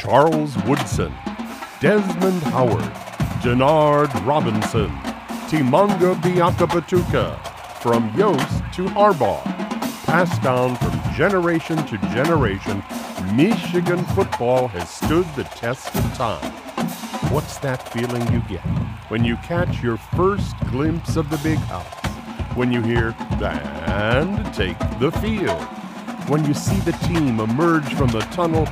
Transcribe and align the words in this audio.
Charles 0.00 0.56
Woodson, 0.64 1.12
Desmond 1.78 2.42
Howard, 2.44 2.90
Denard 3.42 4.08
Robinson, 4.26 4.88
Tshimanga 5.46 6.14
Biakabutuka, 6.22 7.38
from 7.82 8.10
Yost 8.16 8.64
to 8.72 8.86
Harbaugh, 8.86 9.44
passed 10.06 10.40
down 10.42 10.74
from 10.76 10.98
generation 11.14 11.76
to 11.84 11.98
generation, 12.14 12.82
Michigan 13.34 14.02
football 14.14 14.68
has 14.68 14.88
stood 14.88 15.26
the 15.34 15.44
test 15.44 15.94
of 15.94 16.14
time. 16.14 16.50
What's 17.30 17.58
that 17.58 17.86
feeling 17.90 18.26
you 18.32 18.40
get 18.48 18.64
when 19.10 19.22
you 19.22 19.36
catch 19.36 19.82
your 19.82 19.98
first 19.98 20.58
glimpse 20.70 21.16
of 21.16 21.28
the 21.28 21.36
big 21.38 21.58
house? 21.58 21.92
When 22.56 22.72
you 22.72 22.80
hear, 22.80 23.14
and 23.42 24.54
take 24.54 24.78
the 24.98 25.12
field? 25.20 25.62
When 26.30 26.46
you 26.46 26.54
see 26.54 26.78
the 26.80 26.92
team 26.92 27.38
emerge 27.40 27.92
from 27.94 28.08
the 28.08 28.20
tunnel, 28.32 28.66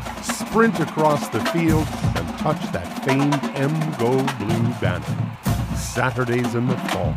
sprint 0.58 0.80
across 0.80 1.28
the 1.28 1.38
field, 1.52 1.86
and 2.16 2.38
touch 2.40 2.60
that 2.72 3.04
famed 3.04 3.32
M 3.54 3.72
Go 3.96 4.10
Blue 4.38 4.74
banner? 4.80 5.06
Saturdays 5.76 6.56
in 6.56 6.66
the 6.66 6.76
fall, 6.88 7.16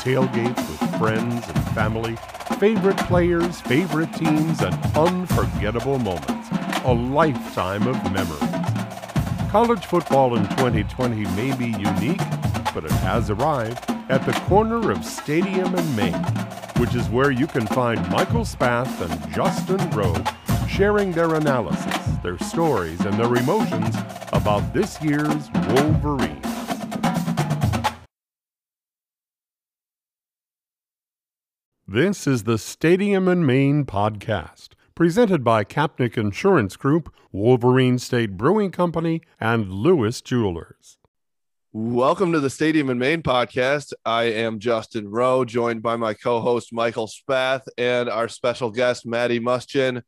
tailgates 0.00 0.56
with 0.68 0.98
friends 0.98 1.46
and 1.46 1.64
family, 1.76 2.16
favorite 2.58 2.96
players, 3.06 3.60
favorite 3.60 4.12
teams, 4.14 4.62
and 4.62 4.74
unforgettable 4.96 6.00
moments. 6.00 6.48
A 6.84 6.92
lifetime 6.92 7.86
of 7.86 8.12
memories. 8.12 8.50
College 9.52 9.86
football 9.86 10.34
in 10.34 10.42
2020 10.48 11.24
may 11.36 11.54
be 11.56 11.66
unique, 11.66 12.26
but 12.74 12.84
it 12.84 12.90
has 13.06 13.30
arrived 13.30 13.88
at 14.08 14.26
the 14.26 14.32
corner 14.48 14.90
of 14.90 15.04
Stadium 15.04 15.72
and 15.72 15.96
Main, 15.96 16.24
which 16.78 16.96
is 16.96 17.08
where 17.10 17.30
you 17.30 17.46
can 17.46 17.64
find 17.68 18.10
Michael 18.10 18.44
Spath 18.44 19.00
and 19.00 19.32
Justin 19.32 19.88
Roh 19.90 20.16
sharing 20.68 21.12
their 21.12 21.34
analysis, 21.34 22.01
their 22.22 22.38
stories, 22.38 23.00
and 23.00 23.14
their 23.14 23.34
emotions 23.34 23.96
about 24.32 24.72
this 24.72 25.02
year's 25.02 25.50
Wolverine. 25.68 26.40
This 31.86 32.26
is 32.26 32.44
the 32.44 32.58
Stadium 32.58 33.28
and 33.28 33.46
Main 33.46 33.84
podcast, 33.84 34.70
presented 34.94 35.44
by 35.44 35.64
Kapnick 35.64 36.16
Insurance 36.16 36.76
Group, 36.76 37.12
Wolverine 37.32 37.98
State 37.98 38.36
Brewing 38.36 38.70
Company, 38.70 39.20
and 39.40 39.70
Lewis 39.70 40.20
Jewelers. 40.22 40.98
Welcome 41.74 42.32
to 42.32 42.40
the 42.40 42.50
Stadium 42.50 42.88
and 42.88 43.00
Main 43.00 43.22
podcast. 43.22 43.94
I 44.04 44.24
am 44.24 44.58
Justin 44.58 45.08
Roh, 45.08 45.44
joined 45.44 45.82
by 45.82 45.96
my 45.96 46.14
co-host 46.14 46.72
Michael 46.72 47.06
Spath 47.06 47.66
and 47.76 48.08
our 48.08 48.28
special 48.28 48.70
guest 48.70 49.06
Maddie 49.06 49.40
Mustion. 49.40 50.02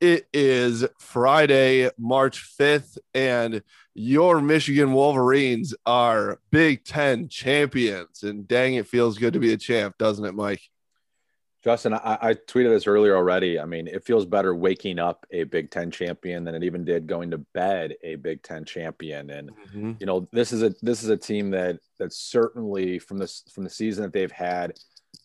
It 0.00 0.28
is 0.32 0.86
Friday, 0.98 1.90
March 1.98 2.56
5th, 2.58 2.96
and 3.12 3.62
your 3.92 4.40
Michigan 4.40 4.94
Wolverines 4.94 5.74
are 5.84 6.40
Big 6.50 6.84
Ten 6.84 7.28
champions. 7.28 8.22
And 8.22 8.48
dang, 8.48 8.76
it 8.76 8.86
feels 8.86 9.18
good 9.18 9.34
to 9.34 9.40
be 9.40 9.52
a 9.52 9.58
champ, 9.58 9.98
doesn't 9.98 10.24
it, 10.24 10.34
Mike? 10.34 10.62
Justin, 11.62 11.92
I, 11.92 12.18
I, 12.22 12.34
tweeted 12.34 12.70
this 12.70 12.86
earlier 12.86 13.14
already. 13.14 13.60
I 13.60 13.66
mean, 13.66 13.86
it 13.86 14.02
feels 14.02 14.24
better 14.24 14.54
waking 14.54 14.98
up 14.98 15.26
a 15.30 15.44
Big 15.44 15.70
Ten 15.70 15.90
champion 15.90 16.44
than 16.44 16.54
it 16.54 16.64
even 16.64 16.86
did 16.86 17.06
going 17.06 17.30
to 17.32 17.38
bed 17.52 17.94
a 18.02 18.14
Big 18.14 18.42
Ten 18.42 18.64
champion. 18.64 19.28
And 19.28 19.50
mm-hmm. 19.50 19.92
you 20.00 20.06
know, 20.06 20.26
this 20.32 20.52
is 20.52 20.62
a 20.62 20.74
this 20.80 21.02
is 21.02 21.10
a 21.10 21.16
team 21.18 21.50
that 21.50 21.78
that 21.98 22.14
certainly 22.14 22.98
from 22.98 23.18
this 23.18 23.44
from 23.52 23.64
the 23.64 23.70
season 23.70 24.04
that 24.04 24.14
they've 24.14 24.32
had, 24.32 24.72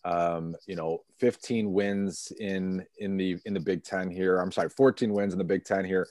um, 0.06 0.54
you 0.66 0.76
know, 0.76 1.02
15 1.18 1.72
wins 1.72 2.32
in 2.38 2.86
in 2.98 3.16
the 3.16 3.38
in 3.44 3.52
the 3.52 3.60
Big 3.60 3.82
Ten 3.82 4.08
here. 4.08 4.38
I'm 4.38 4.52
sorry, 4.52 4.68
14 4.70 5.12
wins 5.12 5.32
in 5.32 5.38
the 5.38 5.44
Big 5.44 5.64
Ten 5.64 5.84
here. 5.84 6.06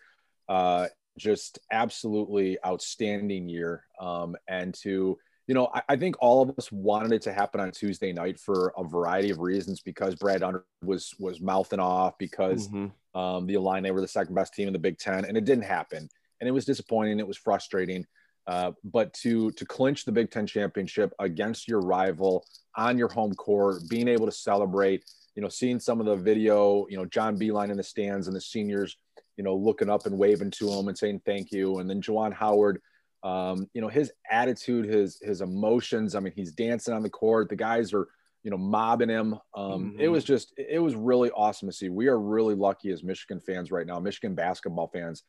Uh, 0.50 0.88
just 1.18 1.60
absolutely 1.72 2.58
outstanding 2.66 3.48
year. 3.48 3.86
Um, 4.00 4.36
and 4.50 4.74
to 4.82 5.18
you 5.48 5.54
know, 5.54 5.70
I, 5.74 5.82
I, 5.90 5.96
think 5.96 6.16
all 6.20 6.42
of 6.42 6.52
us 6.58 6.72
wanted 6.72 7.12
it 7.12 7.22
to 7.22 7.34
happen 7.34 7.62
on 7.62 7.72
Tuesday 7.72 8.12
night 8.12 8.40
for 8.40 8.74
a 8.78 8.84
variety 8.84 9.30
of 9.30 9.40
reasons 9.40 9.80
because 9.80 10.16
Brad 10.16 10.44
Underwood 10.44 10.66
was 10.84 11.14
was 11.20 11.40
mouthing 11.40 11.80
off 11.80 12.18
because 12.18 12.68
mm-hmm. 12.68 13.20
um, 13.20 13.46
the 13.46 13.54
Illini 13.54 13.92
were 13.92 14.02
the 14.02 14.08
second 14.08 14.36
best 14.36 14.54
team 14.54 14.68
in 14.68 14.74
the 14.74 14.80
Big 14.80 14.98
Ten, 14.98 15.24
and 15.24 15.38
it 15.38 15.46
didn't 15.46 15.66
happen, 15.66 16.10
and 16.42 16.48
it 16.48 16.52
was 16.52 16.66
disappointing. 16.66 17.20
It 17.20 17.28
was 17.28 17.38
frustrating. 17.38 18.06
Uh, 18.48 18.72
but 18.84 19.14
to 19.14 19.52
to 19.52 19.66
clinch 19.66 20.06
the 20.06 20.12
Big 20.12 20.30
Ten 20.32 20.46
championship 20.46 21.14
against 21.20 21.68
your 21.68 21.82
rival 21.82 22.46
on 22.76 22.98
your 22.98 23.10
home 23.10 23.34
court, 23.34 23.82
being 23.90 24.08
able 24.08 24.26
to 24.26 24.32
celebrate, 24.32 25.04
you 25.36 25.42
know, 25.42 25.50
seeing 25.50 25.80
some 25.80 26.00
of 26.00 26.06
the 26.06 26.16
video, 26.16 26.86
you 26.90 26.98
know, 26.98 27.06
John 27.06 27.40
Beilein 27.40 27.72
in 27.72 27.78
the 27.78 27.84
stands 27.84 28.28
and 28.28 28.36
the 28.36 28.42
seniors, 28.42 28.98
you 29.38 29.44
know, 29.44 29.56
looking 29.56 29.90
up 29.90 30.06
and 30.06 30.18
waving 30.18 30.52
to 30.52 30.70
him 30.70 30.88
and 30.88 30.98
saying 30.98 31.22
thank 31.26 31.52
you, 31.52 31.80
and 31.80 31.90
then 31.90 32.02
Juwan 32.02 32.34
Howard 32.34 32.82
um, 33.26 33.68
you 33.74 33.82
know, 33.82 33.88
his 33.88 34.12
attitude, 34.30 34.86
his 34.86 35.20
his 35.20 35.42
emotions. 35.42 36.14
I 36.14 36.20
mean, 36.20 36.34
he's 36.36 36.52
dancing 36.52 36.94
on 36.94 37.02
the 37.02 37.10
court. 37.10 37.50
The 37.50 37.56
guys 37.56 37.92
are, 37.92 38.08
you 38.44 38.52
know, 38.52 38.58
mobbing 38.58 39.10
him. 39.10 39.34
Um, 39.56 39.94
mm-hmm. 39.94 40.00
It 40.00 40.08
was 40.10 40.24
just, 40.24 40.54
it 40.58 40.78
was 40.78 40.94
really 40.96 41.32
awesome 41.32 41.68
to 41.68 41.74
see. 41.74 41.90
We 41.90 42.08
are 42.08 42.20
really 42.20 42.54
lucky 42.54 42.92
as 42.92 43.04
Michigan 43.04 43.40
fans 43.40 43.72
right 43.72 43.88
now, 43.88 44.00
Michigan 44.00 44.36
basketball 44.36 44.90
fans, 44.94 45.24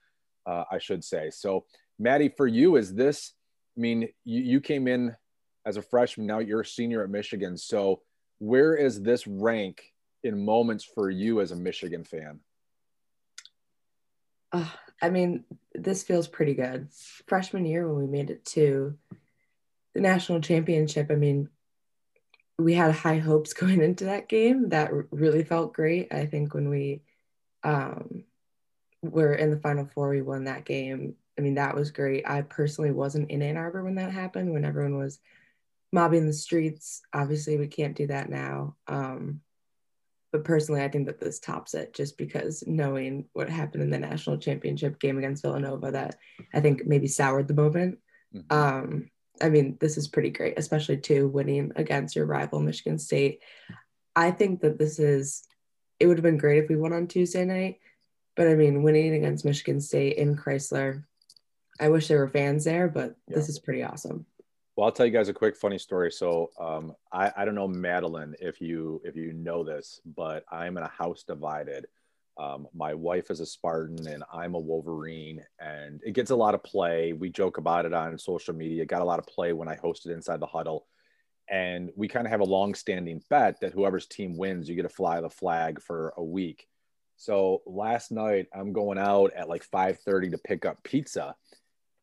uh, 0.45 0.65
I 0.71 0.77
should 0.77 1.03
say. 1.03 1.31
So, 1.31 1.65
Maddie, 1.99 2.29
for 2.29 2.47
you, 2.47 2.77
is 2.77 2.95
this? 2.95 3.33
I 3.77 3.81
mean, 3.81 4.09
you, 4.25 4.43
you 4.43 4.61
came 4.61 4.89
in 4.89 5.15
as 5.65 5.77
a 5.77 5.83
freshman. 5.83 6.27
Now 6.27 6.39
you're 6.39 6.61
a 6.61 6.67
senior 6.67 7.03
at 7.03 7.11
Michigan. 7.11 7.57
So, 7.57 8.03
where 8.39 8.75
is 8.75 9.03
this 9.03 9.27
rank 9.27 9.83
in 10.23 10.45
moments 10.45 10.85
for 10.85 11.11
you 11.11 11.41
as 11.41 11.53
a 11.53 11.57
Michigan 11.57 12.05
fan? 12.05 12.41
Uh, 14.53 14.69
I 15.03 15.11
mean, 15.11 15.45
this 15.75 16.03
feels 16.03 16.29
pretty 16.29 16.55
good. 16.55 16.89
Freshman 17.27 17.67
year 17.67 17.89
when 17.89 17.99
we 17.99 18.11
made 18.11 18.31
it 18.31 18.45
to 18.47 18.97
the 19.95 20.01
national 20.01 20.41
championship, 20.41 21.11
I 21.11 21.15
mean, 21.15 21.49
we 22.59 22.75
had 22.75 22.93
high 22.93 23.19
hopes 23.19 23.53
going 23.55 23.83
into 23.83 24.05
that 24.05 24.29
game. 24.29 24.71
That 24.71 24.91
really 25.11 25.45
felt 25.45 25.73
great. 25.73 26.13
I 26.13 26.27
think 26.27 26.55
when 26.55 26.69
we 26.69 27.03
um, 27.65 28.25
were 29.03 29.35
in 29.35 29.51
the 29.51 29.59
final 29.59 29.87
four, 29.87 30.11
we 30.11 30.23
won 30.23 30.45
that 30.45 30.65
game. 30.65 31.17
I 31.39 31.43
mean, 31.43 31.55
that 31.55 31.75
was 31.75 31.91
great. 31.91 32.29
I 32.29 32.43
personally 32.43 32.91
wasn't 32.91 33.31
in 33.31 33.43
Ann 33.43 33.57
Arbor 33.57 33.85
when 33.85 33.97
that 33.97 34.13
happened, 34.13 34.53
when 34.53 34.65
everyone 34.65 34.99
was 34.99 35.19
mobbing 35.93 36.27
the 36.27 36.33
streets. 36.33 37.03
Obviously, 37.13 37.59
we 37.59 37.67
can't 37.67 37.97
do 37.97 38.07
that 38.07 38.31
now. 38.31 38.77
Um, 38.87 39.41
but 40.33 40.45
personally, 40.45 40.83
I 40.83 40.89
think 40.89 41.07
that 41.07 41.21
this 41.21 41.39
tops 41.39 41.75
it 41.75 41.95
just 41.95 42.19
because 42.19 42.65
knowing 42.67 43.27
what 43.33 43.49
happened 43.49 43.83
in 43.83 43.91
the 43.91 43.99
national 43.99 44.39
championship 44.39 44.99
game 44.99 45.19
against 45.19 45.43
Villanova, 45.43 45.93
that 45.93 46.17
I 46.53 46.61
think 46.61 46.87
maybe 46.87 47.07
soured 47.07 47.49
the 47.49 47.55
moment. 47.55 47.99
Mm-hmm. 48.35 48.57
Um, 48.57 49.11
I 49.41 49.51
mean, 49.51 49.77
this 49.81 49.97
is 49.97 50.09
pretty 50.09 50.31
great, 50.31 50.59
especially 50.59 50.97
too 50.97 51.29
winning 51.29 51.73
against 51.77 52.17
your 52.17 52.27
rival 52.27 52.61
Michigan 52.61 52.99
State. 52.99 53.43
I 54.15 54.31
think 54.31 54.61
that 54.61 54.79
this 54.79 54.99
is, 54.99 55.45
it 56.01 56.07
would 56.07 56.17
have 56.17 56.25
been 56.25 56.39
great 56.39 56.63
if 56.63 56.69
we 56.69 56.77
won 56.77 56.93
on 56.93 57.07
Tuesday 57.07 57.45
night, 57.45 57.81
but 58.35 58.49
I 58.49 58.55
mean, 58.55 58.83
winning 58.83 59.15
against 59.15 59.45
Michigan 59.45 59.81
State 59.81 60.17
in 60.17 60.37
Crisler, 60.37 61.05
I 61.81 61.89
wish 61.89 62.09
there 62.09 62.19
were 62.19 62.29
fans 62.29 62.65
there, 62.65 62.89
but 62.89 63.17
yeah. 63.29 63.37
this 63.37 63.49
is 63.49 63.59
pretty 63.59 63.83
awesome. 63.83 64.27
Well, 64.77 64.85
I'll 64.85 64.93
tell 64.93 65.07
you 65.07 65.13
guys 65.13 65.29
a 65.29 65.35
quick 65.35 65.57
funny 65.57 65.79
story. 65.79 66.13
So 66.13 66.51
um, 66.61 66.95
I, 67.11 67.33
I 67.35 67.45
don't 67.47 67.55
know 67.55 67.69
Madeline 67.69 68.35
if 68.41 68.61
you 68.61 69.01
if 69.05 69.17
you 69.17 69.33
know 69.33 69.65
this, 69.65 70.01
but 70.05 70.45
I'm 70.51 70.77
in 70.77 70.83
a 70.83 70.89
house 70.89 71.23
divided. 71.23 71.87
Um, 72.39 72.69
my 72.75 72.93
wife 72.93 73.31
is 73.31 73.41
a 73.41 73.47
Spartan 73.47 74.07
and 74.07 74.23
I'm 74.31 74.55
a 74.55 74.59
Wolverine, 74.59 75.43
and 75.59 76.03
it 76.05 76.13
gets 76.13 76.31
a 76.31 76.37
lot 76.37 76.55
of 76.55 76.63
play. 76.63 77.15
We 77.15 77.31
joke 77.31 77.57
about 77.57 77.87
it 77.87 77.95
on 77.95 78.19
social 78.19 78.55
media. 78.55 78.83
It 78.83 78.89
got 78.89 79.01
a 79.01 79.07
lot 79.07 79.19
of 79.19 79.27
play 79.27 79.55
when 79.55 79.69
I 79.69 79.77
hosted 79.77 80.13
Inside 80.13 80.41
the 80.41 80.47
Huddle, 80.47 80.87
and 81.49 81.91
we 81.97 82.09
kind 82.09 82.27
of 82.27 82.31
have 82.31 82.41
a 82.41 82.45
long-standing 82.45 83.23
bet 83.31 83.59
that 83.63 83.73
whoever's 83.73 84.07
team 84.07 84.37
wins, 84.37 84.69
you 84.69 84.77
get 84.77 84.83
to 84.83 84.91
fly 84.91 85.23
the 85.23 85.31
flag 85.31 85.81
for 85.81 86.13
a 86.19 86.23
week. 86.23 86.69
So 87.17 87.63
last 87.65 88.13
night 88.13 88.49
I'm 88.55 88.75
going 88.75 88.99
out 88.99 89.33
at 89.35 89.49
like 89.49 89.65
5:30 89.65 90.33
to 90.33 90.39
pick 90.39 90.67
up 90.67 90.83
pizza 90.83 91.35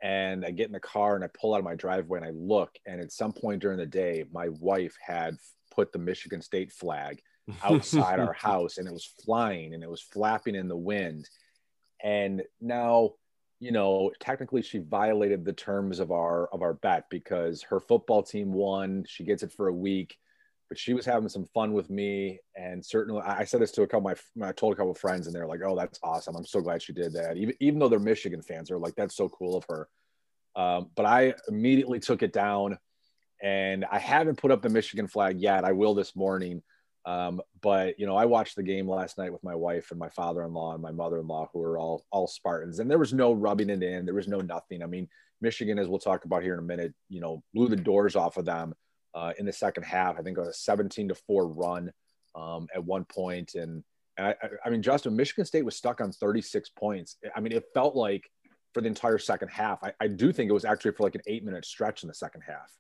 and 0.04 0.46
I 0.46 0.52
get 0.52 0.68
in 0.68 0.74
the 0.74 0.82
car 0.82 1.16
and 1.16 1.24
I 1.24 1.28
pull 1.28 1.54
out 1.54 1.60
of 1.60 1.64
my 1.64 1.76
driveway 1.76 2.20
and 2.20 2.28
I 2.28 2.32
look, 2.32 2.78
and 2.86 3.00
at 3.00 3.14
some 3.14 3.32
point 3.32 3.62
during 3.62 3.78
the 3.78 3.86
day, 3.86 4.26
my 4.34 4.50
wife 4.50 4.96
had 5.02 5.38
put 5.74 5.94
the 5.94 5.98
Michigan 5.98 6.42
State 6.42 6.74
flag 6.74 7.22
outside 7.64 8.20
our 8.20 8.34
house 8.38 8.78
and 8.78 8.88
it 8.88 8.94
was 8.94 9.10
flying 9.26 9.74
and 9.74 9.82
it 9.82 9.90
was 9.90 10.02
flapping 10.02 10.56
in 10.56 10.68
the 10.68 10.76
wind. 10.76 11.30
And 12.04 12.44
now, 12.60 13.12
you 13.62 13.72
know, 13.72 14.12
technically 14.20 14.62
she 14.62 14.80
violated 14.80 15.46
the 15.46 15.54
terms 15.54 16.02
of 16.02 16.12
our 16.12 16.48
of 16.48 16.62
our 16.62 16.74
bet 16.74 17.06
because 17.10 17.62
her 17.64 17.80
football 17.80 18.24
team 18.24 18.52
won. 18.52 19.06
She 19.08 19.24
gets 19.24 19.42
it 19.42 19.54
for 19.54 19.70
a 19.70 19.74
week, 19.74 20.18
but 20.74 20.80
she 20.80 20.96
was 20.96 21.06
having 21.06 21.30
some 21.30 21.46
fun 21.54 21.72
with 21.72 21.92
me. 21.92 22.40
And 22.56 22.84
certainly, 22.84 23.22
I 23.22 23.44
said 23.44 23.62
this 23.62 23.70
to 23.74 23.84
a 23.84 23.88
couple 23.88 24.10
of 24.10 24.20
my 24.36 24.48
I 24.50 24.52
told 24.54 24.74
a 24.74 24.76
couple 24.76 24.90
of 24.90 24.98
friends, 24.98 25.28
and 25.28 25.36
they're 25.36 25.46
like, 25.46 25.62
"Oh, 25.64 25.76
that's 25.76 26.00
awesome! 26.02 26.36
I'm 26.36 26.48
so 26.48 26.62
glad 26.62 26.82
she 26.82 26.94
did 26.94 27.14
that." 27.14 27.38
Even 27.38 27.54
even 27.60 27.80
though 27.80 27.90
they're 27.90 28.00
Michigan 28.00 28.42
fans, 28.42 28.70
they're 28.70 28.80
like, 28.80 28.96
"That's 28.96 29.16
so 29.16 29.30
cool 29.30 29.56
of 29.56 29.66
her." 29.70 29.88
Um, 30.56 30.90
but 30.96 31.06
I 31.06 31.36
immediately 31.48 32.00
took 32.00 32.24
it 32.24 32.34
down, 32.34 32.80
and 33.40 33.86
I 33.86 34.00
haven't 34.00 34.40
put 34.40 34.50
up 34.50 34.64
the 34.64 34.70
Michigan 34.70 35.06
flag 35.06 35.40
yet. 35.40 35.64
I 35.64 35.74
will 35.74 35.94
this 35.94 36.16
morning. 36.16 36.64
Um, 37.06 37.40
but 37.62 38.00
you 38.00 38.08
know, 38.08 38.16
I 38.16 38.26
watched 38.26 38.56
the 38.56 38.64
game 38.64 38.90
last 38.90 39.20
night 39.20 39.32
with 39.32 39.44
my 39.44 39.54
wife 39.54 39.92
and 39.92 40.00
my 40.00 40.10
father-in-law 40.10 40.74
and 40.74 40.82
my 40.82 40.92
mother-in-law, 40.92 41.52
who 41.54 41.62
are 41.62 41.78
all 41.78 42.04
all 42.10 42.26
Spartans, 42.26 42.80
and 42.80 42.90
there 42.90 42.98
was 42.98 43.14
no 43.14 43.32
rubbing 43.32 43.70
it 43.70 43.84
in. 43.84 44.06
There 44.06 44.16
was 44.16 44.28
no 44.28 44.40
nothing. 44.40 44.82
I 44.82 44.88
mean, 44.88 45.08
Michigan, 45.40 45.78
as 45.78 45.88
we'll 45.88 46.00
talk 46.00 46.26
about 46.26 46.42
here 46.42 46.54
in 46.54 46.60
a 46.60 46.64
minute, 46.64 46.96
you 47.10 47.22
know, 47.22 47.44
blew 47.54 47.68
the 47.68 47.76
doors 47.76 48.16
off 48.16 48.38
of 48.38 48.46
them 48.46 48.74
uh, 49.14 49.34
in 49.38 49.46
the 49.46 49.54
second 49.54 49.84
half. 49.84 50.18
I 50.18 50.22
think 50.22 50.38
it 50.38 50.42
was 50.42 50.50
a 50.50 50.54
17 50.54 51.10
to 51.10 51.16
four 51.16 51.48
run 51.48 51.92
um, 52.36 52.68
at 52.74 52.84
one 52.84 53.06
point, 53.06 53.56
and, 53.56 53.84
and 54.18 54.28
I, 54.28 54.36
I 54.66 54.70
mean, 54.70 54.82
Justin, 54.82 55.16
Michigan 55.16 55.46
State 55.46 55.66
was 55.66 55.76
stuck 55.76 56.02
on 56.02 56.12
36 56.12 56.70
points. 56.70 57.18
I 57.36 57.40
mean, 57.40 57.52
it 57.52 57.64
felt 57.74 57.96
like 57.96 58.30
for 58.74 58.82
the 58.82 58.88
entire 58.88 59.18
second 59.18 59.50
half. 59.50 59.84
I, 59.84 59.94
I 60.00 60.08
do 60.08 60.32
think 60.32 60.50
it 60.50 60.54
was 60.54 60.66
actually 60.66 60.92
for 60.92 61.04
like 61.04 61.16
an 61.16 61.22
eight 61.28 61.46
minute 61.46 61.66
stretch 61.66 62.04
in 62.04 62.08
the 62.08 62.14
second 62.14 62.42
half. 62.42 62.72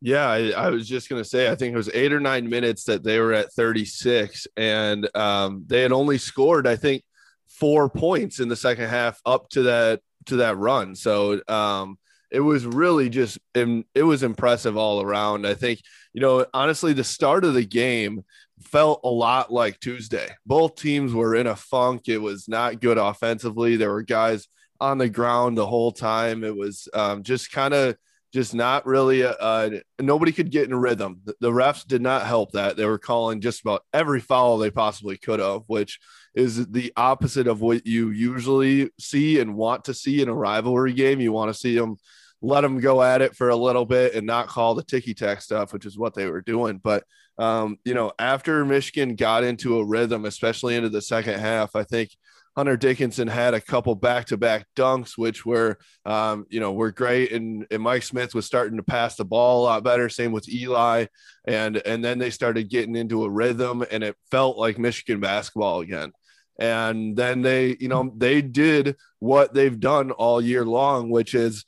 Yeah, 0.00 0.28
I, 0.28 0.50
I, 0.50 0.68
was 0.68 0.88
just 0.88 1.08
gonna 1.08 1.24
say, 1.24 1.48
I 1.48 1.54
think 1.54 1.72
it 1.72 1.76
was 1.76 1.90
eight 1.94 2.12
or 2.12 2.18
nine 2.18 2.48
minutes 2.48 2.84
that 2.84 3.04
they 3.04 3.20
were 3.20 3.32
at 3.32 3.52
36, 3.52 4.48
and 4.56 5.08
um, 5.16 5.64
they 5.68 5.80
had 5.80 5.92
only 5.92 6.18
scored, 6.18 6.66
I 6.66 6.74
think, 6.74 7.04
four 7.48 7.88
points 7.88 8.40
in 8.40 8.48
the 8.48 8.56
second 8.56 8.88
half 8.88 9.20
up 9.24 9.48
to 9.50 9.62
that 9.62 10.00
to 10.26 10.36
that 10.36 10.56
run. 10.58 10.96
So 10.96 11.40
um, 11.46 11.98
it 12.32 12.40
was 12.40 12.64
really 12.64 13.10
just 13.10 13.38
it 13.54 14.02
was 14.02 14.22
impressive 14.22 14.76
all 14.76 15.02
around. 15.02 15.46
I 15.46 15.54
think 15.54 15.80
you 16.12 16.20
know 16.20 16.46
honestly, 16.54 16.94
the 16.94 17.04
start 17.04 17.44
of 17.44 17.54
the 17.54 17.64
game 17.64 18.24
felt 18.62 19.00
a 19.04 19.08
lot 19.08 19.52
like 19.52 19.78
Tuesday. 19.78 20.28
Both 20.46 20.76
teams 20.76 21.12
were 21.12 21.34
in 21.34 21.46
a 21.46 21.54
funk. 21.54 22.08
It 22.08 22.18
was 22.18 22.48
not 22.48 22.80
good 22.80 22.96
offensively. 22.96 23.76
There 23.76 23.92
were 23.92 24.02
guys 24.02 24.48
on 24.80 24.98
the 24.98 25.08
ground 25.08 25.58
the 25.58 25.66
whole 25.66 25.92
time. 25.92 26.42
It 26.42 26.56
was 26.56 26.88
um, 26.94 27.22
just 27.22 27.52
kind 27.52 27.74
of 27.74 27.96
just 28.32 28.54
not 28.54 28.86
really 28.86 29.22
uh, 29.22 29.70
nobody 30.00 30.32
could 30.32 30.50
get 30.50 30.66
in 30.66 30.74
rhythm. 30.74 31.20
The, 31.24 31.34
the, 31.40 31.50
refs 31.50 31.86
did 31.86 32.00
not 32.00 32.26
help 32.26 32.52
that. 32.52 32.78
They 32.78 32.86
were 32.86 32.98
calling 32.98 33.42
just 33.42 33.60
about 33.60 33.84
every 33.92 34.20
foul 34.20 34.56
they 34.56 34.70
possibly 34.70 35.18
could 35.18 35.38
have, 35.38 35.64
which 35.66 36.00
is 36.34 36.66
the 36.68 36.94
opposite 36.96 37.46
of 37.46 37.60
what 37.60 37.86
you 37.86 38.08
usually 38.08 38.90
see 38.98 39.38
and 39.38 39.54
want 39.54 39.84
to 39.84 39.94
see 39.94 40.22
in 40.22 40.30
a 40.30 40.34
rivalry 40.34 40.94
game. 40.94 41.20
You 41.20 41.30
want 41.30 41.52
to 41.52 41.58
see 41.58 41.76
them 41.76 41.98
let 42.42 42.62
them 42.62 42.80
go 42.80 43.02
at 43.02 43.22
it 43.22 43.36
for 43.36 43.48
a 43.50 43.56
little 43.56 43.86
bit 43.86 44.14
and 44.14 44.26
not 44.26 44.48
call 44.48 44.74
the 44.74 44.82
ticky 44.82 45.14
tack 45.14 45.40
stuff, 45.40 45.72
which 45.72 45.86
is 45.86 45.96
what 45.96 46.14
they 46.14 46.28
were 46.28 46.42
doing. 46.42 46.78
But 46.82 47.04
um, 47.38 47.78
you 47.84 47.94
know, 47.94 48.12
after 48.18 48.64
Michigan 48.64 49.14
got 49.14 49.44
into 49.44 49.78
a 49.78 49.84
rhythm, 49.84 50.24
especially 50.24 50.76
into 50.76 50.90
the 50.90 51.00
second 51.00 51.40
half, 51.40 51.74
I 51.74 51.84
think 51.84 52.10
Hunter 52.54 52.76
Dickinson 52.76 53.28
had 53.28 53.54
a 53.54 53.60
couple 53.60 53.94
back-to-back 53.94 54.66
dunks, 54.76 55.16
which 55.16 55.46
were, 55.46 55.78
um, 56.04 56.44
you 56.50 56.60
know, 56.60 56.72
were 56.72 56.90
great, 56.90 57.32
and, 57.32 57.66
and 57.70 57.82
Mike 57.82 58.02
Smith 58.02 58.34
was 58.34 58.44
starting 58.44 58.76
to 58.76 58.82
pass 58.82 59.16
the 59.16 59.24
ball 59.24 59.62
a 59.62 59.64
lot 59.64 59.84
better. 59.84 60.10
Same 60.10 60.32
with 60.32 60.48
Eli, 60.50 61.06
and 61.46 61.78
and 61.78 62.04
then 62.04 62.18
they 62.18 62.28
started 62.28 62.68
getting 62.68 62.96
into 62.96 63.24
a 63.24 63.30
rhythm, 63.30 63.82
and 63.90 64.04
it 64.04 64.16
felt 64.30 64.58
like 64.58 64.78
Michigan 64.78 65.20
basketball 65.20 65.80
again. 65.80 66.12
And 66.58 67.16
then 67.16 67.40
they, 67.40 67.76
you 67.80 67.88
know, 67.88 68.12
they 68.14 68.42
did 68.42 68.96
what 69.20 69.54
they've 69.54 69.80
done 69.80 70.10
all 70.10 70.40
year 70.40 70.66
long, 70.66 71.08
which 71.08 71.34
is 71.34 71.64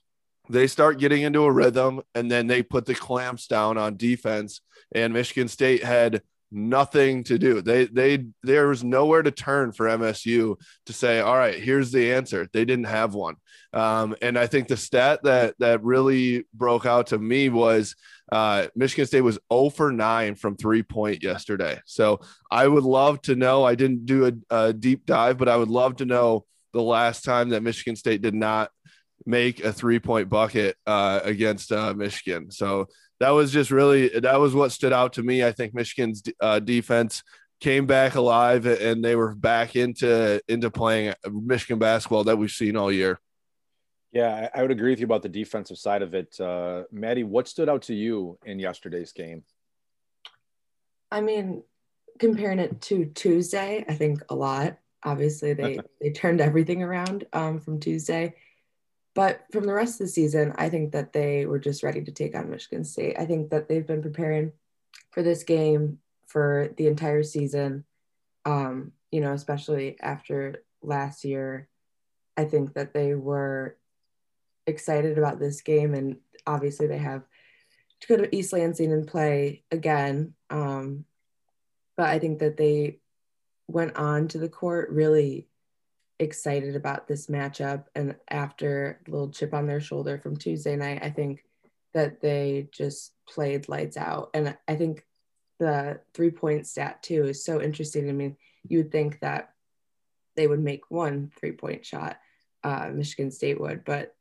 they 0.49 0.67
start 0.67 0.99
getting 0.99 1.23
into 1.23 1.43
a 1.43 1.53
rhythm, 1.53 2.03
and 2.15 2.31
then 2.31 2.47
they 2.47 2.63
put 2.63 2.87
the 2.87 2.95
clamps 2.95 3.47
down 3.47 3.79
on 3.79 3.97
defense. 3.97 4.61
And 4.95 5.13
Michigan 5.13 5.49
State 5.49 5.83
had 5.83 6.23
nothing 6.55 7.25
to 7.25 7.39
do. 7.39 7.61
They 7.61 7.87
they 7.87 8.27
there 8.43 8.69
was 8.69 8.85
nowhere 8.85 9.23
to 9.23 9.31
turn 9.31 9.73
for 9.73 9.87
MSU 9.87 10.57
to 10.87 10.93
say, 10.93 11.21
all 11.21 11.37
right, 11.37 11.59
here's 11.59 11.91
the 11.91 12.13
answer. 12.13 12.49
They 12.53 12.65
didn't 12.65 12.87
have 12.87 13.15
one. 13.15 13.37
Um, 13.73 14.15
and 14.23 14.39
I 14.39 14.47
think 14.47 14.69
the 14.69 14.77
stat 14.77 15.21
that 15.25 15.55
that 15.59 15.83
really 15.83 16.47
broke 16.55 16.87
out 16.87 17.09
to 17.09 17.19
me 17.19 17.49
was 17.49 17.97
uh, 18.31 18.69
Michigan 18.75 19.07
State 19.07 19.21
was 19.21 19.39
0 19.53 19.71
for 19.71 19.93
9 19.93 20.37
from 20.37 20.57
three 20.57 20.83
point 20.83 21.23
yesterday. 21.23 21.81
So 21.87 22.21
I 22.51 22.67
would 22.67 22.85
love 22.85 23.21
to 23.23 23.35
know. 23.35 23.65
I 23.65 23.75
didn't 23.75 24.07
do 24.07 24.27
a, 24.27 24.33
a 24.55 24.73
deep 24.73 25.07
dive, 25.07 25.39
but 25.39 25.49
I 25.49 25.57
would 25.57 25.69
love 25.69 25.97
to 25.97 26.07
know 26.07 26.47
the 26.73 26.83
last 26.83 27.25
time 27.25 27.51
that 27.51 27.63
Michigan 27.63 27.97
State 27.97 28.23
did 28.23 28.35
not 28.35 28.71
make 29.27 29.65
a 29.65 29.73
three 29.73 29.99
point 29.99 30.29
bucket 30.29 30.77
uh, 30.87 31.21
against 31.23 31.73
uh, 31.73 31.95
Michigan. 31.95 32.51
So 32.51 32.89
that 33.21 33.31
was 33.31 33.53
just 33.53 33.71
really 33.71 34.09
that 34.09 34.41
was 34.41 34.55
what 34.55 34.73
stood 34.73 34.93
out 34.93 35.15
to 35.15 35.23
me. 35.23 35.45
I 35.45 35.53
think 35.53 35.75
Michigan's 35.75 36.23
uh, 36.41 36.61
defense 36.61 37.23
came 37.61 37.87
back 37.87 38.15
alive 38.15 38.67
and 38.67 39.05
they 39.05 39.17
were 39.17 39.35
back 39.35 39.77
into 39.77 40.41
into 40.49 40.71
playing 40.71 41.15
Michigan 41.31 41.79
basketball 41.79 42.25
that 42.25 42.37
we've 42.37 42.51
seen 42.51 42.77
all 42.77 42.93
year. 42.93 43.19
Yeah, 44.13 44.49
I 44.55 44.63
would 44.63 44.71
agree 44.71 44.91
with 44.91 45.01
you 45.01 45.07
about 45.07 45.23
the 45.23 45.29
defensive 45.29 45.77
side 45.77 46.03
of 46.03 46.15
it. 46.15 46.39
Uh, 46.39 46.85
Maddie, 46.93 47.25
what 47.25 47.49
stood 47.49 47.69
out 47.69 47.83
to 47.83 47.95
you 47.95 48.39
in 48.45 48.61
yesterday's 48.61 49.11
game? 49.11 49.43
I 51.11 51.21
mean, 51.21 51.65
comparing 52.21 52.61
it 52.61 52.81
to 52.83 53.07
Tuesday, 53.07 53.85
I 53.89 53.95
think 53.95 54.23
a 54.29 54.35
lot. 54.35 54.79
Obviously, 55.03 55.53
they 55.53 55.81
they 56.01 56.11
turned 56.11 56.41
everything 56.41 56.83
around 56.83 57.27
um, 57.33 57.59
from 57.59 57.81
Tuesday. 57.81 58.35
But 59.15 59.45
from 59.53 59.65
the 59.65 59.73
rest 59.73 60.01
of 60.01 60.07
the 60.07 60.13
season, 60.13 60.53
I 60.57 60.69
think 60.69 60.93
that 60.93 61.13
they 61.13 61.47
were 61.47 61.61
just 61.61 61.83
ready 61.83 62.03
to 62.03 62.13
take 62.13 62.35
on 62.35 62.51
Michigan 62.51 62.85
State. 62.85 63.17
I 63.19 63.27
think 63.27 63.51
that 63.51 63.69
they've 63.69 63.87
been 63.87 64.03
preparing 64.03 64.53
for 65.13 65.23
this 65.23 65.45
game 65.45 65.99
for 66.27 66.71
the 66.77 66.89
entire 66.89 67.23
season. 67.23 67.85
Um, 68.45 68.93
you 69.13 69.21
know, 69.21 69.33
especially 69.33 69.97
after 70.01 70.65
last 70.83 71.25
year, 71.25 71.69
I 72.37 72.45
think 72.45 72.75
that 72.75 72.93
they 72.93 73.15
were 73.15 73.77
excited 74.67 75.17
about 75.17 75.39
this 75.39 75.61
game, 75.61 75.95
and 75.95 76.17
obviously 76.47 76.89
they 76.89 76.99
have 76.99 77.23
to 78.01 78.09
go 78.09 78.17
to 78.17 78.37
East 78.37 78.53
Lansing 78.53 78.93
and 78.93 79.07
play 79.07 79.63
again. 79.71 80.35
Um, 80.51 81.05
but 81.97 82.07
I 82.07 82.19
think 82.19 82.41
that 82.41 82.57
they 82.57 82.99
went 83.69 83.95
on 83.97 84.29
to 84.29 84.39
the 84.39 84.49
court 84.49 84.91
really 84.91 85.47
excited 86.19 86.77
about 86.77 87.09
this 87.09 87.27
matchup. 87.27 87.85
And 87.95 88.17
after 88.29 89.01
a 89.07 89.11
little 89.11 89.31
chip 89.31 89.55
on 89.55 89.67
their 89.67 89.81
shoulder 89.81 90.19
from 90.19 90.37
Tuesday 90.37 90.77
night, 90.77 91.01
I 91.03 91.11
think 91.11 91.45
that 91.93 92.21
they 92.21 92.69
just 92.73 93.13
played 93.29 93.69
lights 93.69 93.97
out. 93.97 94.31
And 94.35 94.57
I 94.69 94.75
think 94.75 95.05
the 95.59 96.01
three 96.13 96.31
point 96.31 96.67
stat 96.67 97.03
too 97.03 97.25
is 97.25 97.45
so 97.45 97.61
interesting. 97.61 98.09
I 98.09 98.13
mean, 98.13 98.37
you 98.69 98.79
would 98.79 98.93
think 98.93 99.21
that 99.21 99.51
they 100.37 100.47
would 100.47 100.61
make 100.61 100.91
one 100.91 101.31
three 101.39 101.53
point 101.53 101.87
shot, 101.87 102.19
uh, 102.63 102.91
Michigan 102.93 103.31
State 103.31 103.61
would, 103.61 103.85
but 103.85 104.15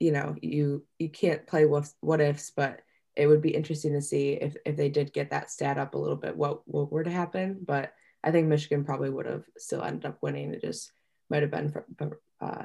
you 0.00 0.12
know, 0.12 0.34
you 0.40 0.84
you 0.98 1.08
can't 1.08 1.46
play 1.46 1.66
what, 1.66 1.88
what 2.00 2.20
ifs, 2.20 2.50
but 2.50 2.80
it 3.16 3.26
would 3.26 3.42
be 3.42 3.54
interesting 3.54 3.92
to 3.92 4.02
see 4.02 4.32
if, 4.32 4.56
if 4.64 4.76
they 4.76 4.88
did 4.88 5.12
get 5.12 5.30
that 5.30 5.50
stat 5.50 5.78
up 5.78 5.94
a 5.94 5.98
little 5.98 6.16
bit, 6.16 6.36
what, 6.36 6.66
what 6.66 6.90
were 6.90 7.04
to 7.04 7.10
happen. 7.10 7.58
But 7.64 7.92
I 8.24 8.30
think 8.30 8.48
Michigan 8.48 8.84
probably 8.84 9.10
would 9.10 9.26
have 9.26 9.44
still 9.58 9.82
ended 9.82 10.06
up 10.06 10.18
winning. 10.22 10.54
It 10.54 10.62
just 10.62 10.90
might 11.28 11.42
have 11.42 11.50
been 11.50 11.70
for, 11.70 12.18
uh, 12.40 12.64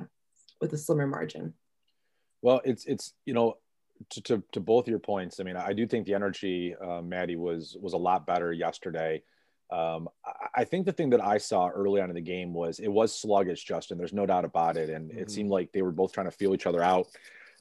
with 0.61 0.73
a 0.73 0.77
slimmer 0.77 1.06
margin. 1.06 1.53
Well, 2.41 2.61
it's 2.63 2.85
it's 2.85 3.13
you 3.25 3.33
know 3.33 3.57
to, 4.11 4.21
to, 4.21 4.44
to 4.54 4.59
both 4.61 4.87
your 4.87 4.99
points. 4.99 5.39
I 5.39 5.44
mean, 5.44 5.57
I 5.57 5.73
do 5.73 5.85
think 5.85 6.06
the 6.06 6.13
energy, 6.13 6.73
uh, 6.75 7.01
Maddie, 7.01 7.35
was 7.35 7.75
was 7.80 7.94
a 7.94 7.97
lot 7.97 8.25
better 8.25 8.54
yesterday. 8.54 9.21
Um, 9.69 10.07
I, 10.25 10.61
I 10.61 10.63
think 10.63 10.85
the 10.85 10.94
thing 10.94 11.09
that 11.09 11.23
I 11.23 11.37
saw 11.37 11.68
early 11.68 11.99
on 12.01 12.09
in 12.09 12.16
the 12.16 12.21
game 12.21 12.54
was 12.54 12.80
it 12.80 12.87
was 12.87 13.13
sluggish, 13.13 13.63
Justin. 13.66 13.97
There's 13.97 14.13
no 14.13 14.25
doubt 14.25 14.45
about 14.45 14.78
it, 14.78 14.89
and 14.89 15.09
mm-hmm. 15.09 15.19
it 15.19 15.30
seemed 15.30 15.49
like 15.49 15.73
they 15.73 15.81
were 15.81 15.92
both 15.92 16.13
trying 16.13 16.28
to 16.28 16.31
feel 16.31 16.54
each 16.54 16.68
other 16.68 16.81
out. 16.81 17.07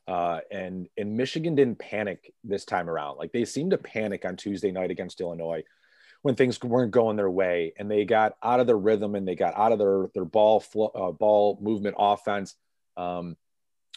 Uh, 0.06 0.38
and 0.52 0.88
and 0.96 1.16
Michigan 1.16 1.56
didn't 1.56 1.80
panic 1.80 2.32
this 2.44 2.64
time 2.64 2.88
around. 2.88 3.16
Like 3.16 3.32
they 3.32 3.44
seemed 3.44 3.72
to 3.72 3.78
panic 3.78 4.24
on 4.24 4.36
Tuesday 4.36 4.70
night 4.70 4.92
against 4.92 5.20
Illinois 5.20 5.64
when 6.22 6.34
things 6.34 6.60
weren't 6.62 6.90
going 6.90 7.16
their 7.16 7.30
way 7.30 7.72
and 7.78 7.90
they 7.90 8.04
got 8.04 8.36
out 8.42 8.60
of 8.60 8.66
their 8.66 8.78
rhythm 8.78 9.14
and 9.14 9.26
they 9.26 9.34
got 9.34 9.56
out 9.56 9.72
of 9.72 9.78
their 9.78 10.08
their 10.14 10.24
ball 10.24 10.60
flow, 10.60 10.86
uh, 10.94 11.12
ball 11.12 11.58
movement 11.60 11.96
offense. 11.98 12.54
Um, 12.96 13.36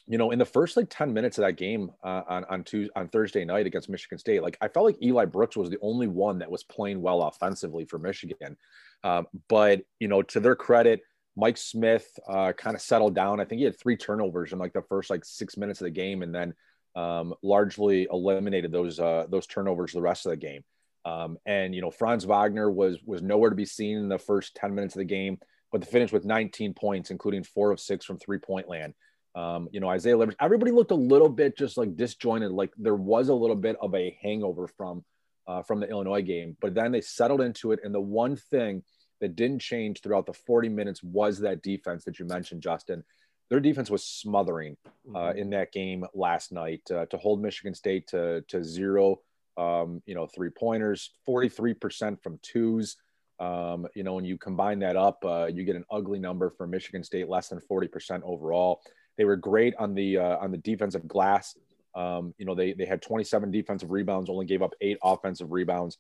you 0.08 0.18
know, 0.18 0.32
in 0.32 0.40
the 0.40 0.46
first 0.46 0.78
like 0.78 0.88
10 0.90 1.14
minutes 1.14 1.38
of 1.38 1.44
that 1.44 1.54
game 1.54 1.92
uh, 2.04 2.24
on 2.28 2.46
on 2.46 2.64
Tuesday, 2.64 2.92
on 2.96 3.08
Thursday 3.08 3.46
night 3.46 3.66
against 3.66 3.90
Michigan 3.90 4.18
State, 4.18 4.42
like 4.42 4.58
I 4.62 4.68
felt 4.68 4.86
like 4.86 5.02
Eli 5.02 5.26
Brooks 5.26 5.56
was 5.56 5.70
the 5.70 5.80
only 5.82 6.08
one 6.08 6.40
that 6.40 6.52
was 6.52 6.64
playing 6.64 7.02
well 7.02 7.24
offensively 7.24 7.86
for 7.86 7.98
Michigan. 7.98 8.58
Um, 9.04 9.28
but 9.48 9.82
you 10.00 10.08
know, 10.08 10.22
to 10.22 10.40
their 10.40 10.56
credit, 10.56 11.02
Mike 11.36 11.58
Smith 11.58 12.08
uh, 12.28 12.54
kind 12.54 12.76
of 12.76 12.82
settled 12.82 13.16
down. 13.16 13.40
I 13.40 13.46
think 13.46 13.60
he 13.60 13.66
had 13.66 13.80
three 13.80 13.96
turnovers 13.96 14.52
in 14.52 14.60
like 14.60 14.74
the 14.74 14.82
first 14.82 15.10
like 15.10 15.24
six 15.24 15.58
minutes 15.58 15.82
of 15.82 15.86
the 15.86 15.92
game, 15.92 16.24
and 16.24 16.34
then 16.34 16.54
um, 16.96 17.34
largely 17.42 18.08
eliminated 18.12 18.72
those 18.72 19.00
uh, 19.00 19.26
those 19.30 19.48
turnovers 19.48 19.94
the 19.94 20.02
rest 20.02 20.26
of 20.26 20.32
the 20.32 20.38
game. 20.38 20.64
Um, 21.06 21.38
and 21.46 21.74
you 21.74 21.82
know, 21.82 21.92
Franz 21.92 22.26
Wagner 22.26 22.70
was 22.70 22.98
was 23.06 23.22
nowhere 23.22 23.50
to 23.50 23.56
be 23.56 23.66
seen 23.66 23.98
in 23.98 24.10
the 24.10 24.20
first 24.20 24.56
10 24.56 24.76
minutes 24.76 24.96
of 24.96 25.00
the 25.00 25.06
game, 25.06 25.38
but 25.72 25.82
the 25.82 25.88
finish 25.88 26.12
with 26.12 26.26
19 26.26 26.74
points, 26.74 27.12
including 27.12 27.44
four 27.44 27.72
of 27.72 27.80
six 27.80 28.06
from 28.06 28.18
three 28.18 28.40
point 28.40 28.70
land. 28.70 28.94
Um, 29.34 29.70
you 29.72 29.80
know, 29.80 29.90
Isaiah 29.90 30.18
Livers, 30.18 30.36
everybody 30.42 30.72
looked 30.72 30.92
a 30.92 30.96
little 30.96 31.30
bit 31.30 31.58
just 31.58 31.78
like 31.78 31.96
disjointed, 31.96 32.52
like 32.52 32.72
there 32.78 32.96
was 32.96 33.30
a 33.30 33.34
little 33.34 33.56
bit 33.56 33.78
of 33.82 33.96
a 33.96 34.18
hangover 34.22 34.68
from 34.68 35.04
uh, 35.48 35.64
from 35.64 35.80
the 35.80 35.90
Illinois 35.90 36.22
game, 36.22 36.56
but 36.62 36.74
then 36.74 36.92
they 36.92 37.02
settled 37.02 37.42
into 37.42 37.72
it. 37.72 37.80
And 37.84 37.94
the 37.94 38.02
one 38.02 38.36
thing 38.36 38.84
that 39.22 39.36
didn't 39.36 39.60
change 39.60 40.02
throughout 40.02 40.26
the 40.26 40.34
40 40.34 40.70
minutes 40.70 41.02
was 41.02 41.40
that 41.40 41.64
defense 41.64 42.04
that 42.06 42.20
you 42.20 42.26
mentioned, 42.26 42.62
Justin. 42.62 43.04
Their 43.50 43.60
defense 43.60 43.90
was 43.90 44.04
smothering 44.06 44.78
uh, 45.14 45.20
mm-hmm. 45.20 45.38
in 45.38 45.50
that 45.50 45.74
game 45.74 46.06
last 46.14 46.54
night 46.54 46.82
uh, 46.90 47.06
to 47.08 47.18
hold 47.18 47.42
Michigan 47.42 47.74
State 47.74 48.08
to, 48.08 48.42
to 48.48 48.64
zero 48.64 49.20
um, 49.58 50.02
you 50.06 50.16
know, 50.16 50.28
three 50.28 50.50
pointers, 50.50 51.12
43% 51.28 52.22
from 52.22 52.40
twos. 52.42 52.98
Um, 53.40 53.88
you 53.96 54.04
know, 54.04 54.14
when 54.14 54.26
you 54.26 54.38
combine 54.38 54.80
that 54.80 54.96
up, 54.96 55.24
uh, 55.26 55.48
you 55.48 55.64
get 55.64 55.76
an 55.76 55.86
ugly 55.92 56.20
number 56.20 56.52
for 56.52 56.68
Michigan 56.68 57.04
State, 57.04 57.28
less 57.28 57.50
than 57.50 57.60
40% 57.60 58.22
overall. 58.24 58.82
They 59.18 59.26
were 59.26 59.36
great 59.36 59.74
on 59.78 59.94
the 59.94 60.18
uh, 60.18 60.38
on 60.38 60.52
the 60.52 60.58
defensive 60.58 61.08
glass. 61.08 61.58
Um, 61.96 62.34
you 62.38 62.46
know, 62.46 62.56
they 62.56 62.74
they 62.74 62.86
had 62.86 63.02
27 63.02 63.52
defensive 63.52 63.92
rebounds, 63.92 64.30
only 64.30 64.46
gave 64.46 64.62
up 64.62 64.74
eight 64.80 64.98
offensive 65.04 65.52
rebounds. 65.52 65.98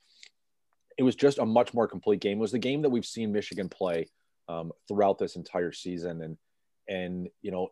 It 0.98 1.03
was 1.03 1.15
just 1.15 1.39
a 1.39 1.46
much 1.46 1.74
more 1.74 1.88
complete 1.88 2.22
game. 2.22 2.38
It 2.38 2.41
was 2.41 2.51
the 2.51 2.60
game 2.60 2.84
that 2.84 2.89
we've 2.89 3.05
seen 3.05 3.31
Michigan 3.31 3.70
play 3.70 4.10
um, 4.48 4.72
throughout 4.88 5.17
this 5.17 5.36
entire 5.36 5.72
season, 5.72 6.22
and 6.22 6.38
and 6.88 7.27
you 7.41 7.51
know, 7.51 7.70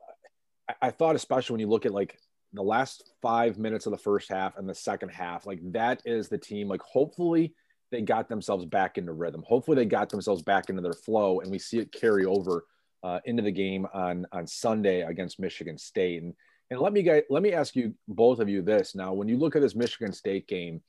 I, 0.68 0.88
I 0.88 0.92
thought 0.92 1.16
especially 1.16 1.54
when 1.54 1.62
you 1.62 1.70
look 1.70 1.86
at 1.86 1.94
like 1.94 2.18
the 2.54 2.64
last 2.64 3.12
five 3.22 3.58
minutes 3.58 3.86
of 3.86 3.92
the 3.92 3.98
first 3.98 4.30
half 4.30 4.58
and 4.58 4.68
the 4.68 4.76
second 4.76 5.10
half, 5.10 5.46
like 5.46 5.60
that 5.72 6.02
is 6.06 6.30
the 6.30 6.38
team. 6.38 6.68
Like 6.68 6.82
hopefully 6.82 7.54
they 7.92 8.02
got 8.02 8.30
themselves 8.30 8.66
back 8.66 8.98
into 8.98 9.14
rhythm. 9.14 9.44
Hopefully 9.48 9.76
they 9.76 9.86
got 9.86 10.10
themselves 10.10 10.42
back 10.42 10.70
into 10.70 10.82
their 10.82 10.94
flow, 10.94 11.40
and 11.40 11.52
we 11.52 11.60
see 11.60 11.80
it 11.80 11.92
carry 11.92 12.26
over 12.26 12.66
uh, 13.04 13.20
into 13.26 13.44
the 13.44 13.52
game 13.52 13.88
on 13.94 14.26
on 14.32 14.48
Sunday 14.48 15.02
against 15.02 15.40
Michigan 15.40 15.78
State. 15.78 16.22
And 16.22 16.34
and 16.72 16.80
let 16.80 16.94
me 16.94 17.04
get 17.04 17.26
let 17.30 17.44
me 17.44 17.54
ask 17.54 17.76
you 17.76 17.94
both 18.08 18.40
of 18.40 18.50
you 18.50 18.62
this 18.62 18.96
now. 18.96 19.14
When 19.14 19.28
you 19.28 19.38
look 19.38 19.56
at 19.56 19.62
this 19.62 19.76
Michigan 19.76 20.14
State 20.14 20.48
game, 20.48 20.82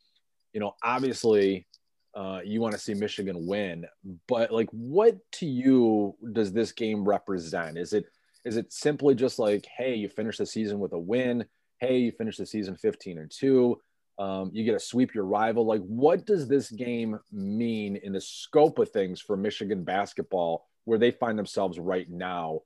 you 0.52 0.61
know 0.61 0.75
obviously 0.83 1.67
uh, 2.14 2.40
you 2.45 2.61
want 2.61 2.75
to 2.75 2.81
see 2.81 2.95
Michigan 2.95 3.47
win, 3.47 3.87
but 4.26 4.50
like, 4.50 4.69
what 4.73 5.17
to 5.33 5.47
you 5.47 6.17
does 6.33 6.52
this 6.52 6.73
game 6.73 7.05
represent? 7.05 7.79
Is 7.79 7.93
it 7.93 8.07
is 8.44 8.56
it 8.56 8.73
simply 8.73 9.14
just 9.14 9.38
like, 9.38 9.66
hey, 9.76 9.94
you 9.94 10.09
finish 10.09 10.38
the 10.38 10.47
season 10.47 10.78
with 10.78 10.92
a 10.92 10.99
win? 10.99 11.44
Hey, 11.78 11.99
you 11.99 12.12
finish 12.12 12.37
the 12.37 12.47
season 12.47 12.76
15 12.76 13.18
and 13.18 13.30
two. 13.30 13.80
Um, 14.18 14.50
you 14.52 14.64
get 14.64 14.73
to 14.73 14.80
sweep 14.80 15.14
your 15.14 15.25
rival. 15.25 15.64
Like, 15.64 15.80
what 15.82 16.26
does 16.26 16.47
this 16.47 16.70
game 16.70 17.18
mean 17.32 17.97
in 17.97 18.12
the 18.12 18.20
scope 18.20 18.78
of 18.78 18.90
things 18.90 19.20
for 19.20 19.37
Michigan 19.37 19.82
basketball 19.82 20.66
where 20.85 20.99
they 20.99 21.11
find 21.11 21.38
themselves 21.38 21.78
right 21.78 22.09
now. 22.11 22.61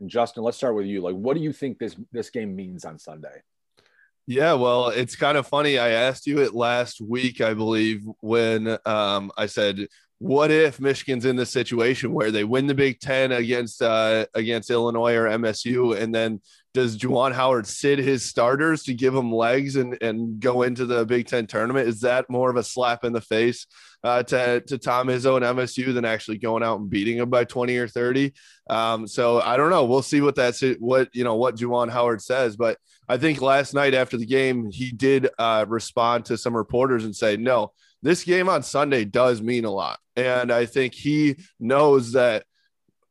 And 0.00 0.10
Justin, 0.10 0.42
let's 0.42 0.56
start 0.56 0.74
with 0.74 0.86
you. 0.86 1.00
Like, 1.00 1.14
what 1.14 1.36
do 1.36 1.42
you 1.42 1.52
think 1.52 1.78
this 1.78 1.96
this 2.12 2.30
game 2.30 2.54
means 2.56 2.84
on 2.84 2.98
Sunday? 2.98 3.42
Yeah, 4.26 4.52
well, 4.52 4.88
it's 4.88 5.16
kind 5.16 5.36
of 5.36 5.46
funny. 5.46 5.78
I 5.78 5.90
asked 5.90 6.26
you 6.26 6.40
it 6.40 6.54
last 6.54 7.00
week, 7.00 7.40
I 7.40 7.54
believe, 7.54 8.06
when 8.20 8.78
um, 8.86 9.32
I 9.36 9.46
said, 9.46 9.88
"What 10.20 10.50
if 10.50 10.78
Michigan's 10.78 11.24
in 11.24 11.36
this 11.36 11.50
situation 11.50 12.12
where 12.12 12.30
they 12.30 12.44
win 12.44 12.66
the 12.66 12.74
Big 12.74 13.00
Ten 13.00 13.32
against 13.32 13.82
uh, 13.82 14.26
against 14.34 14.70
Illinois 14.70 15.16
or 15.16 15.24
MSU, 15.24 15.96
and 15.96 16.14
then 16.14 16.40
does 16.72 16.96
Juwan 16.96 17.32
Howard 17.32 17.66
sit 17.66 17.98
his 17.98 18.24
starters 18.24 18.84
to 18.84 18.94
give 18.94 19.12
them 19.12 19.32
legs 19.32 19.74
and, 19.74 20.00
and 20.00 20.38
go 20.38 20.62
into 20.62 20.86
the 20.86 21.04
Big 21.04 21.26
Ten 21.26 21.46
tournament? 21.46 21.88
Is 21.88 22.00
that 22.02 22.30
more 22.30 22.48
of 22.48 22.56
a 22.56 22.62
slap 22.62 23.04
in 23.04 23.12
the 23.12 23.20
face 23.20 23.66
uh, 24.04 24.22
to, 24.24 24.60
to 24.60 24.78
Tom 24.78 25.08
Izzo 25.08 25.36
and 25.36 25.58
MSU 25.58 25.92
than 25.92 26.04
actually 26.04 26.38
going 26.38 26.62
out 26.62 26.78
and 26.78 26.88
beating 26.88 27.18
them 27.18 27.28
by 27.28 27.44
20 27.44 27.76
or 27.76 27.88
30? 27.88 28.32
Um, 28.68 29.08
so 29.08 29.40
I 29.40 29.56
don't 29.56 29.70
know. 29.70 29.84
We'll 29.84 30.02
see 30.02 30.20
what 30.20 30.36
that's 30.36 30.62
what, 30.78 31.08
you 31.12 31.24
know, 31.24 31.34
what 31.34 31.56
Juwan 31.56 31.90
Howard 31.90 32.22
says. 32.22 32.56
But 32.56 32.78
I 33.08 33.16
think 33.16 33.40
last 33.40 33.74
night 33.74 33.94
after 33.94 34.16
the 34.16 34.26
game, 34.26 34.70
he 34.70 34.92
did 34.92 35.28
uh, 35.38 35.64
respond 35.68 36.26
to 36.26 36.38
some 36.38 36.56
reporters 36.56 37.04
and 37.04 37.16
say, 37.16 37.36
no, 37.36 37.72
this 38.02 38.24
game 38.24 38.48
on 38.48 38.62
Sunday 38.62 39.04
does 39.04 39.42
mean 39.42 39.64
a 39.64 39.70
lot. 39.70 39.98
And 40.16 40.52
I 40.52 40.66
think 40.66 40.94
he 40.94 41.36
knows 41.58 42.12
that 42.12 42.44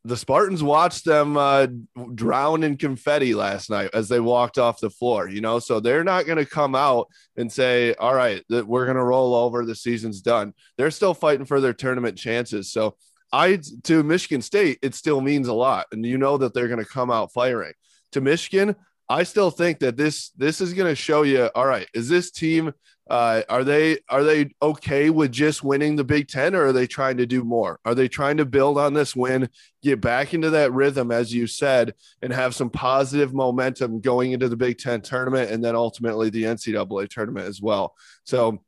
the 0.06 0.18
Spartans 0.18 0.64
watched 0.64 1.04
them 1.04 1.36
uh, 1.36 1.68
drown 2.16 2.64
in 2.64 2.78
confetti 2.78 3.34
last 3.34 3.70
night 3.70 3.90
as 3.94 4.08
they 4.08 4.20
walked 4.20 4.58
off 4.58 4.80
the 4.80 4.90
floor, 4.90 5.28
you 5.28 5.42
know, 5.42 5.60
so 5.60 5.80
they're 5.80 6.06
not 6.06 6.26
going 6.26 6.38
to 6.38 6.46
come 6.46 6.74
out 6.74 7.08
and 7.36 7.52
say, 7.52 7.94
all 7.96 8.16
right, 8.16 8.44
we're 8.50 8.86
going 8.86 8.98
to 8.98 9.04
roll 9.04 9.36
over. 9.36 9.66
The 9.66 9.76
season's 9.76 10.22
done. 10.22 10.54
They're 10.78 10.92
still 10.92 11.14
fighting 11.14 11.46
for 11.46 11.60
their 11.60 11.74
tournament 11.74 12.18
chances. 12.18 12.72
So 12.72 12.96
I, 13.34 13.60
to 13.84 14.04
Michigan 14.04 14.42
State, 14.42 14.80
it 14.82 14.96
still 14.96 15.20
means 15.20 15.48
a 15.48 15.54
lot. 15.54 15.88
And 15.92 16.06
you 16.06 16.18
know 16.18 16.38
that 16.38 16.54
they're 16.54 16.68
going 16.70 16.84
to 16.84 16.90
come 16.90 17.12
out 17.12 17.34
firing. 17.34 17.74
To 18.14 18.22
Michigan, 18.22 18.76
I 19.10 19.24
still 19.24 19.50
think 19.50 19.80
that 19.80 19.98
this 19.98 20.30
this 20.32 20.62
is 20.62 20.74
going 20.74 20.90
to 20.90 20.96
show 20.96 21.24
you. 21.24 21.50
All 21.56 21.66
right, 21.66 21.88
is 21.94 22.10
this 22.10 22.32
team 22.32 22.74
uh, 23.10 23.42
are 23.50 23.64
they 23.64 23.98
are 24.08 24.24
they 24.24 24.52
okay 24.62 25.10
with 25.10 25.32
just 25.32 25.64
winning 25.64 25.96
the 25.96 26.04
Big 26.04 26.28
Ten, 26.28 26.54
or 26.54 26.68
are 26.68 26.74
they 26.74 26.86
trying 26.86 27.18
to 27.18 27.26
do 27.26 27.44
more? 27.44 27.80
Are 27.84 27.96
they 27.96 28.08
trying 28.08 28.38
to 28.38 28.46
build 28.46 28.78
on 28.78 28.94
this 28.94 29.16
win, 29.16 29.50
get 29.82 30.00
back 30.00 30.36
into 30.36 30.52
that 30.52 30.72
rhythm, 30.74 31.12
as 31.12 31.34
you 31.34 31.48
said, 31.48 31.96
and 32.22 32.32
have 32.32 32.54
some 32.54 32.70
positive 32.70 33.34
momentum 33.34 34.00
going 34.00 34.34
into 34.34 34.48
the 34.48 34.56
Big 34.56 34.78
Ten 34.78 35.02
tournament, 35.02 35.50
and 35.50 35.64
then 35.64 35.76
ultimately 35.76 36.30
the 36.30 36.44
NCAA 36.44 37.10
tournament 37.10 37.48
as 37.48 37.60
well? 37.60 37.96
So, 38.26 38.62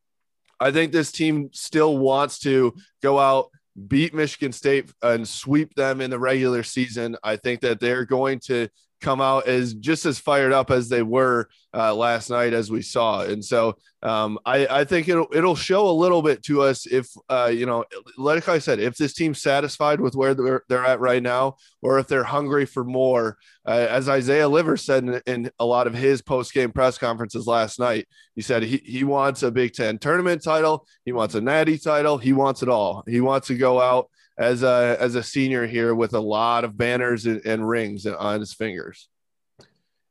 I 0.60 0.72
think 0.72 0.92
this 0.92 1.12
team 1.12 1.50
still 1.54 2.00
wants 2.00 2.40
to 2.40 2.74
go 3.04 3.20
out, 3.20 3.50
beat 3.88 4.16
Michigan 4.16 4.54
State, 4.54 4.92
and 5.04 5.28
sweep 5.28 5.76
them 5.76 6.02
in 6.02 6.10
the 6.10 6.20
regular 6.20 6.64
season. 6.64 7.16
I 7.24 7.36
think 7.36 7.62
that 7.62 7.80
they're 7.80 8.06
going 8.06 8.40
to 8.46 8.70
come 9.02 9.20
out 9.20 9.48
as 9.48 9.74
just 9.74 10.06
as 10.06 10.20
fired 10.20 10.54
up 10.54 10.72
as 10.72 10.90
they 10.90 11.02
were 11.02 11.50
uh, 11.74 11.94
last 11.94 12.30
night, 12.30 12.54
as 12.54 12.70
we 12.70 12.82
saw. 12.82 13.22
And 13.22 13.44
so 13.44 13.76
um, 14.04 14.40
I, 14.46 14.68
I, 14.68 14.84
think 14.84 15.08
it'll 15.08 15.28
it'll 15.34 15.56
show 15.56 15.90
a 15.90 15.92
little 15.92 16.22
bit 16.22 16.44
to 16.44 16.62
us 16.62 16.86
if 16.86 17.08
uh, 17.30 17.52
you 17.54 17.66
know, 17.66 17.86
like 18.18 18.50
I 18.50 18.60
said, 18.60 18.80
if 18.80 18.96
this 18.96 19.14
team's 19.14 19.42
satisfied 19.42 20.00
with 20.00 20.16
where 20.16 20.34
they're, 20.34 20.64
they're 20.70 20.86
at 20.86 21.00
right 21.00 21.22
now, 21.22 21.58
or 21.82 22.00
if 22.00 22.08
they're 22.08 22.24
hungry 22.24 22.66
for 22.66 22.84
more. 22.84 23.38
Uh, 23.64 23.86
as 23.90 24.10
Isaiah 24.10 24.50
Livers 24.50 24.84
said 24.84 25.04
in, 25.04 25.22
in 25.28 25.52
a 25.60 25.66
lot 25.66 25.86
of 25.86 25.94
his 25.94 26.24
post 26.24 26.52
game 26.52 26.72
press 26.72 26.98
conferences 26.98 27.46
last 27.46 27.80
night, 27.80 28.08
he 28.36 28.42
said 28.42 28.64
he, 28.64 28.78
he 28.84 29.04
wants 29.04 29.44
a 29.44 29.52
Big 29.52 29.74
Ten 29.74 30.00
tournament 30.00 30.44
title, 30.44 30.88
he 31.06 31.12
wants 31.12 31.36
a 31.36 31.42
Natty 31.42 31.78
title, 31.78 32.18
he 32.18 32.34
wants 32.34 32.64
it 32.64 32.70
all. 32.70 33.04
He 33.08 33.22
wants 33.22 33.48
to 33.48 33.56
go 33.56 33.80
out 33.80 34.10
as 34.42 34.64
a 34.64 34.98
as 35.00 35.16
a 35.16 35.24
senior 35.24 35.68
here 35.68 35.94
with 35.94 36.14
a 36.14 36.20
lot 36.20 36.64
of 36.64 36.76
banners 36.76 37.26
and, 37.28 37.46
and 37.46 37.68
rings 37.68 38.06
on 38.08 38.40
his 38.40 38.54
fingers. 38.54 39.08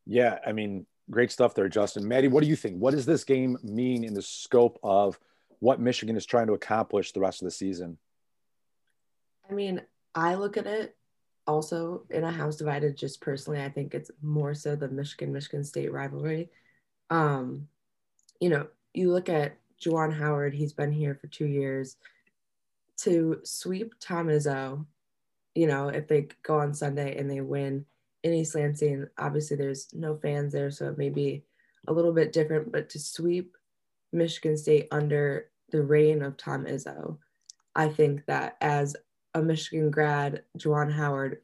Yeah, 0.06 0.38
I 0.46 0.52
mean, 0.52 0.87
great 1.10 1.32
stuff 1.32 1.54
there, 1.54 1.68
Justin. 1.68 2.06
Maddie, 2.06 2.28
what 2.28 2.42
do 2.42 2.49
you 2.49 2.56
think? 2.56 2.76
What 2.76 2.92
does 2.92 3.06
this 3.06 3.25
game 3.25 3.58
mean 3.62 4.04
in 4.04 4.14
the 4.14 4.22
scope 4.22 4.78
of 4.82 5.18
what 5.58 5.80
Michigan 5.80 6.16
is 6.16 6.25
trying 6.25 6.46
to 6.46 6.52
accomplish 6.52 7.12
the 7.12 7.20
rest 7.20 7.42
of 7.42 7.46
the 7.46 7.50
season? 7.50 7.99
I 9.49 9.52
mean, 9.52 9.82
I 10.14 10.37
look 10.37 10.56
at 10.56 10.66
it 10.66 10.96
also 11.46 12.04
in 12.10 12.22
a 12.22 12.30
house 12.30 12.56
divided. 12.56 12.96
Just 12.96 13.20
personally, 13.20 13.60
I 13.60 13.68
think 13.68 13.94
it's 13.94 14.12
more 14.22 14.54
so 14.54 14.76
the 14.76 14.88
Michigan 14.88 15.32
Michigan 15.32 15.64
State 15.64 15.92
rivalry. 15.92 16.50
Um, 17.10 17.66
you 18.40 18.49
know, 18.49 18.68
you 18.94 19.12
look 19.12 19.28
at 19.28 19.56
Juwan 19.84 20.16
Howard; 20.16 20.54
he's 20.54 20.72
been 20.72 20.92
here 20.92 21.16
for 21.16 21.26
two 21.26 21.46
years 21.46 21.96
to 23.02 23.40
sweep 23.45 23.95
Tom 24.00 24.28
Izzo, 24.28 24.85
you 25.54 25.66
know, 25.66 25.88
if 25.88 26.07
they 26.09 26.28
go 26.42 26.59
on 26.59 26.75
Sunday 26.75 27.16
and 27.16 27.30
they 27.30 27.40
win 27.40 27.85
in 28.23 28.35
East 28.35 28.54
Lansing, 28.54 29.07
obviously 29.19 29.57
there's 29.57 29.88
no 29.92 30.16
fans 30.16 30.52
there, 30.52 30.71
so 30.71 30.88
it 30.88 30.99
may 30.99 31.09
be 31.09 31.45
a 31.88 31.92
little 31.92 32.12
bit 32.12 32.33
different, 32.33 32.71
but 32.71 32.90
to 32.90 32.99
sweep 32.99 33.57
Michigan 34.12 34.57
State 34.57 34.88
under 34.90 35.50
the 35.71 35.83
reign 35.83 36.23
of 36.23 36.37
Tom 36.37 36.66
Izzo, 36.66 37.16
I 37.75 37.88
think 37.88 38.26
that 38.26 38.57
as 38.61 38.97
a 39.35 39.42
Michigan 39.42 39.90
grad, 39.90 40.42
Juwan 40.59 40.92
Howard, 40.92 41.40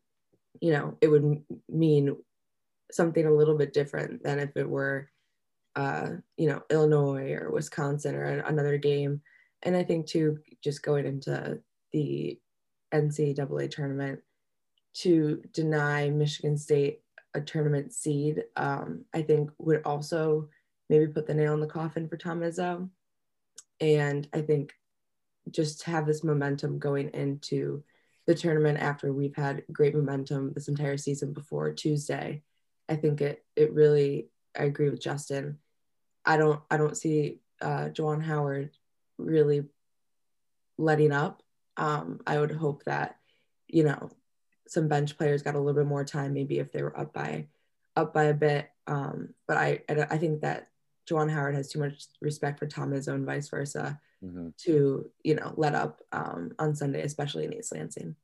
you 0.61 0.73
know, 0.73 0.97
it 1.01 1.09
would 1.09 1.43
mean 1.69 2.17
something 2.91 3.27
a 3.27 3.33
little 3.33 3.57
bit 3.57 3.73
different 3.73 4.23
than 4.23 4.39
if 4.39 4.57
it 4.57 4.69
were, 4.69 5.09
uh, 5.75 6.11
you 6.37 6.49
know, 6.49 6.63
Illinois 6.71 7.33
or 7.33 7.51
Wisconsin 7.51 8.15
or 8.15 8.25
another 8.25 8.77
game 8.77 9.23
and 9.63 9.77
I 9.77 9.83
think 9.83 10.07
too, 10.07 10.39
just 10.63 10.83
going 10.83 11.07
into 11.07 11.61
the 11.93 12.39
NCAA 12.93 13.71
tournament 13.71 14.21
to 14.95 15.43
deny 15.53 16.11
Michigan 16.11 16.57
State 16.57 17.01
a 17.35 17.41
tournament 17.41 17.93
seed, 17.93 18.45
um, 18.57 19.05
I 19.13 19.23
think 19.23 19.51
would 19.59 19.83
also 19.85 20.49
maybe 20.89 21.07
put 21.07 21.27
the 21.27 21.35
nail 21.35 21.55
in 21.55 21.61
the 21.61 21.67
coffin 21.67 22.09
for 22.09 22.17
Tom 22.17 22.41
Izzo. 22.41 22.89
And 23.81 24.27
I 24.33 24.41
think 24.41 24.73
just 25.51 25.83
have 25.85 26.07
this 26.07 26.25
momentum 26.25 26.79
going 26.79 27.11
into 27.11 27.85
the 28.27 28.35
tournament 28.35 28.79
after 28.79 29.13
we've 29.13 29.37
had 29.37 29.63
great 29.71 29.95
momentum 29.95 30.53
this 30.53 30.69
entire 30.69 30.97
season 30.97 31.33
before 31.33 31.73
Tuesday. 31.73 32.43
I 32.89 32.97
think 32.97 33.21
it 33.21 33.45
it 33.55 33.73
really 33.73 34.29
I 34.59 34.65
agree 34.65 34.91
with 34.91 35.01
Justin. 35.01 35.59
I 36.25 36.37
don't 36.37 36.61
I 36.71 36.77
don't 36.77 36.97
see 36.97 37.41
uh 37.61 37.91
Howard 37.99 38.71
really 39.19 39.65
letting 40.79 41.13
up. 41.13 41.43
Um, 41.77 42.21
I 42.27 42.39
would 42.39 42.51
hope 42.53 42.85
that, 42.85 43.17
you 43.69 43.85
know, 43.85 44.11
some 44.69 44.89
bench 44.89 45.17
players 45.17 45.43
got 45.43 45.55
a 45.55 45.59
little 45.59 45.75
bit 45.75 45.87
more 45.87 46.05
time, 46.05 46.33
maybe 46.33 46.59
if 46.59 46.73
they 46.73 46.83
were 46.83 46.99
up 46.99 47.13
by 47.13 47.49
up 47.97 48.13
by 48.13 48.25
a 48.25 48.35
bit. 48.35 48.71
Um, 48.87 49.31
but 49.47 49.57
I, 49.57 49.81
I 49.89 50.19
think 50.19 50.43
that 50.43 50.69
Juwan 51.09 51.31
Howard 51.31 51.55
has 51.55 51.71
too 51.71 51.79
much 51.79 52.05
respect 52.21 52.59
for 52.59 52.67
Tom 52.67 52.93
Izzo 52.93 53.15
and 53.15 53.25
vice 53.25 53.49
versa 53.49 54.01
mm-hmm. 54.25 54.49
to, 54.59 55.11
you 55.23 55.35
know, 55.35 55.55
let 55.57 55.75
up 55.75 56.03
um, 56.13 56.53
on 56.59 56.75
Sunday, 56.75 57.03
especially 57.03 57.45
in 57.45 57.55
East 57.55 57.73
Lansing. 57.73 58.17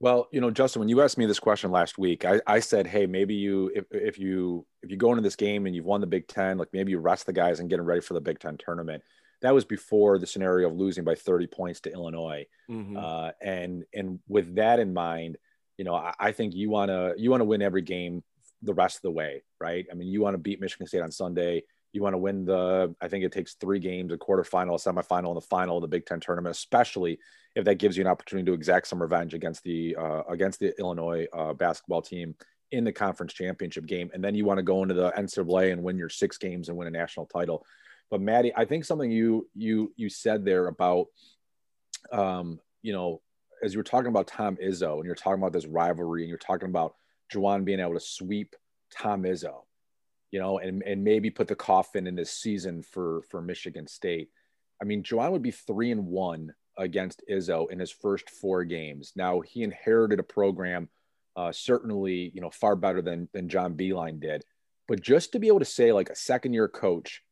Well, 0.00 0.28
you 0.30 0.40
know, 0.40 0.50
Justin, 0.50 0.80
when 0.80 0.88
you 0.88 1.02
asked 1.02 1.18
me 1.18 1.26
this 1.26 1.40
question 1.40 1.70
last 1.72 1.98
week, 1.98 2.24
I, 2.24 2.40
I 2.46 2.60
said, 2.60 2.86
hey, 2.86 3.06
maybe 3.06 3.34
you 3.34 3.70
if, 3.74 3.84
if 3.90 4.18
you 4.18 4.64
if 4.82 4.90
you 4.90 4.96
go 4.96 5.10
into 5.10 5.22
this 5.22 5.36
game 5.36 5.66
and 5.66 5.74
you've 5.74 5.84
won 5.84 6.00
the 6.00 6.06
Big 6.06 6.28
Ten, 6.28 6.56
like 6.56 6.68
maybe 6.72 6.92
you 6.92 6.98
rest 6.98 7.26
the 7.26 7.32
guys 7.32 7.58
and 7.58 7.68
get 7.68 7.78
them 7.78 7.86
ready 7.86 8.00
for 8.00 8.14
the 8.14 8.20
Big 8.20 8.38
Ten 8.38 8.56
tournament 8.58 9.02
that 9.42 9.54
was 9.54 9.64
before 9.64 10.18
the 10.18 10.26
scenario 10.26 10.68
of 10.68 10.76
losing 10.76 11.04
by 11.04 11.14
30 11.14 11.46
points 11.46 11.80
to 11.80 11.92
Illinois. 11.92 12.46
Mm-hmm. 12.70 12.96
Uh, 12.96 13.30
and 13.40 13.84
and 13.94 14.18
with 14.28 14.56
that 14.56 14.80
in 14.80 14.92
mind, 14.92 15.38
you 15.76 15.84
know, 15.84 15.94
I, 15.94 16.12
I 16.18 16.32
think 16.32 16.54
you 16.54 16.70
want 16.70 16.90
to 16.90 17.14
you 17.16 17.30
want 17.30 17.40
to 17.40 17.46
win 17.46 17.62
every 17.62 17.82
game 17.82 18.22
the 18.62 18.74
rest 18.74 18.96
of 18.96 19.02
the 19.02 19.10
way, 19.10 19.42
right? 19.60 19.86
I 19.90 19.94
mean, 19.94 20.08
you 20.08 20.20
want 20.20 20.34
to 20.34 20.38
beat 20.38 20.60
Michigan 20.60 20.86
State 20.86 21.02
on 21.02 21.12
Sunday. 21.12 21.62
You 21.92 22.02
want 22.02 22.14
to 22.14 22.18
win 22.18 22.44
the. 22.44 22.94
I 23.00 23.08
think 23.08 23.24
it 23.24 23.32
takes 23.32 23.54
three 23.54 23.78
games: 23.78 24.12
a 24.12 24.18
quarterfinal, 24.18 24.74
a 24.74 24.92
semifinal, 24.92 25.28
and 25.28 25.36
the 25.36 25.46
final 25.46 25.76
of 25.76 25.82
the 25.82 25.88
Big 25.88 26.04
Ten 26.04 26.20
tournament. 26.20 26.54
Especially 26.54 27.18
if 27.54 27.64
that 27.64 27.76
gives 27.76 27.96
you 27.96 28.02
an 28.02 28.08
opportunity 28.08 28.46
to 28.46 28.52
exact 28.52 28.88
some 28.88 29.00
revenge 29.00 29.34
against 29.34 29.62
the 29.62 29.96
uh, 29.96 30.22
against 30.28 30.60
the 30.60 30.78
Illinois 30.78 31.26
uh, 31.32 31.54
basketball 31.54 32.02
team 32.02 32.34
in 32.72 32.84
the 32.84 32.92
conference 32.92 33.32
championship 33.32 33.86
game, 33.86 34.10
and 34.12 34.22
then 34.22 34.34
you 34.34 34.44
want 34.44 34.58
to 34.58 34.62
go 34.62 34.82
into 34.82 34.94
the 34.94 35.10
NCAA 35.12 35.72
and 35.72 35.82
win 35.82 35.96
your 35.96 36.10
six 36.10 36.36
games 36.36 36.68
and 36.68 36.76
win 36.76 36.88
a 36.88 36.90
national 36.90 37.24
title. 37.26 37.64
But 38.10 38.20
Maddie, 38.20 38.52
I 38.56 38.64
think 38.64 38.84
something 38.84 39.10
you 39.10 39.48
you 39.54 39.92
you 39.96 40.08
said 40.08 40.44
there 40.44 40.66
about, 40.66 41.06
um, 42.12 42.60
you 42.82 42.92
know, 42.92 43.20
as 43.62 43.74
you 43.74 43.78
were 43.78 43.84
talking 43.84 44.08
about 44.08 44.26
Tom 44.26 44.56
Izzo 44.56 44.96
and 44.96 45.04
you're 45.04 45.14
talking 45.14 45.40
about 45.40 45.52
this 45.52 45.66
rivalry 45.66 46.22
and 46.22 46.28
you're 46.28 46.38
talking 46.38 46.68
about 46.68 46.94
Juwan 47.32 47.64
being 47.64 47.80
able 47.80 47.94
to 47.94 48.00
sweep 48.00 48.56
Tom 48.96 49.24
Izzo, 49.24 49.62
you 50.30 50.40
know, 50.40 50.58
and, 50.58 50.82
and 50.82 51.04
maybe 51.04 51.30
put 51.30 51.48
the 51.48 51.54
coffin 51.54 52.06
in 52.06 52.14
this 52.14 52.32
season 52.32 52.82
for 52.82 53.22
for 53.30 53.42
Michigan 53.42 53.86
State. 53.86 54.30
I 54.80 54.84
mean, 54.84 55.02
Juwan 55.02 55.32
would 55.32 55.42
be 55.42 55.50
three 55.50 55.90
and 55.90 56.06
one 56.06 56.54
against 56.78 57.22
Izzo 57.30 57.70
in 57.70 57.78
his 57.78 57.90
first 57.90 58.30
four 58.30 58.64
games. 58.64 59.12
Now 59.16 59.40
he 59.40 59.62
inherited 59.64 60.20
a 60.20 60.22
program 60.22 60.88
uh, 61.38 61.52
certainly, 61.52 62.32
you 62.34 62.40
know, 62.40 62.50
far 62.50 62.74
better 62.74 63.00
than 63.00 63.28
than 63.32 63.48
John 63.48 63.74
Beilein 63.74 64.18
did. 64.18 64.42
But 64.88 65.00
just 65.00 65.32
to 65.32 65.38
be 65.38 65.46
able 65.46 65.60
to 65.60 65.64
say 65.64 65.92
like 65.92 66.10
a 66.10 66.16
second 66.16 66.52
year 66.52 66.66
coach, 66.66 67.22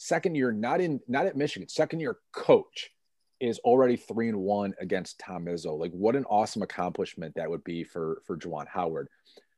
second 0.00 0.34
year 0.34 0.50
not 0.50 0.80
in 0.80 0.98
not 1.06 1.26
at 1.26 1.36
Michigan, 1.36 1.68
second 1.68 2.00
year 2.00 2.16
coach 2.32 2.90
is 3.38 3.58
already 3.60 3.96
three 3.96 4.28
and 4.28 4.38
one 4.38 4.74
against 4.80 5.18
Tom 5.18 5.44
Izzo. 5.44 5.78
Like 5.78 5.92
what 5.92 6.16
an 6.16 6.24
awesome 6.24 6.62
accomplishment 6.62 7.34
that 7.36 7.50
would 7.50 7.62
be 7.64 7.84
for 7.84 8.22
for 8.26 8.36
Juwan 8.36 8.66
Howard. 8.66 9.08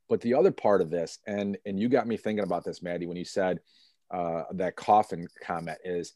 But 0.09 0.21
the 0.21 0.35
other 0.35 0.51
part 0.51 0.81
of 0.81 0.91
this, 0.91 1.21
and 1.29 1.57
and 1.65 1.79
you 1.79 1.89
got 1.89 2.09
me 2.09 2.17
thinking 2.17 2.45
about 2.45 2.65
this, 2.65 2.83
Maddie, 2.83 3.07
when 3.07 3.17
you 3.17 3.25
said 3.25 3.61
uh, 4.11 4.43
that 4.55 4.75
coffin 4.75 5.29
comment 5.43 5.79
is 5.85 6.15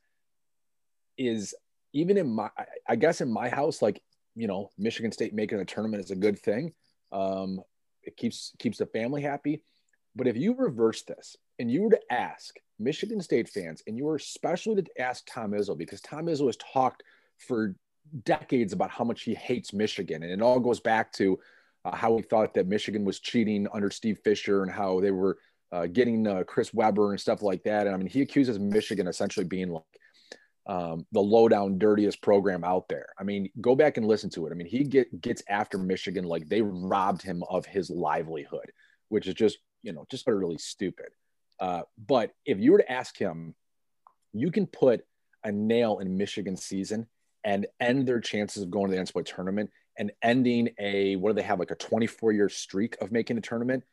is 1.16 1.54
even 1.92 2.18
in 2.18 2.28
my 2.28 2.50
I 2.88 2.96
guess 2.96 3.20
in 3.20 3.32
my 3.32 3.48
house, 3.48 3.80
like 3.80 4.02
you 4.34 4.48
know, 4.48 4.70
Michigan 4.76 5.12
State 5.12 5.34
making 5.34 5.60
a 5.60 5.64
tournament 5.64 6.04
is 6.04 6.10
a 6.10 6.16
good 6.16 6.38
thing. 6.38 6.74
Um, 7.12 7.60
it 8.02 8.16
keeps 8.16 8.52
keeps 8.58 8.78
the 8.78 8.86
family 8.86 9.22
happy. 9.22 9.62
But 10.16 10.26
if 10.26 10.36
you 10.36 10.54
reverse 10.56 11.02
this 11.02 11.36
and 11.60 11.70
you 11.70 11.82
were 11.82 11.90
to 11.90 12.12
ask 12.12 12.56
Michigan 12.78 13.20
State 13.20 13.48
fans, 13.48 13.82
and 13.86 13.96
you 13.96 14.04
were 14.04 14.16
especially 14.16 14.82
to 14.82 15.00
ask 15.00 15.24
Tom 15.26 15.52
Izzo, 15.52 15.76
because 15.76 16.00
Tom 16.00 16.26
Izzo 16.26 16.46
has 16.46 16.56
talked 16.56 17.02
for 17.38 17.74
decades 18.24 18.72
about 18.72 18.90
how 18.90 19.04
much 19.04 19.22
he 19.22 19.34
hates 19.34 19.72
Michigan, 19.72 20.22
and 20.22 20.32
it 20.32 20.42
all 20.42 20.60
goes 20.60 20.80
back 20.80 21.12
to 21.12 21.38
uh, 21.84 21.94
how 21.94 22.16
he 22.16 22.22
thought 22.22 22.54
that 22.54 22.66
Michigan 22.66 23.04
was 23.04 23.20
cheating 23.20 23.66
under 23.72 23.90
Steve 23.90 24.18
Fisher 24.24 24.62
and 24.62 24.70
how 24.70 25.00
they 25.00 25.10
were 25.10 25.38
uh, 25.72 25.86
getting 25.86 26.26
uh, 26.26 26.42
Chris 26.44 26.72
Webber 26.72 27.10
and 27.10 27.20
stuff 27.20 27.42
like 27.42 27.62
that. 27.64 27.86
And 27.86 27.94
I 27.94 27.98
mean, 27.98 28.08
he 28.08 28.22
accuses 28.22 28.58
Michigan 28.58 29.06
essentially 29.06 29.46
being 29.46 29.70
like 29.70 29.82
um, 30.66 31.06
the 31.12 31.20
lowdown, 31.20 31.78
dirtiest 31.78 32.20
program 32.22 32.64
out 32.64 32.88
there. 32.88 33.06
I 33.18 33.24
mean, 33.24 33.50
go 33.60 33.76
back 33.76 33.96
and 33.96 34.06
listen 34.06 34.30
to 34.30 34.46
it. 34.46 34.52
I 34.52 34.54
mean, 34.54 34.66
he 34.66 34.84
get, 34.84 35.20
gets 35.20 35.42
after 35.48 35.78
Michigan 35.78 36.24
like 36.24 36.48
they 36.48 36.62
robbed 36.62 37.22
him 37.22 37.44
of 37.48 37.66
his 37.66 37.88
livelihood, 37.90 38.72
which 39.08 39.28
is 39.28 39.34
just 39.34 39.58
you 39.82 39.92
know 39.92 40.04
just 40.10 40.26
utterly 40.26 40.58
stupid. 40.58 41.06
Uh, 41.58 41.82
but 42.06 42.32
if 42.44 42.58
you 42.58 42.72
were 42.72 42.78
to 42.78 42.92
ask 42.92 43.16
him, 43.16 43.54
you 44.32 44.50
can 44.50 44.66
put 44.66 45.04
a 45.44 45.52
nail 45.52 45.98
in 45.98 46.16
Michigan 46.16 46.56
season 46.56 47.06
and 47.44 47.66
end 47.80 48.06
their 48.06 48.20
chances 48.20 48.62
of 48.62 48.70
going 48.70 48.90
to 48.90 48.96
the 48.96 49.02
NCAA 49.02 49.24
tournament 49.24 49.70
and 49.98 50.12
ending 50.22 50.70
a 50.78 51.16
what 51.16 51.30
do 51.30 51.34
they 51.34 51.42
have 51.42 51.58
like 51.58 51.70
a 51.70 51.76
24 51.76 52.32
year 52.32 52.48
streak 52.48 52.96
of 53.00 53.12
making 53.12 53.38
a 53.38 53.40
tournament. 53.40 53.84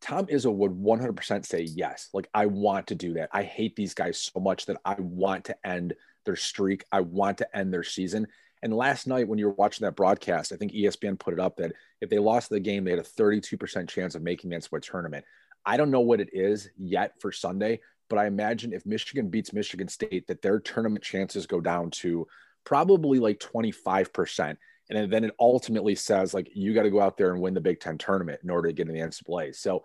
Tom 0.00 0.26
Izzo 0.26 0.52
would 0.54 0.72
100% 0.72 1.44
say 1.44 1.62
yes. 1.62 2.08
Like 2.14 2.30
I 2.32 2.46
want 2.46 2.86
to 2.86 2.94
do 2.94 3.14
that. 3.14 3.28
I 3.32 3.42
hate 3.42 3.76
these 3.76 3.92
guys 3.92 4.18
so 4.18 4.40
much 4.40 4.66
that 4.66 4.78
I 4.84 4.94
want 4.98 5.44
to 5.46 5.66
end 5.66 5.94
their 6.24 6.36
streak. 6.36 6.84
I 6.90 7.00
want 7.00 7.38
to 7.38 7.56
end 7.56 7.72
their 7.72 7.82
season. 7.82 8.26
And 8.62 8.74
last 8.74 9.06
night, 9.06 9.26
when 9.26 9.38
you 9.38 9.46
were 9.46 9.54
watching 9.54 9.84
that 9.84 9.96
broadcast, 9.96 10.52
I 10.52 10.56
think 10.56 10.72
ESPN 10.72 11.18
put 11.18 11.34
it 11.34 11.40
up 11.40 11.56
that 11.56 11.72
if 12.00 12.10
they 12.10 12.18
lost 12.18 12.50
the 12.50 12.60
game, 12.60 12.84
they 12.84 12.90
had 12.90 13.00
a 13.00 13.02
32% 13.02 13.88
chance 13.88 14.14
of 14.14 14.22
making 14.22 14.50
the 14.50 14.56
NCAA 14.56 14.82
tournament. 14.82 15.24
I 15.64 15.76
don't 15.76 15.90
know 15.90 16.00
what 16.00 16.20
it 16.20 16.30
is 16.32 16.68
yet 16.76 17.20
for 17.20 17.32
Sunday, 17.32 17.80
but 18.08 18.18
I 18.18 18.26
imagine 18.26 18.72
if 18.72 18.86
Michigan 18.86 19.28
beats 19.28 19.52
Michigan 19.52 19.88
State, 19.88 20.26
that 20.26 20.42
their 20.42 20.58
tournament 20.58 21.04
chances 21.04 21.46
go 21.46 21.60
down 21.60 21.90
to 21.90 22.26
probably 22.64 23.18
like 23.18 23.38
25%. 23.38 24.56
And 24.90 25.12
then 25.12 25.24
it 25.24 25.34
ultimately 25.38 25.94
says, 25.94 26.34
like, 26.34 26.50
you 26.52 26.74
got 26.74 26.82
to 26.82 26.90
go 26.90 27.00
out 27.00 27.16
there 27.16 27.32
and 27.32 27.40
win 27.40 27.54
the 27.54 27.60
Big 27.60 27.78
Ten 27.78 27.96
tournament 27.96 28.40
in 28.42 28.50
order 28.50 28.68
to 28.68 28.74
get 28.74 28.88
in 28.88 28.94
the 28.94 29.00
NCAA. 29.00 29.54
So, 29.54 29.84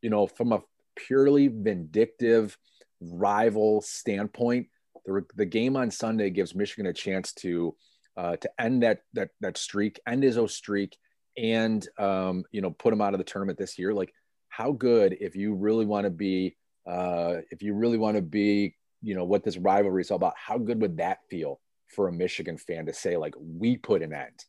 you 0.00 0.10
know, 0.10 0.28
from 0.28 0.52
a 0.52 0.62
purely 0.94 1.48
vindictive 1.48 2.56
rival 3.00 3.82
standpoint, 3.82 4.68
the, 5.04 5.24
the 5.34 5.44
game 5.44 5.76
on 5.76 5.90
Sunday 5.90 6.30
gives 6.30 6.54
Michigan 6.54 6.86
a 6.86 6.92
chance 6.92 7.32
to 7.34 7.74
uh, 8.16 8.36
to 8.36 8.50
end 8.60 8.82
that 8.84 9.00
that 9.14 9.30
that 9.40 9.56
streak, 9.56 10.00
end 10.06 10.22
Izzo 10.22 10.48
streak, 10.48 10.96
and 11.36 11.86
um, 11.98 12.44
you 12.52 12.60
know 12.60 12.70
put 12.70 12.92
him 12.92 13.00
out 13.00 13.14
of 13.14 13.18
the 13.18 13.24
tournament 13.24 13.58
this 13.58 13.78
year. 13.78 13.92
Like 13.92 14.12
how 14.56 14.70
good 14.70 15.16
if 15.20 15.34
you 15.34 15.54
really 15.54 15.84
want 15.84 16.04
to 16.04 16.10
be 16.10 16.56
uh, 16.86 17.36
if 17.50 17.62
you 17.62 17.74
really 17.74 17.98
want 17.98 18.16
to 18.16 18.22
be 18.22 18.76
you 19.02 19.14
know 19.14 19.24
what 19.24 19.42
this 19.42 19.58
rivalry 19.58 20.02
is 20.02 20.10
all 20.10 20.16
about 20.16 20.34
how 20.36 20.58
good 20.58 20.80
would 20.80 20.96
that 20.96 21.18
feel 21.28 21.60
for 21.88 22.08
a 22.08 22.12
michigan 22.12 22.56
fan 22.56 22.86
to 22.86 22.92
say 22.92 23.16
like 23.16 23.34
we 23.38 23.76
put 23.76 24.02
an 24.02 24.12
end 24.12 24.44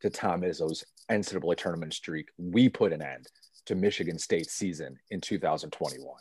to 0.00 0.08
tom 0.08 0.40
izzo's 0.42 0.84
ncaa 1.10 1.56
tournament 1.56 1.92
streak 1.92 2.28
we 2.38 2.68
put 2.68 2.92
an 2.92 3.02
end 3.02 3.26
to 3.66 3.74
michigan 3.74 4.18
state 4.18 4.50
season 4.50 4.98
in 5.10 5.20
2021 5.20 6.14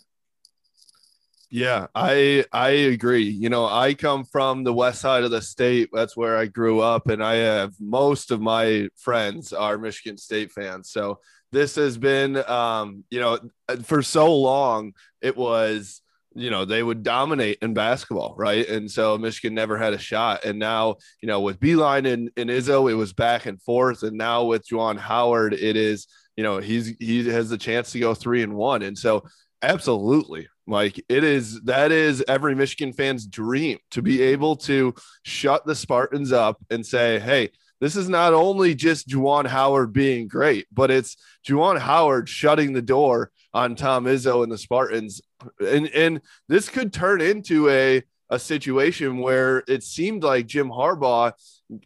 yeah, 1.52 1.88
I 1.96 2.46
I 2.54 2.70
agree. 2.70 3.24
You 3.24 3.50
know, 3.50 3.66
I 3.66 3.96
come 3.96 4.24
from 4.24 4.64
the 4.64 4.72
west 4.72 5.02
side 5.02 5.24
of 5.24 5.32
the 5.32 5.42
state. 5.42 5.90
That's 5.92 6.16
where 6.16 6.38
I 6.38 6.46
grew 6.46 6.80
up, 6.80 7.10
and 7.10 7.24
I 7.24 7.38
have 7.38 7.74
most 7.80 8.30
of 8.30 8.40
my 8.40 8.88
friends 8.96 9.52
are 9.52 9.80
Michigan 9.80 10.16
State 10.16 10.52
fans. 10.52 10.92
So 10.92 11.20
this 11.52 11.76
has 11.76 11.98
been, 11.98 12.38
um, 12.50 13.04
you 13.10 13.20
know, 13.20 13.40
for 13.84 14.02
so 14.02 14.34
long 14.36 14.94
it 15.22 15.36
was, 15.36 16.02
you 16.36 16.50
know, 16.50 16.64
they 16.64 16.84
would 16.84 17.04
dominate 17.04 17.58
in 17.62 17.74
basketball, 17.74 18.36
right? 18.38 18.68
And 18.68 18.90
so 18.90 19.18
Michigan 19.18 19.56
never 19.56 19.78
had 19.78 19.94
a 19.94 19.98
shot. 19.98 20.46
And 20.46 20.60
now, 20.60 20.98
you 21.22 21.28
know, 21.28 21.42
with 21.42 21.60
Beilein 21.60 22.12
and, 22.12 22.30
and 22.38 22.50
Izzo, 22.50 22.90
it 22.90 22.96
was 22.96 23.14
back 23.14 23.46
and 23.46 23.62
forth. 23.62 24.04
And 24.04 24.18
now 24.18 24.46
with 24.46 24.68
Juwan 24.68 24.98
Howard, 24.98 25.54
it 25.54 25.76
is, 25.76 26.08
you 26.38 26.44
know, 26.44 26.60
he's 26.60 26.94
he 27.00 27.28
has 27.30 27.50
the 27.50 27.58
chance 27.58 27.92
to 27.92 28.00
go 28.00 28.14
three 28.14 28.44
and 28.44 28.54
one. 28.56 28.84
And 28.84 28.98
so 28.98 29.26
absolutely 29.62 30.48
like 30.68 31.04
it 31.10 31.24
is 31.24 31.60
that 31.62 31.92
is 31.92 32.24
every 32.28 32.56
Michigan 32.56 32.94
fan's 32.94 33.26
dream 33.26 33.80
to 33.92 34.02
be 34.02 34.22
able 34.22 34.56
to 34.56 34.94
shut 35.24 35.66
the 35.66 35.76
Spartans 35.76 36.32
up 36.32 36.58
and 36.70 36.86
say, 36.86 37.20
hey, 37.20 37.50
this 37.80 37.96
is 37.96 38.10
not 38.10 38.34
only 38.34 38.76
just 38.76 39.08
Juwan 39.08 39.48
Howard 39.48 39.94
being 39.94 40.28
great, 40.28 40.68
but 40.72 40.92
it's 40.92 41.18
Juwan 41.48 41.80
Howard 41.80 42.28
shutting 42.28 42.74
the 42.74 42.82
door 42.82 43.32
on 43.54 43.76
Tom 43.76 44.06
Izzo 44.06 44.44
and 44.44 44.52
the 44.52 44.58
Spartans. 44.58 45.22
And 45.66 45.88
and 45.90 46.22
this 46.48 46.70
could 46.70 46.94
turn 46.94 47.22
into 47.22 47.70
a 47.70 48.04
a 48.30 48.38
situation 48.38 49.18
where 49.18 49.64
it 49.68 49.84
seemed 49.84 50.24
like 50.24 50.46
Jim 50.46 50.70
Harbaugh, 50.70 51.34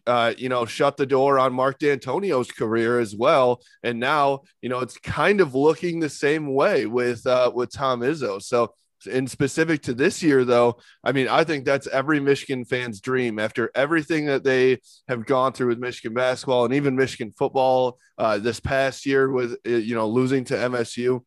uh, 0.06 0.34
you 0.36 0.50
know, 0.50 0.66
shut 0.66 0.96
the 0.96 1.06
door 1.06 1.38
on 1.38 1.54
Mark 1.54 1.78
Dantonio's 1.78 2.50
career 2.50 3.00
as 3.00 3.16
well, 3.16 3.62
and 3.82 3.98
now 3.98 4.42
you 4.60 4.68
know 4.68 4.80
it's 4.80 4.98
kind 4.98 5.40
of 5.40 5.54
looking 5.54 6.00
the 6.00 6.10
same 6.10 6.52
way 6.54 6.86
with 6.86 7.26
uh, 7.26 7.50
with 7.54 7.72
Tom 7.72 8.00
Izzo. 8.00 8.42
So 8.42 8.74
in 9.06 9.26
specific 9.26 9.82
to 9.82 9.94
this 9.94 10.22
year, 10.22 10.44
though, 10.44 10.78
I 11.02 11.12
mean, 11.12 11.28
I 11.28 11.44
think 11.44 11.64
that's 11.64 11.86
every 11.86 12.20
Michigan 12.20 12.64
fan's 12.64 13.00
dream 13.00 13.38
after 13.38 13.70
everything 13.74 14.26
that 14.26 14.44
they 14.44 14.80
have 15.08 15.26
gone 15.26 15.52
through 15.52 15.68
with 15.68 15.78
Michigan 15.78 16.14
basketball 16.14 16.64
and 16.64 16.74
even 16.74 16.96
Michigan 16.96 17.32
football 17.36 17.98
uh, 18.18 18.38
this 18.38 18.60
past 18.60 19.06
year 19.06 19.30
with, 19.30 19.56
uh, 19.66 19.70
you 19.70 19.94
know, 19.94 20.08
losing 20.08 20.44
to 20.44 20.54
MSU. 20.54 21.22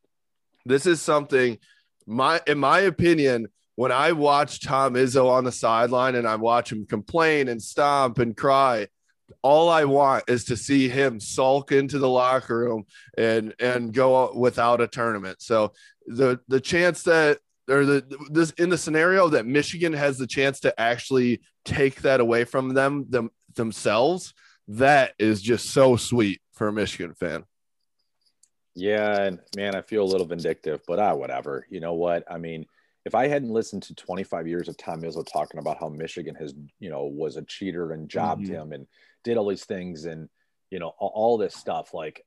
This 0.65 0.85
is 0.85 1.01
something, 1.01 1.57
my 2.05 2.41
in 2.47 2.57
my 2.57 2.79
opinion, 2.81 3.47
when 3.75 3.91
I 3.91 4.11
watch 4.13 4.61
Tom 4.61 4.95
Izzo 4.95 5.29
on 5.29 5.43
the 5.43 5.51
sideline 5.51 6.15
and 6.15 6.27
I 6.27 6.35
watch 6.35 6.71
him 6.71 6.85
complain 6.87 7.47
and 7.47 7.61
stomp 7.61 8.17
and 8.17 8.35
cry, 8.35 8.87
all 9.41 9.69
I 9.69 9.85
want 9.85 10.25
is 10.27 10.45
to 10.45 10.57
see 10.57 10.89
him 10.89 11.19
sulk 11.19 11.71
into 11.71 11.99
the 11.99 12.09
locker 12.09 12.57
room 12.57 12.85
and 13.17 13.53
and 13.59 13.93
go 13.93 14.33
without 14.33 14.81
a 14.81 14.87
tournament. 14.87 15.41
So 15.41 15.73
the 16.05 16.39
the 16.47 16.61
chance 16.61 17.03
that 17.03 17.39
or 17.69 17.85
the 17.85 18.17
this 18.29 18.51
in 18.51 18.69
the 18.69 18.77
scenario 18.77 19.29
that 19.29 19.45
Michigan 19.45 19.93
has 19.93 20.17
the 20.17 20.27
chance 20.27 20.59
to 20.61 20.79
actually 20.79 21.41
take 21.65 22.01
that 22.01 22.19
away 22.19 22.43
from 22.43 22.73
them, 22.73 23.05
them 23.09 23.29
themselves, 23.55 24.33
that 24.67 25.13
is 25.19 25.41
just 25.41 25.71
so 25.71 25.95
sweet 25.95 26.41
for 26.53 26.67
a 26.67 26.73
Michigan 26.73 27.13
fan. 27.13 27.43
Yeah, 28.75 29.23
and 29.23 29.39
man, 29.55 29.75
I 29.75 29.81
feel 29.81 30.03
a 30.03 30.05
little 30.05 30.27
vindictive, 30.27 30.81
but 30.87 30.99
ah, 30.99 31.15
whatever. 31.15 31.65
You 31.69 31.79
know 31.79 31.93
what? 31.93 32.23
I 32.29 32.37
mean, 32.37 32.65
if 33.05 33.15
I 33.15 33.27
hadn't 33.27 33.49
listened 33.49 33.83
to 33.83 33.95
25 33.95 34.47
years 34.47 34.67
of 34.67 34.77
Tom 34.77 35.01
Izzo 35.01 35.25
talking 35.25 35.59
about 35.59 35.79
how 35.79 35.89
Michigan 35.89 36.35
has, 36.35 36.53
you 36.79 36.89
know, 36.89 37.05
was 37.05 37.37
a 37.37 37.41
cheater 37.41 37.93
and 37.93 38.09
jobbed 38.09 38.43
mm-hmm. 38.43 38.53
him 38.53 38.71
and 38.73 38.87
did 39.23 39.37
all 39.37 39.47
these 39.47 39.65
things 39.65 40.05
and, 40.05 40.29
you 40.69 40.79
know, 40.79 40.93
all, 40.99 41.11
all 41.15 41.37
this 41.37 41.55
stuff, 41.55 41.93
like, 41.93 42.23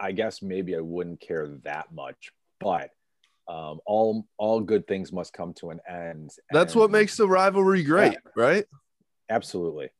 I 0.00 0.12
guess 0.12 0.42
maybe 0.42 0.74
I 0.74 0.80
wouldn't 0.80 1.20
care 1.20 1.48
that 1.62 1.92
much, 1.92 2.32
but 2.58 2.90
um, 3.48 3.80
all 3.86 4.26
all 4.38 4.60
good 4.60 4.86
things 4.86 5.12
must 5.12 5.32
come 5.32 5.52
to 5.54 5.70
an 5.70 5.80
end. 5.88 6.30
That's 6.50 6.74
and, 6.74 6.80
what 6.80 6.90
makes 6.90 7.16
the 7.16 7.28
rivalry 7.28 7.82
great, 7.82 8.12
yeah, 8.12 8.30
right? 8.36 8.64
Absolutely, 9.30 9.90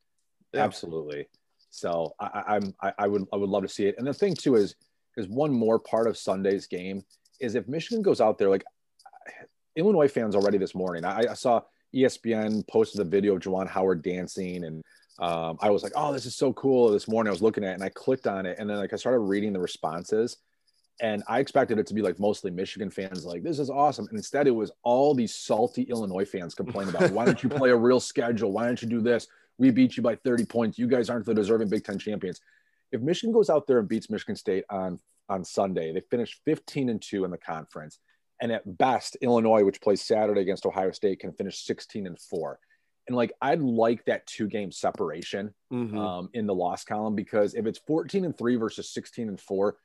yeah. 0.53 0.63
absolutely. 0.63 1.29
So 1.71 2.15
I, 2.19 2.43
I'm 2.49 2.75
I, 2.83 2.93
I 2.99 3.07
would 3.07 3.27
I 3.33 3.37
would 3.37 3.51
love 3.51 3.63
to 3.63 3.69
see 3.69 3.87
it. 3.87 3.97
And 3.99 4.07
the 4.07 4.15
thing 4.15 4.35
too 4.35 4.57
is 4.57 4.75
is 5.17 5.29
one 5.29 5.53
more 5.53 5.79
part 5.79 6.07
of 6.07 6.17
Sunday's 6.17 6.67
game 6.67 7.03
is 7.41 7.55
if 7.55 7.69
Michigan 7.69 8.03
goes 8.03 8.21
out 8.21 8.39
there 8.39 8.49
like 8.49 8.65
Illinois 9.77 10.09
fans 10.09 10.35
already 10.35 10.59
this 10.59 10.75
morning. 10.75 11.05
I, 11.05 11.25
I 11.31 11.35
saw 11.35 11.61
ESPN 11.95 12.67
posted 12.69 13.01
a 13.01 13.05
video 13.05 13.37
of 13.37 13.43
Juwan 13.43 13.69
Howard 13.69 14.03
dancing, 14.03 14.65
and 14.65 14.83
um, 15.19 15.59
I 15.61 15.71
was 15.71 15.83
like, 15.83 15.93
"Oh, 15.95 16.13
this 16.13 16.27
is 16.27 16.37
so 16.37 16.53
cool!" 16.55 16.91
This 16.91 17.09
morning, 17.09 17.29
I 17.29 17.33
was 17.33 17.43
looking 17.43 17.63
at 17.63 17.71
it, 17.71 17.75
and 17.75 17.85
I 17.85 17.91
clicked 17.91 18.27
on 18.27 18.47
it, 18.47 18.59
and 18.59 18.69
then 18.69 18.79
like 18.79 18.93
I 18.93 18.97
started 18.97 19.21
reading 19.21 19.53
the 19.53 19.61
responses, 19.61 20.39
and 21.01 21.23
I 21.29 21.41
expected 21.41 21.79
it 21.79 21.87
to 21.89 21.95
be 21.95 22.03
like 22.03 22.19
mostly 22.19 22.51
Michigan 22.51 22.91
fans, 22.91 23.25
like 23.25 23.43
"This 23.43 23.59
is 23.59 23.71
awesome," 23.71 24.07
and 24.09 24.17
instead, 24.17 24.47
it 24.47 24.53
was 24.53 24.71
all 24.83 25.15
these 25.15 25.35
salty 25.35 25.83
Illinois 25.83 26.25
fans 26.25 26.55
complaining 26.55 26.95
about, 26.95 27.11
"Why 27.13 27.25
don't 27.25 27.43
you 27.43 27.49
play 27.49 27.71
a 27.71 27.77
real 27.77 28.01
schedule? 28.01 28.53
Why 28.53 28.67
don't 28.67 28.81
you 28.81 28.89
do 28.89 29.01
this? 29.01 29.29
We 29.59 29.71
beat 29.71 29.97
you 29.97 30.03
by 30.03 30.17
30 30.17 30.45
points. 30.45 30.79
You 30.79 30.87
guys 30.87 31.09
aren't 31.11 31.27
the 31.27 31.35
deserving 31.35 31.69
Big 31.69 31.85
Ten 31.85 31.99
champions." 31.99 32.41
If 32.93 33.01
Michigan 33.01 33.33
goes 33.33 33.51
out 33.51 33.67
there 33.67 33.79
and 33.79 33.89
beats 33.89 34.11
Michigan 34.11 34.37
State 34.37 34.65
on 34.71 34.99
on 35.29 35.45
Sunday, 35.45 35.93
they 35.93 36.01
finish 36.01 36.41
15 36.45 36.89
and 36.89 37.03
two 37.03 37.25
in 37.25 37.31
the 37.31 37.39
conference 37.39 37.99
and 38.41 38.53
at 38.53 38.79
best 38.79 39.17
illinois 39.21 39.65
which 39.65 39.81
plays 39.81 40.03
saturday 40.03 40.41
against 40.41 40.67
ohio 40.67 40.91
state 40.91 41.21
can 41.21 41.33
finish 41.33 41.65
16 41.65 42.07
and 42.07 42.19
4 42.19 42.59
and 43.09 43.17
like 43.17 43.33
i'd 43.43 43.61
like 43.61 44.05
that 44.05 44.27
two 44.27 44.47
game 44.47 44.71
separation 44.71 45.55
mm-hmm. 45.73 45.99
um, 45.99 46.29
in 46.35 46.47
the 46.47 46.55
loss 46.55 46.85
column 46.85 47.15
because 47.15 47.55
if 47.55 47.67
it's 47.67 47.79
14 47.87 48.25
and 48.25 48.37
3 48.37 48.57
versus 48.57 48.93
16 48.93 49.29
and 49.29 49.41
4 49.41 49.77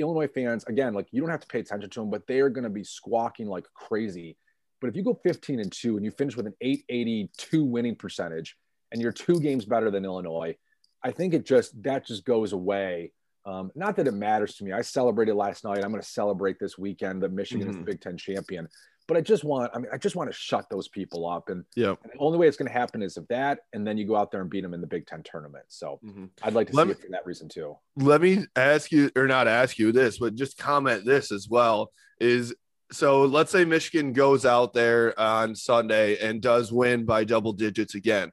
illinois 0.00 0.28
fans 0.28 0.64
again 0.64 0.94
like 0.94 1.06
you 1.10 1.20
don't 1.20 1.30
have 1.30 1.40
to 1.40 1.46
pay 1.46 1.60
attention 1.60 1.88
to 1.90 2.00
them 2.00 2.10
but 2.10 2.26
they 2.26 2.40
are 2.40 2.48
going 2.48 2.64
to 2.64 2.70
be 2.70 2.84
squawking 2.84 3.46
like 3.46 3.66
crazy 3.74 4.36
but 4.80 4.88
if 4.88 4.96
you 4.96 5.02
go 5.02 5.18
15 5.22 5.60
and 5.60 5.70
2 5.70 5.96
and 5.96 6.04
you 6.04 6.10
finish 6.10 6.36
with 6.36 6.46
an 6.46 6.54
882 6.60 7.64
winning 7.64 7.94
percentage 7.94 8.56
and 8.92 9.00
you're 9.00 9.12
two 9.12 9.40
games 9.40 9.64
better 9.64 9.90
than 9.90 10.04
illinois 10.04 10.56
i 11.02 11.10
think 11.10 11.34
it 11.34 11.44
just 11.44 11.80
that 11.82 12.06
just 12.06 12.24
goes 12.24 12.52
away 12.52 13.12
um, 13.46 13.70
not 13.74 13.96
that 13.96 14.06
it 14.06 14.12
matters 14.12 14.56
to 14.56 14.64
me. 14.64 14.72
I 14.72 14.82
celebrated 14.82 15.34
last 15.34 15.64
night. 15.64 15.82
I'm 15.82 15.90
going 15.90 16.02
to 16.02 16.08
celebrate 16.08 16.58
this 16.58 16.76
weekend 16.76 17.22
that 17.22 17.32
Michigan 17.32 17.62
mm-hmm. 17.62 17.70
is 17.70 17.76
the 17.76 17.82
mm-hmm. 17.82 17.90
Big 17.90 18.00
Ten 18.00 18.16
champion. 18.16 18.68
But 19.10 19.16
I 19.16 19.22
just 19.22 19.42
want, 19.42 19.72
I 19.74 19.78
mean, 19.78 19.88
I 19.92 19.96
just 19.96 20.14
want 20.14 20.30
to 20.30 20.38
shut 20.38 20.70
those 20.70 20.86
people 20.86 21.28
up. 21.28 21.48
And, 21.48 21.64
yeah, 21.74 21.96
the 22.04 22.18
only 22.20 22.38
way 22.38 22.46
it's 22.46 22.56
going 22.56 22.68
to 22.68 22.72
happen 22.72 23.02
is 23.02 23.16
if 23.16 23.26
that, 23.26 23.58
and 23.72 23.84
then 23.84 23.98
you 23.98 24.06
go 24.06 24.14
out 24.14 24.30
there 24.30 24.40
and 24.40 24.48
beat 24.48 24.60
them 24.60 24.72
in 24.72 24.80
the 24.80 24.86
Big 24.86 25.04
Ten 25.04 25.24
tournament. 25.24 25.64
So 25.66 25.98
mm-hmm. 26.04 26.26
I'd 26.44 26.54
like 26.54 26.68
to 26.70 26.76
let 26.76 26.84
see 26.84 26.88
me, 26.90 26.92
it 26.92 27.00
for 27.00 27.08
that 27.10 27.26
reason 27.26 27.48
too. 27.48 27.76
Let 27.96 28.20
me 28.20 28.44
ask 28.54 28.92
you, 28.92 29.10
or 29.16 29.26
not 29.26 29.48
ask 29.48 29.80
you 29.80 29.90
this, 29.90 30.18
but 30.18 30.36
just 30.36 30.58
comment 30.58 31.04
this 31.04 31.32
as 31.32 31.48
well. 31.48 31.90
Is 32.20 32.54
so 32.92 33.24
let's 33.24 33.50
say 33.50 33.64
Michigan 33.64 34.12
goes 34.12 34.46
out 34.46 34.74
there 34.74 35.18
on 35.18 35.56
Sunday 35.56 36.16
and 36.18 36.40
does 36.40 36.72
win 36.72 37.04
by 37.04 37.24
double 37.24 37.52
digits 37.52 37.96
again. 37.96 38.30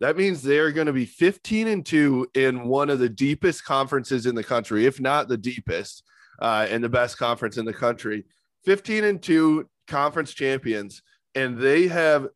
That 0.00 0.18
means 0.18 0.42
they're 0.42 0.72
going 0.72 0.88
to 0.88 0.92
be 0.92 1.06
15 1.06 1.68
and 1.68 1.86
2 1.86 2.32
in 2.34 2.68
one 2.68 2.90
of 2.90 2.98
the 2.98 3.08
deepest 3.08 3.64
conferences 3.64 4.26
in 4.26 4.34
the 4.34 4.44
country, 4.44 4.84
if 4.84 5.00
not 5.00 5.28
the 5.28 5.38
deepest, 5.38 6.04
uh, 6.38 6.66
and 6.68 6.84
the 6.84 6.90
best 6.90 7.16
conference 7.16 7.56
in 7.56 7.64
the 7.64 7.72
country. 7.72 8.26
15 8.66 9.04
and 9.04 9.22
2 9.22 9.66
conference 9.88 10.32
champions. 10.32 11.02
And 11.34 11.58
they 11.58 11.88
have 11.88 12.28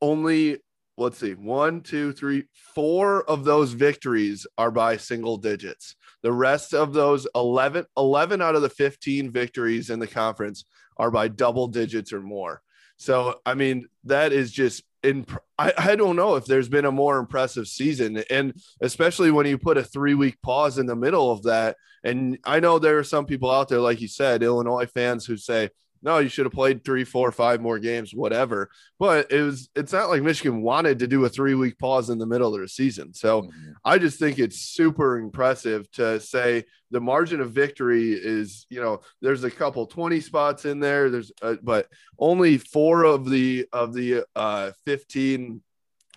only, 0.00 0.58
let's 0.96 1.18
see, 1.18 1.34
one, 1.34 1.80
two, 1.80 2.12
three, 2.12 2.44
four 2.52 3.28
of 3.28 3.44
those 3.44 3.72
victories 3.72 4.46
are 4.56 4.70
by 4.70 4.96
single 4.96 5.36
digits. 5.36 5.96
The 6.22 6.32
rest 6.32 6.72
of 6.74 6.92
those 6.92 7.26
11, 7.34 7.86
11 7.96 8.40
out 8.40 8.54
of 8.54 8.62
the 8.62 8.70
15 8.70 9.30
victories 9.30 9.90
in 9.90 9.98
the 9.98 10.06
conference 10.06 10.64
are 10.96 11.10
by 11.10 11.28
double 11.28 11.68
digits 11.68 12.12
or 12.12 12.20
more. 12.20 12.62
So, 12.96 13.40
I 13.44 13.54
mean, 13.54 13.88
that 14.04 14.32
is 14.32 14.52
just 14.52 14.84
in 15.02 15.26
I, 15.58 15.72
I 15.76 15.96
don't 15.96 16.16
know 16.16 16.36
if 16.36 16.44
there's 16.44 16.68
been 16.68 16.84
a 16.84 16.92
more 16.92 17.18
impressive 17.18 17.66
season 17.66 18.22
and 18.30 18.54
especially 18.80 19.30
when 19.30 19.46
you 19.46 19.58
put 19.58 19.78
a 19.78 19.82
three 19.82 20.14
week 20.14 20.40
pause 20.42 20.78
in 20.78 20.86
the 20.86 20.96
middle 20.96 21.30
of 21.30 21.42
that 21.42 21.76
and 22.04 22.38
i 22.44 22.60
know 22.60 22.78
there 22.78 22.98
are 22.98 23.04
some 23.04 23.26
people 23.26 23.50
out 23.50 23.68
there 23.68 23.80
like 23.80 24.00
you 24.00 24.08
said 24.08 24.42
illinois 24.42 24.86
fans 24.86 25.26
who 25.26 25.36
say 25.36 25.70
no, 26.02 26.18
you 26.18 26.28
should 26.28 26.46
have 26.46 26.52
played 26.52 26.84
three, 26.84 27.04
four, 27.04 27.30
five 27.30 27.60
more 27.60 27.78
games, 27.78 28.12
whatever. 28.12 28.70
But 28.98 29.30
it 29.30 29.42
was 29.42 29.68
it's 29.76 29.92
not 29.92 30.08
like 30.08 30.22
Michigan 30.22 30.62
wanted 30.62 30.98
to 30.98 31.06
do 31.06 31.24
a 31.24 31.28
three 31.28 31.54
week 31.54 31.78
pause 31.78 32.10
in 32.10 32.18
the 32.18 32.26
middle 32.26 32.54
of 32.54 32.60
the 32.60 32.68
season. 32.68 33.14
So 33.14 33.42
mm-hmm. 33.42 33.72
I 33.84 33.98
just 33.98 34.18
think 34.18 34.38
it's 34.38 34.58
super 34.58 35.18
impressive 35.18 35.90
to 35.92 36.18
say 36.20 36.64
the 36.90 37.00
margin 37.00 37.40
of 37.40 37.52
victory 37.52 38.12
is, 38.12 38.66
you 38.68 38.80
know, 38.80 39.00
there's 39.20 39.44
a 39.44 39.50
couple 39.50 39.86
20 39.86 40.20
spots 40.20 40.64
in 40.64 40.80
there. 40.80 41.08
There's 41.08 41.30
uh, 41.40 41.56
but 41.62 41.88
only 42.18 42.58
four 42.58 43.04
of 43.04 43.28
the 43.28 43.66
of 43.72 43.94
the 43.94 44.24
uh 44.34 44.72
15 44.84 45.62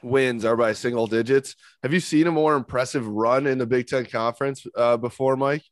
wins 0.01 0.45
are 0.45 0.55
by 0.55 0.73
single 0.73 1.07
digits. 1.07 1.55
Have 1.83 1.93
you 1.93 1.99
seen 1.99 2.27
a 2.27 2.31
more 2.31 2.55
impressive 2.55 3.07
run 3.07 3.47
in 3.47 3.57
the 3.57 3.65
Big 3.65 3.87
Ten 3.87 4.05
Conference 4.05 4.65
uh, 4.75 4.97
before, 4.97 5.35
Mike? 5.35 5.63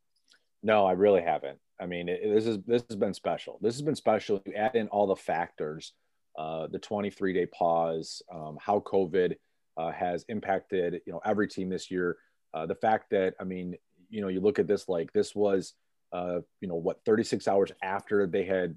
No, 0.62 0.86
I 0.86 0.92
really 0.92 1.22
haven't. 1.22 1.58
I 1.80 1.86
mean, 1.86 2.08
it, 2.08 2.20
this 2.22 2.46
is 2.46 2.58
this 2.66 2.84
has 2.88 2.96
been 2.96 3.14
special. 3.14 3.58
This 3.60 3.74
has 3.74 3.82
been 3.82 3.96
special. 3.96 4.42
You 4.46 4.54
add 4.54 4.76
in 4.76 4.88
all 4.88 5.06
the 5.06 5.16
factors, 5.16 5.92
uh, 6.38 6.68
the 6.68 6.78
23 6.78 7.32
day 7.32 7.46
pause, 7.46 8.22
um, 8.32 8.58
how 8.60 8.80
COVID 8.80 9.34
uh, 9.76 9.90
has 9.90 10.24
impacted 10.28 11.00
you 11.06 11.12
know 11.12 11.20
every 11.24 11.48
team 11.48 11.68
this 11.68 11.90
year. 11.90 12.16
Uh, 12.52 12.66
the 12.66 12.74
fact 12.74 13.10
that 13.10 13.34
I 13.40 13.44
mean, 13.44 13.76
you 14.08 14.20
know, 14.20 14.28
you 14.28 14.40
look 14.40 14.58
at 14.58 14.68
this 14.68 14.88
like 14.88 15.12
this 15.12 15.34
was 15.34 15.74
uh, 16.12 16.40
you 16.60 16.68
know 16.68 16.76
what 16.76 17.04
36 17.04 17.48
hours 17.48 17.72
after 17.82 18.26
they 18.26 18.44
had 18.44 18.76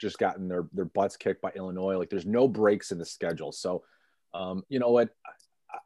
just 0.00 0.18
gotten 0.18 0.48
their 0.48 0.64
their 0.72 0.86
butts 0.86 1.16
kicked 1.16 1.42
by 1.42 1.52
Illinois. 1.54 1.98
Like 1.98 2.10
there's 2.10 2.26
no 2.26 2.48
breaks 2.48 2.90
in 2.90 2.98
the 2.98 3.04
schedule. 3.04 3.52
So 3.52 3.84
um, 4.32 4.64
you 4.68 4.78
know 4.78 4.90
what, 4.90 5.10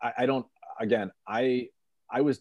I, 0.00 0.12
I 0.18 0.26
don't. 0.26 0.46
Again, 0.80 1.10
I 1.26 1.68
I 2.10 2.20
was 2.20 2.40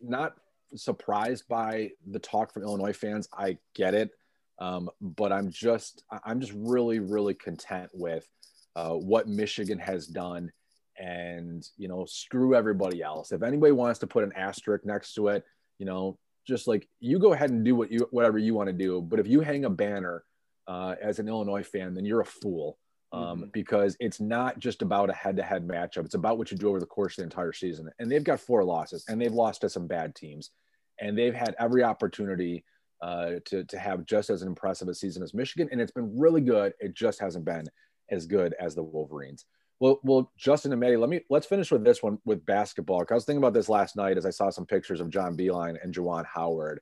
not 0.00 0.36
surprised 0.76 1.48
by 1.48 1.90
the 2.06 2.18
talk 2.18 2.52
from 2.52 2.62
Illinois 2.62 2.92
fans. 2.92 3.28
I 3.36 3.58
get 3.74 3.94
it, 3.94 4.10
um, 4.58 4.90
but 5.00 5.32
I'm 5.32 5.50
just 5.50 6.04
I'm 6.24 6.40
just 6.40 6.52
really 6.54 6.98
really 6.98 7.34
content 7.34 7.90
with 7.92 8.28
uh, 8.76 8.90
what 8.94 9.28
Michigan 9.28 9.78
has 9.78 10.06
done, 10.06 10.52
and 10.98 11.66
you 11.76 11.88
know 11.88 12.04
screw 12.06 12.54
everybody 12.54 13.02
else. 13.02 13.32
If 13.32 13.42
anybody 13.42 13.72
wants 13.72 14.00
to 14.00 14.06
put 14.06 14.24
an 14.24 14.32
asterisk 14.36 14.84
next 14.84 15.14
to 15.14 15.28
it, 15.28 15.44
you 15.78 15.86
know, 15.86 16.18
just 16.46 16.66
like 16.66 16.88
you 17.00 17.18
go 17.18 17.32
ahead 17.32 17.50
and 17.50 17.64
do 17.64 17.74
what 17.74 17.90
you 17.90 18.06
whatever 18.10 18.38
you 18.38 18.54
want 18.54 18.68
to 18.68 18.72
do. 18.72 19.00
But 19.00 19.20
if 19.20 19.26
you 19.26 19.40
hang 19.40 19.64
a 19.64 19.70
banner 19.70 20.24
uh, 20.66 20.94
as 21.00 21.18
an 21.18 21.28
Illinois 21.28 21.64
fan, 21.64 21.94
then 21.94 22.04
you're 22.04 22.20
a 22.20 22.26
fool. 22.26 22.78
Um, 23.12 23.42
mm-hmm. 23.42 23.50
because 23.52 23.96
it's 24.00 24.20
not 24.20 24.58
just 24.58 24.82
about 24.82 25.08
a 25.08 25.12
head-to-head 25.12 25.68
matchup. 25.68 26.04
It's 26.04 26.16
about 26.16 26.36
what 26.36 26.50
you 26.50 26.56
do 26.56 26.68
over 26.68 26.80
the 26.80 26.86
course 26.86 27.12
of 27.12 27.18
the 27.18 27.22
entire 27.22 27.52
season. 27.52 27.88
And 28.00 28.10
they've 28.10 28.24
got 28.24 28.40
four 28.40 28.64
losses, 28.64 29.04
and 29.06 29.20
they've 29.20 29.32
lost 29.32 29.60
to 29.60 29.68
some 29.68 29.86
bad 29.86 30.16
teams 30.16 30.50
and 31.00 31.16
they've 31.16 31.34
had 31.34 31.54
every 31.58 31.82
opportunity 31.82 32.64
uh, 33.02 33.34
to, 33.44 33.64
to 33.64 33.78
have 33.78 34.06
just 34.06 34.30
as 34.30 34.42
impressive 34.42 34.88
a 34.88 34.94
season 34.94 35.22
as 35.22 35.34
Michigan, 35.34 35.68
and 35.70 35.80
it's 35.80 35.92
been 35.92 36.18
really 36.18 36.40
good. 36.40 36.72
It 36.80 36.94
just 36.94 37.20
hasn't 37.20 37.44
been 37.44 37.66
as 38.10 38.26
good 38.26 38.54
as 38.60 38.74
the 38.74 38.82
Wolverines. 38.82 39.44
Well, 39.80 40.00
well, 40.04 40.32
Justin 40.36 40.72
and 40.72 40.80
Maddie, 40.80 40.96
let 40.96 41.10
me 41.10 41.20
let's 41.28 41.46
finish 41.46 41.70
with 41.70 41.84
this 41.84 42.02
one 42.02 42.18
with 42.24 42.46
basketball. 42.46 43.04
I 43.10 43.14
was 43.14 43.24
thinking 43.24 43.42
about 43.42 43.54
this 43.54 43.68
last 43.68 43.96
night 43.96 44.16
as 44.16 44.24
I 44.24 44.30
saw 44.30 44.50
some 44.50 44.66
pictures 44.66 45.00
of 45.00 45.10
John 45.10 45.36
Beilein 45.36 45.76
and 45.82 45.92
Juwan 45.92 46.24
Howard. 46.24 46.80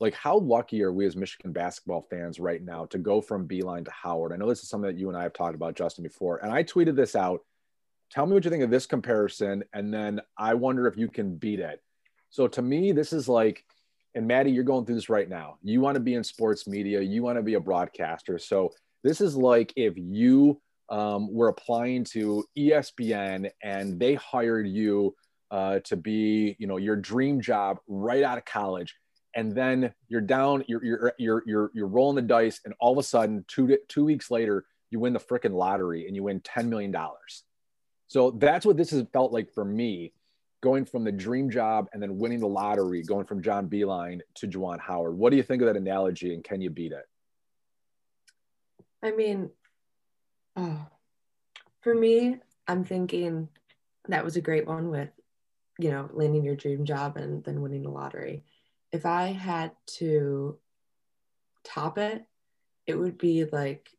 Like, 0.00 0.14
how 0.14 0.38
lucky 0.38 0.82
are 0.82 0.92
we 0.92 1.06
as 1.06 1.14
Michigan 1.14 1.52
basketball 1.52 2.06
fans 2.10 2.40
right 2.40 2.60
now 2.60 2.86
to 2.86 2.98
go 2.98 3.20
from 3.20 3.46
Beilein 3.46 3.84
to 3.84 3.92
Howard? 3.92 4.32
I 4.32 4.36
know 4.36 4.48
this 4.48 4.62
is 4.62 4.68
something 4.68 4.90
that 4.90 4.98
you 4.98 5.08
and 5.08 5.16
I 5.16 5.22
have 5.22 5.32
talked 5.32 5.54
about, 5.54 5.76
Justin, 5.76 6.02
before, 6.02 6.38
and 6.38 6.52
I 6.52 6.64
tweeted 6.64 6.96
this 6.96 7.14
out. 7.14 7.40
Tell 8.10 8.26
me 8.26 8.34
what 8.34 8.44
you 8.44 8.50
think 8.50 8.64
of 8.64 8.70
this 8.70 8.86
comparison, 8.86 9.62
and 9.72 9.94
then 9.94 10.20
I 10.36 10.54
wonder 10.54 10.88
if 10.88 10.96
you 10.96 11.08
can 11.08 11.36
beat 11.36 11.60
it. 11.60 11.80
So 12.34 12.48
to 12.48 12.62
me, 12.62 12.90
this 12.90 13.12
is 13.12 13.28
like, 13.28 13.64
and 14.16 14.26
Maddie, 14.26 14.50
you're 14.50 14.64
going 14.64 14.84
through 14.84 14.96
this 14.96 15.08
right 15.08 15.28
now. 15.28 15.56
You 15.62 15.80
want 15.80 15.94
to 15.94 16.00
be 16.00 16.14
in 16.14 16.24
sports 16.24 16.66
media, 16.66 17.00
you 17.00 17.22
want 17.22 17.38
to 17.38 17.44
be 17.44 17.54
a 17.54 17.60
broadcaster. 17.60 18.40
So 18.40 18.72
this 19.04 19.20
is 19.20 19.36
like 19.36 19.72
if 19.76 19.94
you 19.96 20.60
um, 20.88 21.32
were 21.32 21.46
applying 21.46 22.02
to 22.06 22.44
ESPN 22.58 23.50
and 23.62 24.00
they 24.00 24.14
hired 24.14 24.66
you 24.66 25.14
uh, 25.52 25.78
to 25.84 25.94
be, 25.94 26.56
you 26.58 26.66
know, 26.66 26.76
your 26.76 26.96
dream 26.96 27.40
job 27.40 27.78
right 27.86 28.24
out 28.24 28.36
of 28.36 28.44
college, 28.44 28.96
and 29.36 29.54
then 29.54 29.94
you're 30.08 30.20
down, 30.20 30.64
you're 30.66 30.84
you're 30.84 31.12
you're 31.18 31.42
you're, 31.46 31.70
you're 31.72 31.86
rolling 31.86 32.16
the 32.16 32.22
dice, 32.22 32.60
and 32.64 32.74
all 32.80 32.90
of 32.90 32.98
a 32.98 33.04
sudden, 33.04 33.44
two 33.46 33.78
two 33.86 34.04
weeks 34.04 34.28
later, 34.28 34.64
you 34.90 34.98
win 34.98 35.12
the 35.12 35.20
freaking 35.20 35.54
lottery 35.54 36.08
and 36.08 36.16
you 36.16 36.24
win 36.24 36.40
ten 36.40 36.68
million 36.68 36.90
dollars. 36.90 37.44
So 38.08 38.32
that's 38.32 38.66
what 38.66 38.76
this 38.76 38.90
has 38.90 39.04
felt 39.12 39.32
like 39.32 39.52
for 39.54 39.64
me 39.64 40.12
going 40.64 40.86
from 40.86 41.04
the 41.04 41.12
dream 41.12 41.50
job 41.50 41.88
and 41.92 42.02
then 42.02 42.16
winning 42.16 42.40
the 42.40 42.48
lottery, 42.48 43.02
going 43.02 43.26
from 43.26 43.42
John 43.42 43.68
Beilein 43.68 44.20
to 44.36 44.48
Juwan 44.48 44.80
Howard. 44.80 45.16
What 45.16 45.30
do 45.30 45.36
you 45.36 45.42
think 45.42 45.60
of 45.60 45.66
that 45.66 45.76
analogy 45.76 46.32
and 46.32 46.42
can 46.42 46.62
you 46.62 46.70
beat 46.70 46.92
it? 46.92 47.04
I 49.02 49.10
mean, 49.10 49.50
Oh, 50.56 50.86
for 51.80 51.94
me, 51.94 52.38
I'm 52.68 52.84
thinking 52.84 53.48
that 54.08 54.24
was 54.24 54.36
a 54.36 54.40
great 54.40 54.66
one 54.66 54.90
with, 54.90 55.10
you 55.78 55.90
know, 55.90 56.08
landing 56.12 56.44
your 56.44 56.56
dream 56.56 56.84
job 56.84 57.16
and 57.16 57.42
then 57.44 57.60
winning 57.60 57.82
the 57.82 57.90
lottery. 57.90 58.44
If 58.92 59.04
I 59.04 59.26
had 59.26 59.72
to 59.98 60.58
top 61.64 61.98
it, 61.98 62.24
it 62.86 62.94
would 62.94 63.18
be 63.18 63.44
like 63.44 63.90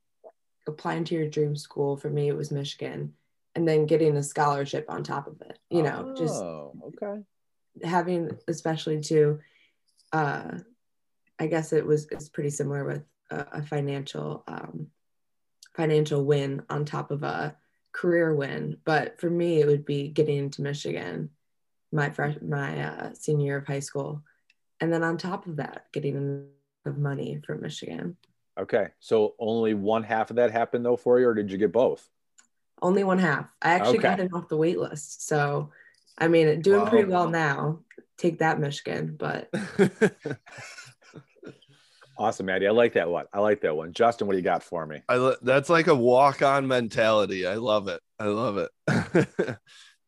applying 0.67 1.03
to 1.05 1.15
your 1.15 1.27
dream 1.27 1.55
school. 1.55 1.97
For 1.97 2.09
me, 2.09 2.29
it 2.29 2.37
was 2.37 2.51
Michigan, 2.51 3.13
and 3.55 3.67
then 3.67 3.85
getting 3.85 4.17
a 4.17 4.23
scholarship 4.23 4.85
on 4.89 5.03
top 5.03 5.27
of 5.27 5.41
it. 5.41 5.57
You 5.69 5.83
know, 5.83 6.07
oh, 6.09 6.15
just 6.15 6.43
okay. 7.03 7.21
having, 7.83 8.31
especially 8.47 9.01
to, 9.01 9.39
uh, 10.11 10.59
I 11.39 11.47
guess 11.47 11.73
it 11.73 11.85
was 11.85 12.07
it's 12.11 12.29
pretty 12.29 12.49
similar 12.49 12.85
with 12.85 13.03
a, 13.31 13.45
a 13.53 13.63
financial 13.63 14.43
um, 14.47 14.87
financial 15.75 16.23
win 16.23 16.63
on 16.69 16.85
top 16.85 17.11
of 17.11 17.23
a 17.23 17.55
career 17.91 18.33
win. 18.33 18.77
But 18.85 19.19
for 19.19 19.29
me, 19.29 19.61
it 19.61 19.67
would 19.67 19.85
be 19.85 20.09
getting 20.09 20.37
into 20.37 20.61
Michigan, 20.61 21.29
my 21.91 22.09
fresh 22.09 22.35
my 22.41 22.83
uh, 22.83 23.13
senior 23.13 23.45
year 23.45 23.57
of 23.57 23.67
high 23.67 23.79
school, 23.79 24.23
and 24.79 24.91
then 24.91 25.03
on 25.03 25.17
top 25.17 25.47
of 25.47 25.57
that, 25.57 25.87
getting 25.91 26.47
of 26.85 26.97
money 26.97 27.41
from 27.45 27.61
Michigan. 27.61 28.17
Okay, 28.57 28.87
so 28.99 29.35
only 29.39 29.73
one 29.73 30.03
half 30.03 30.29
of 30.29 30.37
that 30.37 30.51
happened 30.51 30.85
though 30.85 30.95
for 30.95 31.19
you, 31.19 31.27
or 31.27 31.33
did 31.33 31.51
you 31.51 31.57
get 31.57 31.71
both? 31.71 32.07
Only 32.81 33.03
one 33.03 33.19
half. 33.19 33.47
I 33.61 33.71
actually 33.71 33.99
Okay. 33.99 34.09
got 34.09 34.19
him 34.19 34.29
off 34.33 34.49
the 34.49 34.57
wait 34.57 34.77
list, 34.79 35.27
so 35.27 35.71
I 36.17 36.27
mean, 36.27 36.61
doing 36.61 36.81
Wow. 36.81 36.89
pretty 36.89 37.09
well 37.09 37.29
now. 37.29 37.79
Take 38.17 38.39
that, 38.39 38.59
Michigan. 38.59 39.15
But 39.17 39.49
Awesome, 42.17 42.45
Maddie. 42.45 42.67
I 42.67 42.71
like 42.71 42.93
that 42.93 43.09
one. 43.09 43.25
I 43.33 43.39
like 43.39 43.59
that 43.61 43.75
one. 43.75 43.91
Justin, 43.91 44.25
what 44.27 44.33
do 44.33 44.37
you 44.37 44.43
got 44.43 44.63
for 44.63 44.85
me? 44.85 45.01
I 45.09 45.15
lo- 45.17 45.35
that's 45.41 45.69
like 45.69 45.87
a 45.87 45.95
walk-on 45.95 46.65
mentality. 46.65 47.45
I 47.45 47.55
love 47.55 47.89
it. 47.89 47.99
I 48.17 48.27
love 48.27 48.57
it. 48.57 49.57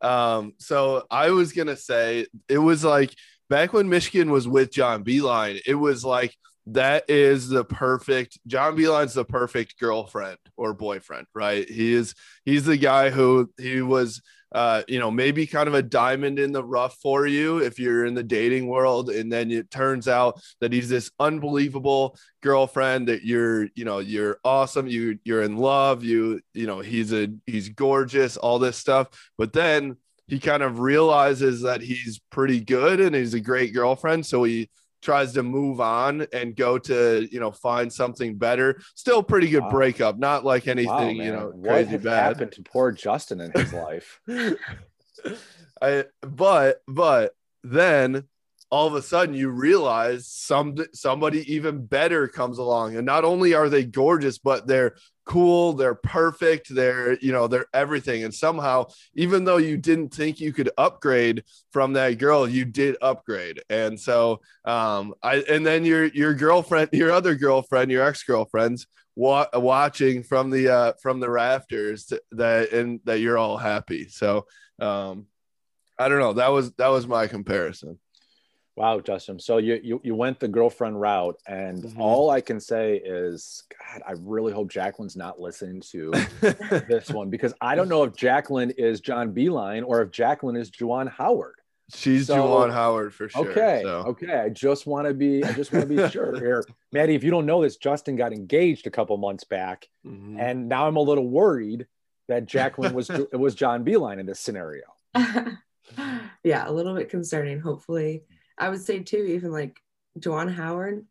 um, 0.00 0.54
so 0.58 1.04
I 1.10 1.30
was 1.30 1.52
gonna 1.52 1.76
say 1.76 2.26
it 2.48 2.56
was 2.58 2.82
like 2.82 3.14
back 3.50 3.74
when 3.74 3.90
Michigan 3.90 4.30
was 4.30 4.48
with 4.48 4.72
John 4.72 5.04
Beilein, 5.04 5.60
it 5.66 5.74
was 5.74 6.02
like 6.02 6.34
that 6.72 7.04
is 7.08 7.48
the 7.48 7.64
perfect 7.64 8.38
John 8.46 8.76
Beilein's 8.76 9.14
the 9.14 9.24
perfect 9.24 9.78
girlfriend 9.78 10.38
or 10.56 10.74
boyfriend, 10.74 11.26
right? 11.34 11.68
He 11.68 11.92
is 11.92 12.14
he's 12.44 12.64
the 12.64 12.76
guy 12.76 13.10
who 13.10 13.50
he 13.58 13.82
was 13.82 14.20
uh, 14.52 14.82
you 14.88 14.98
know, 14.98 15.10
maybe 15.10 15.46
kind 15.46 15.68
of 15.68 15.74
a 15.74 15.82
diamond 15.82 16.38
in 16.38 16.52
the 16.52 16.64
rough 16.64 16.96
for 17.02 17.26
you 17.26 17.58
if 17.58 17.78
you're 17.78 18.06
in 18.06 18.14
the 18.14 18.22
dating 18.22 18.66
world. 18.66 19.10
And 19.10 19.30
then 19.30 19.50
it 19.50 19.70
turns 19.70 20.08
out 20.08 20.40
that 20.60 20.72
he's 20.72 20.88
this 20.88 21.10
unbelievable 21.20 22.16
girlfriend 22.42 23.08
that 23.08 23.24
you're, 23.24 23.68
you 23.74 23.84
know, 23.84 23.98
you're 23.98 24.38
awesome. 24.44 24.86
You, 24.86 25.18
you're 25.24 25.42
in 25.42 25.58
love. 25.58 26.02
You, 26.02 26.40
you 26.54 26.66
know, 26.66 26.80
he's 26.80 27.12
a, 27.12 27.28
he's 27.46 27.68
gorgeous, 27.68 28.36
all 28.36 28.58
this 28.58 28.78
stuff. 28.78 29.08
But 29.36 29.52
then 29.52 29.96
he 30.28 30.38
kind 30.38 30.62
of 30.62 30.78
realizes 30.78 31.62
that 31.62 31.82
he's 31.82 32.18
pretty 32.30 32.60
good 32.60 33.00
and 33.00 33.14
he's 33.14 33.34
a 33.34 33.40
great 33.40 33.74
girlfriend. 33.74 34.24
So 34.24 34.44
he, 34.44 34.70
tries 35.02 35.32
to 35.32 35.42
move 35.42 35.80
on 35.80 36.26
and 36.32 36.56
go 36.56 36.78
to 36.78 37.26
you 37.30 37.40
know 37.40 37.50
find 37.50 37.92
something 37.92 38.36
better 38.36 38.80
still 38.94 39.22
pretty 39.22 39.48
good 39.48 39.62
Wow. 39.62 39.70
breakup 39.70 40.18
not 40.18 40.44
like 40.44 40.66
anything 40.68 41.16
Wow, 41.16 41.24
you 41.24 41.32
know 41.32 41.50
what 41.54 41.72
crazy 41.74 41.96
bad 41.96 42.22
happened 42.22 42.52
to 42.52 42.62
poor 42.62 42.92
Justin 42.92 43.40
in 43.40 43.52
his 43.52 43.72
life? 43.72 44.20
I 45.80 46.04
but 46.22 46.82
but 46.86 47.34
then 47.62 48.24
all 48.70 48.86
of 48.86 48.94
a 48.94 49.02
sudden 49.02 49.34
you 49.34 49.48
realize 49.48 50.26
some 50.26 50.76
somebody 50.92 51.52
even 51.52 51.84
better 51.84 52.28
comes 52.28 52.58
along 52.58 52.96
and 52.96 53.06
not 53.06 53.24
only 53.24 53.54
are 53.54 53.68
they 53.68 53.84
gorgeous 53.84 54.38
but 54.38 54.66
they're 54.66 54.94
cool 55.24 55.72
they're 55.74 55.94
perfect 55.94 56.74
they're 56.74 57.18
you 57.18 57.32
know 57.32 57.46
they're 57.46 57.66
everything 57.74 58.24
and 58.24 58.34
somehow 58.34 58.84
even 59.14 59.44
though 59.44 59.58
you 59.58 59.76
didn't 59.76 60.12
think 60.12 60.40
you 60.40 60.52
could 60.52 60.70
upgrade 60.78 61.44
from 61.70 61.92
that 61.92 62.18
girl 62.18 62.48
you 62.48 62.64
did 62.64 62.96
upgrade 63.02 63.60
and 63.68 63.98
so 63.98 64.40
um 64.64 65.14
i 65.22 65.36
and 65.48 65.66
then 65.66 65.84
your 65.84 66.06
your 66.06 66.34
girlfriend 66.34 66.88
your 66.92 67.10
other 67.10 67.34
girlfriend 67.34 67.90
your 67.90 68.06
ex-girlfriends 68.06 68.86
wa- 69.16 69.48
watching 69.54 70.22
from 70.22 70.50
the 70.50 70.68
uh 70.68 70.92
from 71.02 71.20
the 71.20 71.30
rafters 71.30 72.10
that 72.32 72.72
and 72.72 73.00
that 73.04 73.20
you're 73.20 73.38
all 73.38 73.58
happy 73.58 74.08
so 74.08 74.46
um 74.80 75.26
I 75.98 76.08
don't 76.08 76.20
know. 76.20 76.34
That 76.34 76.52
was 76.52 76.72
that 76.74 76.88
was 76.88 77.06
my 77.06 77.26
comparison. 77.26 77.98
Wow, 78.78 79.00
Justin. 79.00 79.38
So 79.40 79.58
you 79.58 79.80
you, 79.82 80.00
you 80.04 80.14
went 80.14 80.38
the 80.40 80.48
girlfriend 80.48 81.00
route, 81.00 81.36
and 81.46 81.82
Mhm. 81.82 81.98
all 81.98 82.30
I 82.30 82.40
can 82.40 82.60
say 82.60 82.96
is, 82.96 83.64
God, 83.76 84.02
I 84.06 84.12
really 84.20 84.52
hope 84.52 84.68
Jacqueline's 84.70 85.16
not 85.16 85.40
listening 85.40 85.80
to 85.92 86.10
this 86.88 87.10
one 87.10 87.28
because 87.30 87.52
I 87.60 87.74
don't 87.74 87.88
know 87.88 88.04
if 88.04 88.14
Jacqueline 88.14 88.70
is 88.70 89.00
John 89.00 89.34
Beilein 89.34 89.84
or 89.84 90.02
if 90.02 90.10
Jacqueline 90.12 90.56
is 90.56 90.70
Juwan 90.70 91.10
Howard. 91.10 91.56
She's 91.94 92.26
So- 92.26 92.36
Juwan 92.36 92.70
Howard 92.72 93.14
for 93.14 93.28
sure. 93.30 93.48
okay, 93.50 93.80
so. 93.82 94.04
okay. 94.08 94.32
I 94.34 94.48
just 94.50 94.86
want 94.86 95.08
to 95.08 95.14
be, 95.14 95.42
I 95.42 95.52
just 95.52 95.72
want 95.72 95.88
to 95.88 95.96
be 95.96 96.08
sure 96.10 96.36
here, 96.38 96.62
Maddie. 96.92 97.14
If 97.14 97.24
you 97.24 97.30
don't 97.30 97.46
know 97.46 97.62
this, 97.62 97.76
Justin 97.78 98.14
got 98.14 98.32
engaged 98.32 98.86
a 98.86 98.90
couple 98.90 99.16
months 99.16 99.44
back, 99.44 99.88
Mhm. 100.06 100.38
and 100.38 100.68
now 100.68 100.86
I'm 100.86 100.96
a 100.96 101.00
little 101.00 101.26
worried 101.26 101.86
that 102.28 102.44
Jacqueline 102.46 102.92
was 102.94 103.08
it 103.10 103.32
was 103.40 103.54
John 103.54 103.84
Beilein 103.84 104.20
in 104.20 104.26
this 104.26 104.38
scenario. 104.38 104.84
yeah, 106.44 106.68
a 106.68 106.70
little 106.72 106.94
bit 106.94 107.08
concerning. 107.08 107.58
Hopefully, 107.60 108.22
I 108.58 108.68
would 108.68 108.82
say 108.82 109.00
too, 109.00 109.24
even 109.24 109.52
like 109.52 109.80
Juwan 110.18 110.52
Howard. 110.52 111.06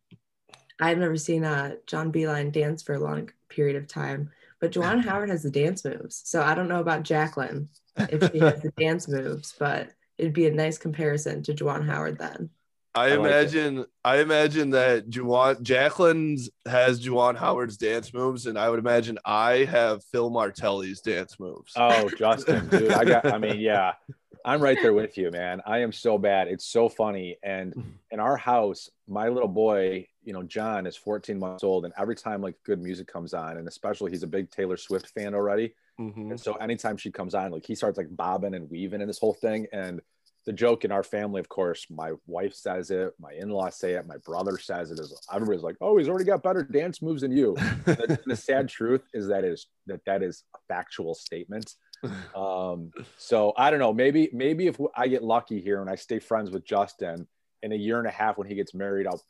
I've 0.79 0.97
never 0.97 1.17
seen 1.17 1.43
uh, 1.43 1.75
John 1.87 2.11
Beilein 2.11 2.51
dance 2.51 2.83
for 2.83 2.93
a 2.93 2.99
long 2.99 3.31
period 3.49 3.75
of 3.75 3.87
time, 3.87 4.29
but 4.59 4.71
Juwan 4.71 5.01
Howard 5.05 5.29
has 5.29 5.43
the 5.43 5.51
dance 5.51 5.83
moves. 5.83 6.21
So 6.25 6.41
I 6.41 6.53
don't 6.53 6.67
know 6.67 6.81
about 6.81 7.03
Jacqueline 7.03 7.69
if 7.97 8.31
she 8.31 8.39
has 8.39 8.61
the 8.61 8.71
dance 8.77 9.07
moves, 9.07 9.55
but 9.57 9.89
it'd 10.17 10.33
be 10.33 10.47
a 10.47 10.53
nice 10.53 10.77
comparison 10.77 11.43
to 11.43 11.53
Juwan 11.53 11.85
Howard 11.85 12.19
then. 12.19 12.49
I 12.97 13.09
I 13.11 13.15
like 13.15 13.19
imagine 13.19 13.85
I 14.03 14.17
imagine 14.17 14.71
that 14.71 15.09
Juwan 15.09 15.61
Jacqueline's 15.61 16.49
has 16.65 16.99
Juwan 16.99 17.37
Howard's 17.37 17.77
dance 17.77 18.11
moves, 18.11 18.47
and 18.47 18.57
I 18.57 18.69
would 18.69 18.79
imagine 18.79 19.19
I 19.23 19.65
have 19.65 20.03
Phil 20.05 20.31
Martelli's 20.31 21.01
dance 21.01 21.39
moves. 21.39 21.73
Oh, 21.75 22.09
Justin, 22.09 22.67
dude, 22.69 22.91
I 22.91 23.05
got. 23.05 23.25
I 23.25 23.37
mean, 23.37 23.59
yeah, 23.59 23.93
I'm 24.45 24.61
right 24.61 24.77
there 24.81 24.93
with 24.93 25.17
you, 25.17 25.31
man. 25.31 25.61
I 25.65 25.79
am 25.79 25.91
so 25.91 26.17
bad. 26.17 26.47
It's 26.47 26.65
so 26.65 26.89
funny. 26.89 27.37
And 27.43 27.73
in 28.11 28.19
our 28.19 28.37
house, 28.37 28.89
my 29.07 29.27
little 29.29 29.49
boy, 29.49 30.07
you 30.23 30.33
know, 30.33 30.43
John 30.43 30.85
is 30.85 30.95
14 30.95 31.37
months 31.39 31.63
old, 31.63 31.85
and 31.85 31.93
every 31.97 32.15
time 32.15 32.41
like 32.41 32.55
good 32.65 32.81
music 32.81 33.07
comes 33.07 33.33
on, 33.33 33.57
and 33.57 33.67
especially 33.67 34.11
he's 34.11 34.23
a 34.23 34.27
big 34.27 34.51
Taylor 34.51 34.77
Swift 34.77 35.07
fan 35.09 35.33
already, 35.33 35.73
Mhm. 35.99 36.31
and 36.31 36.39
so 36.39 36.53
anytime 36.55 36.97
she 36.97 37.11
comes 37.11 37.33
on, 37.33 37.51
like 37.51 37.65
he 37.65 37.75
starts 37.75 37.97
like 37.97 38.15
bobbing 38.15 38.53
and 38.53 38.69
weaving 38.69 39.01
in 39.01 39.07
this 39.07 39.19
whole 39.19 39.33
thing. 39.33 39.67
And 39.71 40.01
the 40.45 40.53
joke 40.53 40.85
in 40.85 40.91
our 40.93 41.03
family, 41.03 41.39
of 41.41 41.49
course, 41.49 41.85
my 41.89 42.13
wife 42.25 42.53
says 42.53 42.89
it, 42.91 43.13
my 43.19 43.33
in-laws 43.33 43.75
say 43.75 43.93
it, 43.93 44.05
my 44.07 44.15
brother 44.17 44.57
says 44.57 44.91
it. 44.91 44.99
Is 44.99 45.13
everybody's 45.33 45.63
like, 45.63 45.75
"Oh, 45.81 45.97
he's 45.97 46.07
already 46.07 46.23
got 46.25 46.41
better 46.43 46.63
dance 46.63 47.01
moves 47.01 47.21
than 47.21 47.31
you." 47.31 47.55
the, 47.85 48.17
the 48.25 48.35
sad 48.35 48.69
truth 48.69 49.01
is 49.13 49.27
that 49.27 49.43
is 49.43 49.67
that 49.87 50.05
that 50.05 50.23
is 50.23 50.43
a 50.55 50.59
factual 50.67 51.15
statement. 51.15 51.75
Um, 52.35 52.91
so 53.17 53.53
I 53.57 53.69
don't 53.71 53.79
know. 53.79 53.93
Maybe 53.93 54.29
maybe 54.33 54.67
if 54.67 54.77
I 54.95 55.07
get 55.07 55.23
lucky 55.23 55.59
here 55.61 55.81
and 55.81 55.89
I 55.89 55.95
stay 55.95 56.19
friends 56.19 56.51
with 56.51 56.63
Justin 56.65 57.27
in 57.63 57.71
a 57.71 57.75
year 57.75 57.97
and 57.97 58.07
a 58.07 58.11
half 58.11 58.37
when 58.37 58.47
he 58.47 58.53
gets 58.55 58.73
married, 58.75 59.07
I'll 59.07 59.21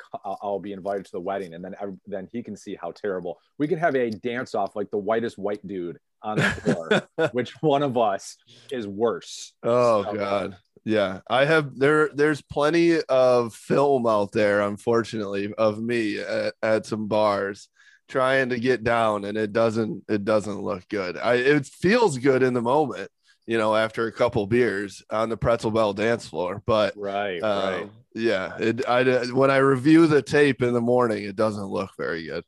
I'll- 0.42 0.60
be 0.60 0.74
invited 0.74 1.06
to 1.06 1.12
the 1.12 1.20
wedding, 1.22 1.54
and 1.54 1.64
then 1.64 1.76
ev- 1.82 1.98
then 2.06 2.28
he 2.32 2.44
can 2.44 2.58
see 2.58 2.76
how 2.76 2.92
terrible 2.92 3.40
we 3.58 3.68
can 3.68 3.78
have 3.80 3.96
a 3.96 4.10
dance 4.10 4.54
off 4.54 4.76
like 4.76 4.92
the 4.92 4.98
whitest 4.98 5.38
white 5.38 5.66
dude 5.66 5.98
on 6.22 6.38
the 6.38 6.44
floor. 6.44 7.30
which 7.32 7.54
one 7.62 7.84
of 7.84 7.98
us 7.98 8.36
is 8.72 8.86
worse? 8.88 9.54
Oh 9.64 10.04
So- 10.04 10.14
God. 10.14 10.58
Yeah. 10.84 11.20
I 11.30 11.44
have 11.46 11.78
there 11.78 12.10
there's 12.14 12.42
plenty 12.42 13.02
of 13.10 13.54
film 13.54 14.08
out 14.08 14.32
there, 14.32 14.62
unfortunately, 14.62 15.54
of 15.58 15.82
me 15.82 16.18
at, 16.20 16.54
at 16.64 16.86
some 16.86 17.08
bars 17.08 17.68
trying 18.08 18.50
to 18.50 18.60
get 18.60 18.84
down 18.84 19.26
and 19.26 19.38
it 19.38 19.54
doesn't 19.54 20.04
it 20.10 20.24
doesn't 20.26 20.62
look 20.62 20.88
good. 20.90 21.18
I 21.18 21.36
it 21.36 21.66
feels 21.66 22.18
good 22.18 22.44
in 22.44 22.54
the 22.54 22.62
moment, 22.62 23.10
you 23.46 23.58
know, 23.58 23.76
after 23.76 24.08
a 24.08 24.12
couple 24.12 24.46
beers 24.48 25.04
on 25.10 25.30
the 25.30 25.38
pretzel 25.38 25.72
bell 25.72 25.94
dance 25.94 26.28
floor. 26.28 26.62
But 26.66 26.94
Right, 26.98 27.42
um, 27.42 27.74
right. 27.74 27.90
yeah, 28.16 28.58
it 28.60 28.88
I 28.88 29.04
when 29.32 29.52
I 29.52 29.58
review 29.58 30.08
the 30.08 30.22
tape 30.22 30.62
in 30.62 30.74
the 30.74 30.82
morning, 30.82 31.24
it 31.24 31.36
doesn't 31.36 31.66
look 31.68 31.92
very 31.98 32.26
good. 32.26 32.44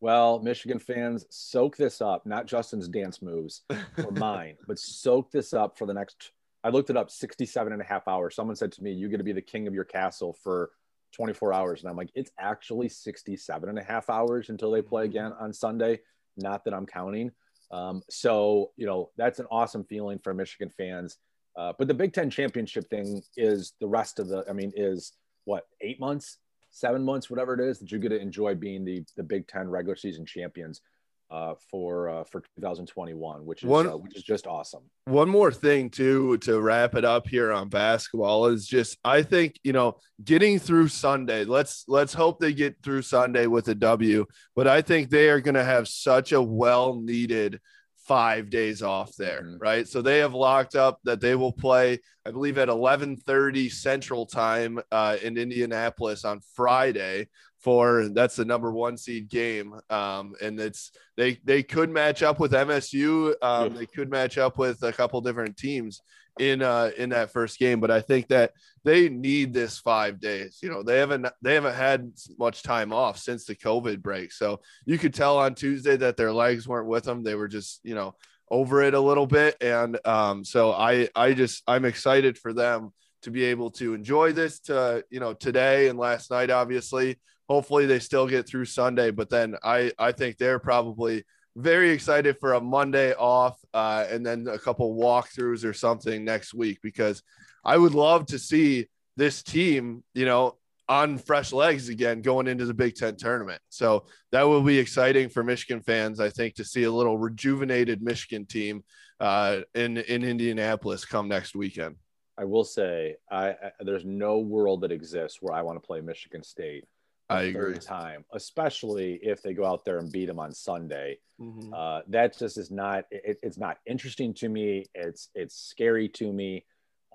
Well, 0.00 0.38
Michigan 0.40 0.78
fans, 0.78 1.24
soak 1.30 1.78
this 1.78 2.02
up, 2.02 2.26
not 2.26 2.46
Justin's 2.46 2.88
dance 2.88 3.22
moves 3.22 3.62
or 3.96 4.10
mine, 4.12 4.56
but 4.66 4.78
soak 4.78 5.30
this 5.30 5.54
up 5.54 5.78
for 5.78 5.86
the 5.86 5.94
next. 5.94 6.32
I 6.62 6.68
looked 6.68 6.90
it 6.90 6.96
up 6.96 7.10
67 7.10 7.72
and 7.72 7.80
a 7.80 7.84
half 7.84 8.06
hours. 8.06 8.34
Someone 8.34 8.56
said 8.56 8.72
to 8.72 8.82
me, 8.82 8.92
you're 8.92 9.08
going 9.08 9.18
to 9.18 9.24
be 9.24 9.32
the 9.32 9.40
king 9.40 9.66
of 9.66 9.74
your 9.74 9.84
castle 9.84 10.36
for 10.42 10.70
24 11.14 11.52
hours. 11.52 11.80
And 11.80 11.90
I'm 11.90 11.96
like, 11.96 12.10
It's 12.14 12.30
actually 12.38 12.88
67 12.88 13.68
and 13.68 13.78
a 13.78 13.82
half 13.82 14.10
hours 14.10 14.50
until 14.50 14.70
they 14.70 14.82
play 14.82 15.04
again 15.04 15.32
on 15.38 15.52
Sunday. 15.52 16.00
Not 16.36 16.64
that 16.64 16.74
I'm 16.74 16.86
counting. 16.86 17.30
Um, 17.70 18.02
so, 18.10 18.72
you 18.76 18.86
know, 18.86 19.10
that's 19.16 19.38
an 19.38 19.46
awesome 19.50 19.84
feeling 19.84 20.18
for 20.22 20.34
Michigan 20.34 20.70
fans. 20.76 21.18
Uh, 21.56 21.72
but 21.78 21.88
the 21.88 21.94
Big 21.94 22.12
Ten 22.12 22.30
championship 22.30 22.88
thing 22.90 23.22
is 23.36 23.72
the 23.80 23.86
rest 23.86 24.18
of 24.18 24.28
the, 24.28 24.44
I 24.48 24.52
mean, 24.52 24.72
is 24.76 25.12
what, 25.44 25.66
eight 25.80 26.00
months, 26.00 26.38
seven 26.70 27.04
months, 27.04 27.30
whatever 27.30 27.54
it 27.54 27.60
is, 27.60 27.78
that 27.78 27.92
you 27.92 27.98
get 27.98 28.08
to 28.10 28.18
enjoy 28.18 28.54
being 28.54 28.84
the, 28.84 29.04
the 29.16 29.22
Big 29.22 29.46
Ten 29.46 29.68
regular 29.68 29.96
season 29.96 30.26
champions. 30.26 30.80
Uh, 31.30 31.54
for 31.70 32.08
uh, 32.08 32.24
for 32.24 32.40
2021, 32.56 33.44
which 33.46 33.62
is 33.62 33.68
One- 33.68 33.86
uh, 33.88 33.96
which 33.96 34.16
is 34.16 34.22
just 34.22 34.46
awesome. 34.46 34.82
one 35.06 35.28
more 35.28 35.50
thing 35.52 35.90
too 35.90 36.36
to 36.38 36.60
wrap 36.60 36.94
it 36.94 37.04
up 37.04 37.26
here 37.26 37.50
on 37.52 37.68
basketball 37.68 38.46
is 38.46 38.66
just 38.66 38.98
I 39.04 39.22
think 39.22 39.58
you 39.64 39.72
know 39.72 39.96
getting 40.24 40.58
through 40.58 40.88
Sunday. 40.88 41.44
Let's 41.44 41.84
let's 41.88 42.14
hope 42.14 42.38
they 42.40 42.52
get 42.52 42.76
through 42.82 43.02
Sunday 43.02 43.46
with 43.46 43.68
a 43.68 43.74
W. 43.74 44.26
But 44.54 44.68
I 44.68 44.82
think 44.82 45.10
they 45.10 45.28
are 45.28 45.40
going 45.40 45.54
to 45.56 45.64
have 45.64 45.88
such 45.88 46.32
a 46.32 46.40
well 46.42 47.00
needed 47.00 47.60
five 48.06 48.50
days 48.50 48.82
off 48.82 49.16
there, 49.16 49.42
Mhm. 49.42 49.56
right? 49.60 49.88
So 49.88 50.02
they 50.02 50.18
have 50.18 50.34
locked 50.34 50.74
up 50.76 51.00
that 51.04 51.22
they 51.22 51.34
will 51.34 51.52
play, 51.54 52.00
I 52.26 52.32
believe, 52.32 52.58
at 52.58 52.68
eleven 52.68 53.16
thirty 53.16 53.70
Central 53.70 54.26
Time 54.26 54.78
uh, 54.92 55.16
in 55.22 55.38
Indianapolis 55.38 56.24
on 56.26 56.40
Friday. 56.54 57.28
For 57.64 58.08
that's 58.10 58.36
the 58.36 58.44
number 58.44 58.70
one 58.70 58.98
seed 58.98 59.28
game, 59.28 59.74
um, 59.88 60.34
and 60.42 60.60
it's 60.60 60.92
they 61.16 61.40
they 61.44 61.62
could 61.62 61.90
match 61.90 62.22
up 62.22 62.38
with 62.38 62.52
MSU. 62.52 63.34
Um, 63.40 63.72
Yeah. 63.72 63.78
They 63.78 63.86
could 63.86 64.10
match 64.10 64.36
up 64.36 64.58
with 64.58 64.82
a 64.82 64.92
couple 64.92 65.20
different 65.22 65.56
teams 65.56 66.02
in 66.38 66.62
uh 66.62 66.90
in 66.98 67.10
that 67.10 67.30
first 67.30 67.58
game, 67.58 67.80
but 67.80 67.90
I 67.90 68.00
think 68.00 68.28
that 68.28 68.52
they 68.84 69.08
need 69.08 69.54
this 69.54 69.78
five 69.78 70.20
days. 70.20 70.58
You 70.62 70.68
know, 70.68 70.82
they 70.82 70.98
haven't 70.98 71.26
they 71.42 71.54
haven't 71.54 71.74
had 71.74 72.12
much 72.38 72.62
time 72.62 72.92
off 72.92 73.18
since 73.18 73.46
the 73.46 73.54
COVID 73.54 74.02
break, 74.02 74.32
so 74.32 74.60
you 74.84 74.98
could 74.98 75.14
tell 75.14 75.38
on 75.38 75.54
Tuesday 75.54 75.96
that 75.96 76.16
their 76.16 76.32
legs 76.32 76.68
weren't 76.68 76.88
with 76.88 77.04
them. 77.04 77.22
They 77.22 77.34
were 77.34 77.48
just 77.48 77.80
you 77.82 77.94
know 77.94 78.14
over 78.50 78.82
it 78.82 78.94
a 78.94 79.00
little 79.00 79.26
bit, 79.26 79.56
and 79.62 79.98
um, 80.04 80.44
so 80.44 80.72
I 80.72 81.08
I 81.16 81.32
just 81.32 81.62
I'm 81.66 81.84
excited 81.84 82.36
for 82.36 82.52
them 82.52 82.92
to 83.22 83.30
be 83.30 83.44
able 83.44 83.70
to 83.70 83.94
enjoy 83.94 84.32
this 84.32 84.60
to 84.60 85.02
you 85.10 85.20
know 85.20 85.32
today 85.32 85.88
and 85.88 85.98
last 85.98 86.30
night 86.30 86.50
obviously 86.50 87.16
hopefully 87.48 87.86
they 87.86 87.98
still 87.98 88.26
get 88.26 88.46
through 88.46 88.64
sunday 88.64 89.10
but 89.10 89.30
then 89.30 89.56
i 89.62 89.92
i 89.98 90.12
think 90.12 90.36
they're 90.36 90.58
probably 90.58 91.24
very 91.56 91.90
excited 91.90 92.36
for 92.38 92.54
a 92.54 92.60
monday 92.60 93.12
off 93.14 93.58
uh, 93.74 94.04
and 94.10 94.24
then 94.26 94.46
a 94.48 94.58
couple 94.58 94.96
walkthroughs 94.96 95.64
or 95.64 95.72
something 95.72 96.24
next 96.24 96.54
week 96.54 96.78
because 96.82 97.22
i 97.64 97.76
would 97.76 97.94
love 97.94 98.26
to 98.26 98.38
see 98.38 98.86
this 99.16 99.42
team 99.42 100.02
you 100.14 100.24
know 100.24 100.56
on 100.88 101.16
fresh 101.16 101.52
legs 101.52 101.88
again 101.88 102.20
going 102.20 102.46
into 102.46 102.66
the 102.66 102.74
big 102.74 102.94
ten 102.94 103.16
tournament 103.16 103.60
so 103.68 104.04
that 104.32 104.42
will 104.42 104.62
be 104.62 104.78
exciting 104.78 105.28
for 105.28 105.42
michigan 105.42 105.80
fans 105.80 106.20
i 106.20 106.28
think 106.28 106.54
to 106.54 106.64
see 106.64 106.82
a 106.82 106.90
little 106.90 107.16
rejuvenated 107.16 108.02
michigan 108.02 108.44
team 108.44 108.82
uh, 109.20 109.60
in 109.74 109.96
in 109.96 110.24
indianapolis 110.24 111.04
come 111.04 111.28
next 111.28 111.54
weekend 111.54 111.94
I 112.36 112.44
will 112.44 112.64
say, 112.64 113.16
I, 113.30 113.50
I 113.50 113.70
there's 113.80 114.04
no 114.04 114.38
world 114.38 114.80
that 114.80 114.92
exists 114.92 115.38
where 115.40 115.54
I 115.54 115.62
want 115.62 115.80
to 115.80 115.86
play 115.86 116.00
Michigan 116.00 116.42
State. 116.42 116.84
I 117.30 117.42
agree. 117.42 117.78
time, 117.78 118.24
especially 118.32 119.14
if 119.22 119.42
they 119.42 119.54
go 119.54 119.64
out 119.64 119.84
there 119.84 119.98
and 119.98 120.12
beat 120.12 120.26
them 120.26 120.38
on 120.38 120.52
Sunday. 120.52 121.18
Mhm. 121.40 121.72
Uh, 121.72 122.02
that 122.08 122.38
just 122.38 122.58
is 122.58 122.70
not. 122.70 123.06
It, 123.10 123.38
it's 123.42 123.58
not 123.58 123.78
interesting 123.86 124.34
to 124.34 124.48
me. 124.48 124.86
It's 124.94 125.30
it's 125.34 125.56
scary 125.56 126.08
to 126.10 126.32
me. 126.32 126.64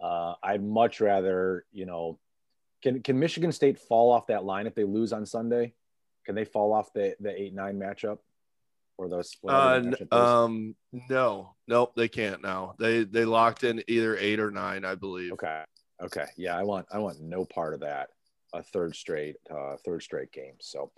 Uh, 0.01 0.35
I'd 0.41 0.63
much 0.63 0.99
rather, 1.01 1.65
you 1.71 1.85
know, 1.85 2.19
can 2.81 3.01
can 3.03 3.19
Michigan 3.19 3.51
State 3.51 3.77
fall 3.77 4.11
off 4.11 4.27
that 4.27 4.45
line 4.45 4.67
if 4.67 4.75
they 4.75 4.83
lose 4.83 5.13
on 5.13 5.25
Sunday? 5.25 5.73
Can 6.25 6.35
they 6.35 6.45
fall 6.45 6.73
off 6.73 6.91
the 6.93 7.15
the 7.19 7.39
eight 7.39 7.53
nine 7.53 7.77
matchup 7.79 8.19
or 8.97 9.09
those? 9.09 9.35
Uh, 9.47 9.81
um, 10.11 10.75
no, 11.09 11.55
nope, 11.67 11.93
they 11.95 12.07
can't 12.07 12.41
now. 12.41 12.75
They 12.79 13.03
they 13.03 13.25
locked 13.25 13.63
in 13.63 13.83
either 13.87 14.17
eight 14.17 14.39
or 14.39 14.51
nine, 14.51 14.85
I 14.85 14.95
believe. 14.95 15.33
Okay. 15.33 15.63
Okay. 16.01 16.25
Yeah, 16.37 16.57
I 16.57 16.63
want 16.63 16.87
I 16.91 16.99
want 16.99 17.19
no 17.21 17.45
part 17.45 17.73
of 17.73 17.81
that. 17.81 18.09
A 18.53 18.63
third 18.63 18.95
straight 18.95 19.35
uh 19.49 19.75
third 19.85 20.01
straight 20.03 20.31
game. 20.31 20.55
So 20.59 20.91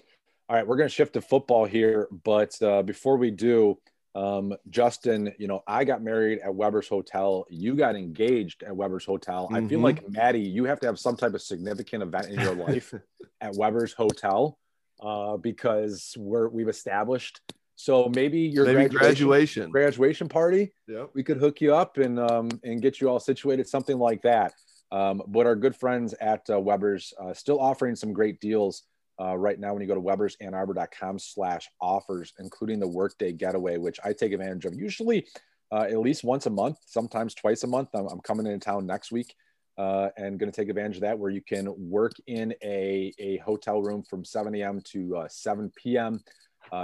all 0.50 0.56
right, 0.56 0.66
we're 0.66 0.78
gonna 0.78 0.90
shift 0.90 1.14
to 1.14 1.22
football 1.22 1.66
here, 1.66 2.08
but 2.24 2.60
uh 2.62 2.82
before 2.84 3.18
we 3.18 3.32
do, 3.32 3.78
um 4.16 4.54
Justin, 4.70 5.34
you 5.38 5.48
know, 5.48 5.64
I 5.68 5.84
got 5.84 6.02
married 6.04 6.40
at 6.40 6.54
Weber's 6.54 6.88
Hotel. 6.88 7.46
You 7.50 7.76
got 7.76 7.96
engaged 7.96 8.64
at 8.64 8.76
Weber's 8.76 9.06
Hotel. 9.06 9.50
I 9.52 9.66
feel 9.68 9.80
like 9.80 10.10
Maddie, 10.10 10.42
you 10.42 10.66
have 10.66 10.80
to 10.82 10.88
have 10.88 11.00
some 11.00 11.16
type 11.16 11.34
of 11.34 11.42
significant 11.42 12.04
event 12.04 12.28
in 12.28 12.40
your 12.40 12.56
life 12.56 12.94
at 13.42 13.56
Weber's 13.56 13.94
Hotel 13.94 14.58
uh 15.02 15.38
because 15.38 16.16
we're 16.18 16.48
we've 16.50 16.70
established 16.70 17.42
so 17.82 18.12
maybe 18.14 18.42
your 18.42 18.66
Maybe 18.66 18.90
graduation, 18.90 19.00
graduation. 19.00 19.72
graduation 19.72 20.30
party 20.30 20.72
Yeah, 20.88 21.06
we 21.16 21.24
could 21.24 21.38
hook 21.38 21.62
you 21.62 21.74
up 21.74 21.98
and 21.98 22.20
um, 22.20 22.50
and 22.64 22.80
get 22.80 23.02
you 23.02 23.10
all 23.10 23.20
situated, 23.20 23.68
something 23.68 23.98
like 23.98 24.22
that. 24.22 24.54
Um, 24.92 25.22
but 25.28 25.46
our 25.46 25.56
good 25.56 25.76
friends 25.76 26.14
at 26.16 26.50
uh, 26.50 26.60
Weber's 26.60 27.14
uh, 27.20 27.34
still 27.34 27.60
offering 27.60 27.96
some 27.96 28.12
great 28.12 28.40
deals 28.42 28.84
uh, 29.20 29.38
right 29.38 29.60
now 29.60 29.74
when 29.74 29.82
you 29.82 29.88
go 29.88 29.96
to 29.96 30.02
webersannarbor.com 30.02 31.20
slash 31.20 31.70
offers, 31.80 32.34
including 32.40 32.80
the 32.80 32.88
workday 32.88 33.32
getaway, 33.32 33.78
which 33.78 34.00
I 34.04 34.14
take 34.14 34.34
advantage 34.34 34.66
of 34.66 34.76
usually 34.76 35.28
uh, 35.72 35.84
at 35.90 36.00
least 36.00 36.24
once 36.24 36.46
a 36.46 36.50
month, 36.50 36.78
sometimes 36.86 37.34
twice 37.34 37.64
a 37.64 37.68
month. 37.68 37.90
I'm, 37.94 38.08
I'm 38.08 38.20
coming 38.22 38.46
into 38.46 38.60
town 38.60 38.86
next 38.86 39.12
week 39.12 39.34
uh, 39.78 40.10
and 40.18 40.38
going 40.38 40.52
to 40.52 40.56
take 40.56 40.70
advantage 40.70 40.98
of 40.98 41.04
that 41.04 41.18
where 41.18 41.32
you 41.32 41.42
can 41.42 41.74
work 41.78 42.14
in 42.28 42.54
a, 42.62 43.14
a 43.20 43.38
hotel 43.38 43.82
room 43.82 44.04
from 44.04 44.26
7 44.26 44.54
a.m. 44.56 44.82
to 44.86 45.18
uh, 45.18 45.28
7 45.30 45.72
p.m. 45.76 46.22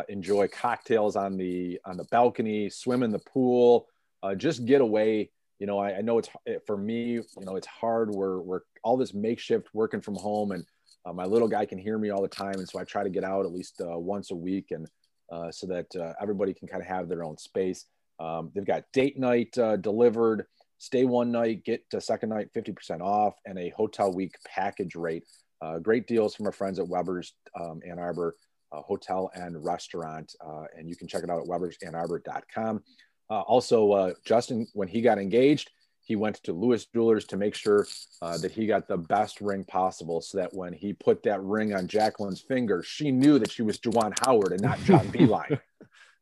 Enjoy 0.09 0.47
cocktails 0.49 1.15
on 1.15 1.37
the 1.37 1.79
on 1.85 1.95
the 1.95 2.03
balcony, 2.05 2.69
swim 2.69 3.03
in 3.03 3.11
the 3.11 3.19
pool, 3.19 3.87
just 4.35 4.65
get 4.65 4.81
away. 4.81 5.29
You 5.59 5.67
know, 5.67 5.79
I, 5.79 5.97
I 5.97 6.01
know 6.01 6.19
it's 6.19 6.29
for 6.65 6.77
me. 6.77 7.13
You 7.13 7.25
know, 7.37 7.55
it's 7.55 7.67
hard. 7.67 8.11
We're 8.11 8.39
we're 8.39 8.61
all 8.83 8.97
this 8.97 9.13
makeshift 9.13 9.69
working 9.73 10.01
from 10.01 10.15
home, 10.15 10.51
and 10.51 10.63
uh, 11.05 11.13
my 11.13 11.25
little 11.25 11.47
guy 11.47 11.65
can 11.65 11.77
hear 11.77 11.97
me 11.97 12.09
all 12.09 12.21
the 12.21 12.27
time, 12.27 12.55
and 12.55 12.67
so 12.67 12.79
I 12.79 12.83
try 12.83 13.03
to 13.03 13.09
get 13.09 13.23
out 13.23 13.45
at 13.45 13.51
least 13.51 13.81
uh, 13.81 13.97
once 13.97 14.31
a 14.31 14.35
week, 14.35 14.71
and 14.71 14.87
uh, 15.31 15.51
so 15.51 15.67
that 15.67 15.87
uh, 15.95 16.13
everybody 16.21 16.53
can 16.53 16.67
kind 16.67 16.81
of 16.81 16.87
have 16.87 17.09
their 17.09 17.23
own 17.23 17.37
space. 17.37 17.85
Um, 18.19 18.51
they've 18.53 18.65
got 18.65 18.83
date 18.93 19.17
night 19.17 19.57
uh, 19.57 19.77
delivered, 19.77 20.45
stay 20.77 21.05
one 21.05 21.31
night, 21.31 21.63
get 21.63 21.89
to 21.91 22.01
second 22.01 22.29
night 22.29 22.49
50% 22.55 23.01
off, 23.01 23.35
and 23.45 23.57
a 23.57 23.69
hotel 23.69 24.11
week 24.11 24.35
package 24.47 24.95
rate. 24.95 25.23
Uh, 25.61 25.79
great 25.79 26.07
deals 26.07 26.35
from 26.35 26.45
our 26.45 26.51
friends 26.51 26.77
at 26.77 26.87
Weber's 26.87 27.33
um, 27.59 27.79
Ann 27.87 27.99
Arbor 27.99 28.35
Hotel 28.71 29.31
and 29.33 29.63
Restaurant, 29.63 30.35
and 30.77 30.87
you 30.89 30.95
can 30.95 31.07
check 31.07 31.23
it 31.23 31.29
out 31.29 31.39
at 31.39 31.47
webersannarbor.com. 31.47 32.83
Uh, 33.29 33.41
also, 33.41 33.91
uh, 33.91 34.13
Justin, 34.25 34.67
when 34.73 34.87
he 34.87 35.01
got 35.01 35.19
engaged, 35.19 35.71
he 36.01 36.15
went 36.15 36.37
to 36.43 36.53
Lewis 36.53 36.85
Jewelers 36.85 37.25
to 37.25 37.37
make 37.37 37.53
sure 37.53 37.85
uh, 38.21 38.37
that 38.37 38.51
he 38.51 38.65
got 38.65 38.87
the 38.87 38.97
best 38.97 39.41
ring 39.41 39.65
possible, 39.65 40.21
so 40.21 40.37
that 40.37 40.53
when 40.53 40.71
he 40.71 40.93
put 40.93 41.23
that 41.23 41.43
ring 41.43 41.73
on 41.73 41.87
Jacqueline's 41.87 42.41
finger, 42.41 42.81
she 42.81 43.11
knew 43.11 43.39
that 43.39 43.51
she 43.51 43.61
was 43.61 43.77
Juwan 43.77 44.17
Howard 44.25 44.53
and 44.53 44.61
not 44.61 44.79
John 44.79 45.07
Beilein. 45.07 45.59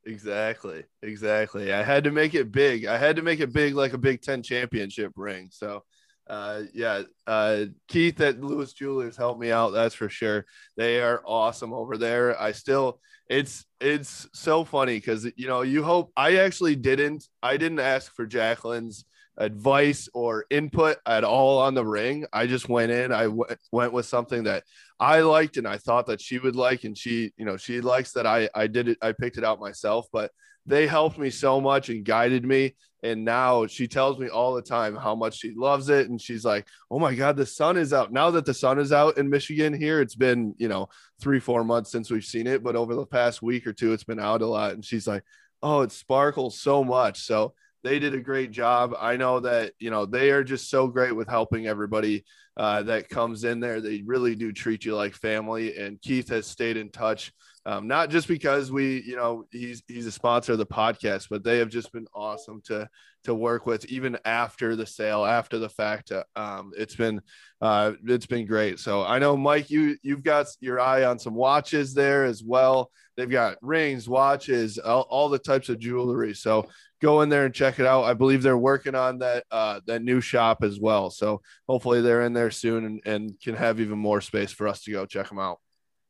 Exactly. 0.07 0.83
Exactly. 1.01 1.73
I 1.73 1.81
had 1.81 2.03
to 2.03 2.11
make 2.11 2.35
it 2.35 2.51
big. 2.51 2.85
I 2.85 2.95
had 2.95 3.15
to 3.15 3.23
make 3.23 3.39
it 3.39 3.51
big 3.51 3.73
like 3.73 3.93
a 3.93 3.97
Big 3.97 4.21
Ten 4.21 4.43
championship 4.43 5.13
ring. 5.15 5.49
So 5.51 5.81
uh 6.27 6.63
yeah 6.73 7.03
uh 7.27 7.65
keith 7.87 8.19
at 8.19 8.41
lewis 8.41 8.73
jewelers 8.73 9.15
helped 9.15 9.39
me 9.39 9.51
out 9.51 9.69
that's 9.69 9.93
for 9.93 10.09
sure 10.09 10.45
they 10.75 10.99
are 10.99 11.21
awesome 11.25 11.71
over 11.71 11.97
there 11.97 12.39
i 12.41 12.51
still 12.51 12.99
it's 13.27 13.65
it's 13.81 14.27
so 14.33 14.63
funny 14.63 14.97
because 14.97 15.25
you 15.35 15.47
know 15.47 15.61
you 15.61 15.83
hope 15.83 16.11
i 16.15 16.37
actually 16.37 16.75
didn't 16.75 17.27
i 17.41 17.57
didn't 17.57 17.79
ask 17.79 18.13
for 18.13 18.27
jacqueline's 18.27 19.05
advice 19.37 20.07
or 20.13 20.45
input 20.49 20.97
at 21.05 21.23
all 21.23 21.59
on 21.59 21.73
the 21.73 21.85
ring. 21.85 22.25
I 22.31 22.47
just 22.47 22.69
went 22.69 22.91
in 22.91 23.11
I 23.11 23.23
w- 23.23 23.43
went 23.71 23.93
with 23.93 24.05
something 24.05 24.43
that 24.43 24.63
i 24.99 25.19
liked 25.19 25.57
and 25.57 25.67
i 25.67 25.77
thought 25.77 26.05
that 26.07 26.21
she 26.21 26.39
would 26.39 26.55
like 26.55 26.85
and 26.85 26.97
she 26.97 27.33
you 27.35 27.43
know 27.43 27.57
she 27.57 27.81
likes 27.81 28.13
that 28.13 28.25
i 28.25 28.47
i 28.55 28.65
did 28.65 28.87
it 28.87 28.97
i 29.01 29.11
picked 29.11 29.37
it 29.37 29.43
out 29.43 29.59
myself 29.59 30.07
but 30.13 30.31
they 30.65 30.87
helped 30.87 31.17
me 31.17 31.29
so 31.29 31.59
much 31.59 31.89
and 31.89 32.05
guided 32.05 32.45
me 32.45 32.75
and 33.05 33.23
now 33.23 33.67
she 33.67 33.87
tells 33.87 34.17
me 34.17 34.27
all 34.27 34.55
the 34.55 34.61
time 34.61 34.95
how 34.95 35.13
much 35.13 35.37
she 35.37 35.53
loves 35.55 35.89
it. 35.89 36.09
And 36.09 36.19
she's 36.19 36.43
like 36.43 36.67
oh 36.89 36.99
my 36.99 37.13
god 37.13 37.37
the 37.37 37.45
sun 37.45 37.77
is 37.77 37.93
out. 37.93 38.11
Now 38.11 38.31
that 38.31 38.45
the 38.45 38.53
sun 38.53 38.79
is 38.79 38.91
out 38.91 39.17
in 39.17 39.29
michigan 39.29 39.73
here 39.73 40.01
it's 40.01 40.15
been 40.15 40.55
you 40.57 40.67
know 40.67 40.89
three 41.21 41.39
four 41.39 41.63
months 41.63 41.91
since 41.91 42.09
we've 42.09 42.25
seen 42.25 42.47
it 42.47 42.63
but 42.63 42.75
over 42.75 42.95
the 42.95 43.05
past 43.05 43.41
week 43.41 43.67
or 43.67 43.73
two 43.73 43.93
it's 43.93 44.03
been 44.03 44.19
out 44.19 44.41
a 44.41 44.47
lot. 44.47 44.73
And 44.73 44.83
she's 44.83 45.07
like 45.07 45.23
oh 45.61 45.81
it 45.81 45.91
sparkles 45.91 46.59
so 46.59 46.83
much. 46.83 47.21
So 47.21 47.53
they 47.83 47.99
did 47.99 48.15
a 48.15 48.19
great 48.19 48.49
job. 48.49 48.95
I 48.99 49.15
know 49.15 49.39
that 49.41 49.73
you 49.77 49.91
know 49.91 50.05
they 50.07 50.31
are 50.31 50.43
just 50.43 50.69
so 50.69 50.87
great 50.87 51.15
with 51.15 51.29
helping 51.29 51.67
everybody 51.67 52.25
uh, 52.57 52.83
that 52.83 53.09
comes 53.09 53.43
in 53.43 53.59
there. 53.59 53.81
They 53.81 54.01
really 54.05 54.35
do 54.35 54.51
treat 54.51 54.85
you 54.85 54.95
like 54.95 55.13
family. 55.13 55.77
And 55.77 56.01
keith 56.01 56.29
has 56.29 56.47
stayed 56.47 56.77
in 56.77 56.89
touch 56.89 57.31
um, 57.65 57.87
not 57.87 58.09
just 58.09 58.27
because 58.27 58.71
we, 58.71 59.01
you 59.01 59.15
know, 59.15 59.45
he's 59.51 59.81
he's 59.87 60.05
a 60.05 60.11
sponsor 60.11 60.51
of 60.51 60.59
the 60.59 60.65
podcast, 60.65 61.27
but 61.29 61.43
they 61.43 61.57
have 61.57 61.69
just 61.69 61.91
been 61.91 62.07
awesome 62.13 62.61
to 62.65 62.87
to 63.23 63.33
work 63.33 63.65
with, 63.65 63.85
even 63.85 64.19
after 64.23 64.75
the 64.75 64.85
sale, 64.85 65.25
after 65.25 65.57
the 65.57 65.69
fact. 65.69 66.11
Uh, 66.11 66.23
um, 66.35 66.71
it's 66.77 66.95
been 66.95 67.21
uh, 67.61 67.93
it's 68.05 68.27
been 68.27 68.45
great. 68.45 68.79
So 68.79 69.03
I 69.03 69.17
know, 69.17 69.35
Mike, 69.35 69.71
you 69.71 69.97
you've 70.03 70.23
got 70.23 70.45
your 70.59 70.79
eye 70.79 71.05
on 71.05 71.17
some 71.17 71.33
watches 71.33 71.95
there 71.95 72.25
as 72.25 72.43
well. 72.43 72.91
They've 73.17 73.29
got 73.29 73.57
rings, 73.61 74.07
watches, 74.07 74.77
all, 74.77 75.07
all 75.09 75.29
the 75.29 75.39
types 75.39 75.69
of 75.69 75.79
jewelry. 75.79 76.35
So 76.35 76.67
go 77.01 77.21
in 77.21 77.29
there 77.29 77.45
and 77.45 77.53
check 77.53 77.79
it 77.79 77.85
out. 77.85 78.03
I 78.03 78.13
believe 78.13 78.43
they're 78.43 78.57
working 78.57 78.93
on 78.93 79.19
that 79.19 79.43
uh, 79.49 79.79
that 79.87 80.03
new 80.03 80.21
shop 80.21 80.63
as 80.63 80.79
well. 80.79 81.09
So 81.09 81.41
hopefully 81.67 82.01
they're 82.01 82.23
in 82.23 82.33
there 82.33 82.51
soon 82.51 82.85
and, 82.85 83.01
and 83.05 83.41
can 83.41 83.55
have 83.55 83.79
even 83.79 83.97
more 83.97 84.21
space 84.21 84.51
for 84.51 84.67
us 84.67 84.83
to 84.83 84.91
go 84.91 85.07
check 85.07 85.29
them 85.29 85.39
out. 85.39 85.59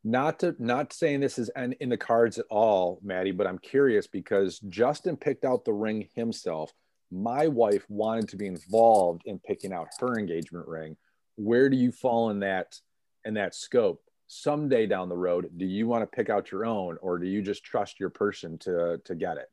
Not 0.05 0.39
to 0.39 0.55
not 0.59 0.93
saying 0.93 1.19
this 1.19 1.39
is 1.39 1.49
in, 1.55 1.73
in 1.73 1.89
the 1.89 1.97
cards 1.97 2.37
at 2.37 2.45
all, 2.51 2.99
Maddie, 3.03 3.31
but 3.31 3.47
I'm 3.47 3.57
curious 3.57 4.05
because 4.05 4.59
Justin 4.69 5.17
picked 5.17 5.43
out 5.43 5.65
the 5.65 5.73
ring 5.73 6.07
himself. 6.13 6.71
My 7.11 7.47
wife 7.47 7.83
wanted 7.89 8.29
to 8.29 8.37
be 8.37 8.45
involved 8.45 9.23
in 9.25 9.39
picking 9.39 9.73
out 9.73 9.87
her 9.99 10.19
engagement 10.19 10.67
ring. 10.67 10.95
Where 11.37 11.69
do 11.69 11.75
you 11.75 11.91
fall 11.91 12.29
in 12.29 12.39
that 12.41 12.79
in 13.25 13.33
that 13.33 13.55
scope? 13.55 14.03
Someday 14.27 14.85
down 14.85 15.09
the 15.09 15.17
road, 15.17 15.49
do 15.57 15.65
you 15.65 15.87
want 15.87 16.03
to 16.03 16.15
pick 16.15 16.29
out 16.29 16.51
your 16.51 16.65
own, 16.65 16.97
or 17.01 17.17
do 17.17 17.25
you 17.25 17.41
just 17.41 17.63
trust 17.63 17.99
your 17.99 18.11
person 18.11 18.59
to 18.59 19.01
to 19.05 19.15
get 19.15 19.37
it? 19.37 19.49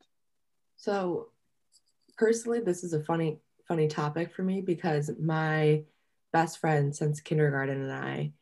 So, 0.77 1.29
personally, 2.15 2.59
this 2.59 2.83
is 2.83 2.93
a 2.93 3.03
funny 3.03 3.39
funny 3.67 3.87
topic 3.87 4.31
for 4.31 4.43
me 4.43 4.61
because 4.61 5.09
my 5.19 5.81
best 6.31 6.59
friend 6.59 6.95
since 6.95 7.21
kindergarten 7.21 7.81
and 7.81 7.91
I 7.91 8.33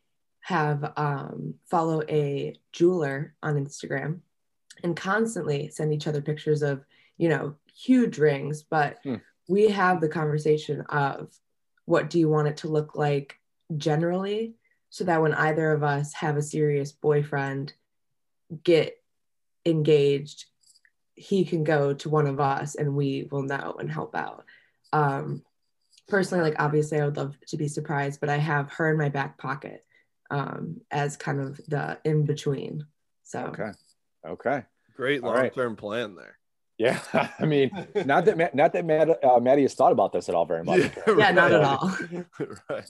have 0.41 0.93
um, 0.97 1.55
follow 1.69 2.01
a 2.09 2.55
jeweler 2.71 3.35
on 3.41 3.55
Instagram 3.55 4.19
and 4.83 4.95
constantly 4.95 5.69
send 5.69 5.93
each 5.93 6.07
other 6.07 6.21
pictures 6.21 6.61
of, 6.61 6.83
you 7.17 7.29
know, 7.29 7.55
huge 7.73 8.17
rings. 8.17 8.63
But 8.63 8.99
hmm. 9.03 9.15
we 9.47 9.69
have 9.69 10.01
the 10.01 10.09
conversation 10.09 10.81
of 10.89 11.31
what 11.85 12.09
do 12.09 12.19
you 12.19 12.29
want 12.29 12.47
it 12.47 12.57
to 12.57 12.67
look 12.67 12.95
like 12.95 13.39
generally 13.77 14.55
so 14.89 15.03
that 15.05 15.21
when 15.21 15.33
either 15.33 15.71
of 15.71 15.83
us 15.83 16.13
have 16.13 16.37
a 16.37 16.41
serious 16.41 16.91
boyfriend 16.91 17.73
get 18.63 18.97
engaged 19.65 20.45
he 21.15 21.45
can 21.45 21.63
go 21.63 21.93
to 21.93 22.09
one 22.09 22.27
of 22.27 22.39
us 22.39 22.75
and 22.75 22.95
we 22.95 23.27
will 23.31 23.43
know 23.43 23.75
and 23.79 23.91
help 23.91 24.15
out 24.15 24.45
um 24.91 25.43
personally 26.07 26.43
like 26.43 26.59
obviously 26.59 26.99
i 26.99 27.05
would 27.05 27.15
love 27.15 27.37
to 27.47 27.57
be 27.57 27.67
surprised 27.67 28.19
but 28.19 28.29
i 28.29 28.37
have 28.37 28.71
her 28.71 28.91
in 28.91 28.97
my 28.97 29.07
back 29.07 29.37
pocket 29.37 29.85
um, 30.31 30.81
as 30.89 31.17
kind 31.17 31.39
of 31.39 31.57
the 31.67 31.99
in 32.03 32.25
between. 32.25 32.85
So 33.23 33.45
okay, 33.47 33.71
okay, 34.25 34.63
great 34.95 35.21
long 35.21 35.49
term 35.51 35.73
right. 35.73 35.77
plan 35.77 36.15
there. 36.15 36.37
Yeah, 36.77 36.99
I 37.39 37.45
mean, 37.45 37.69
not 38.05 38.25
that 38.25 38.55
not 38.55 38.73
that 38.73 38.85
Matt, 38.85 39.23
uh, 39.23 39.39
Maddie 39.39 39.61
has 39.63 39.75
thought 39.75 39.91
about 39.91 40.11
this 40.13 40.29
at 40.29 40.35
all 40.35 40.45
very 40.45 40.63
much. 40.63 40.79
Yeah, 40.79 40.89
right. 41.07 41.17
yeah 41.17 41.31
not 41.31 41.51
at 41.51 41.63
all. 41.63 41.95
right. 42.69 42.89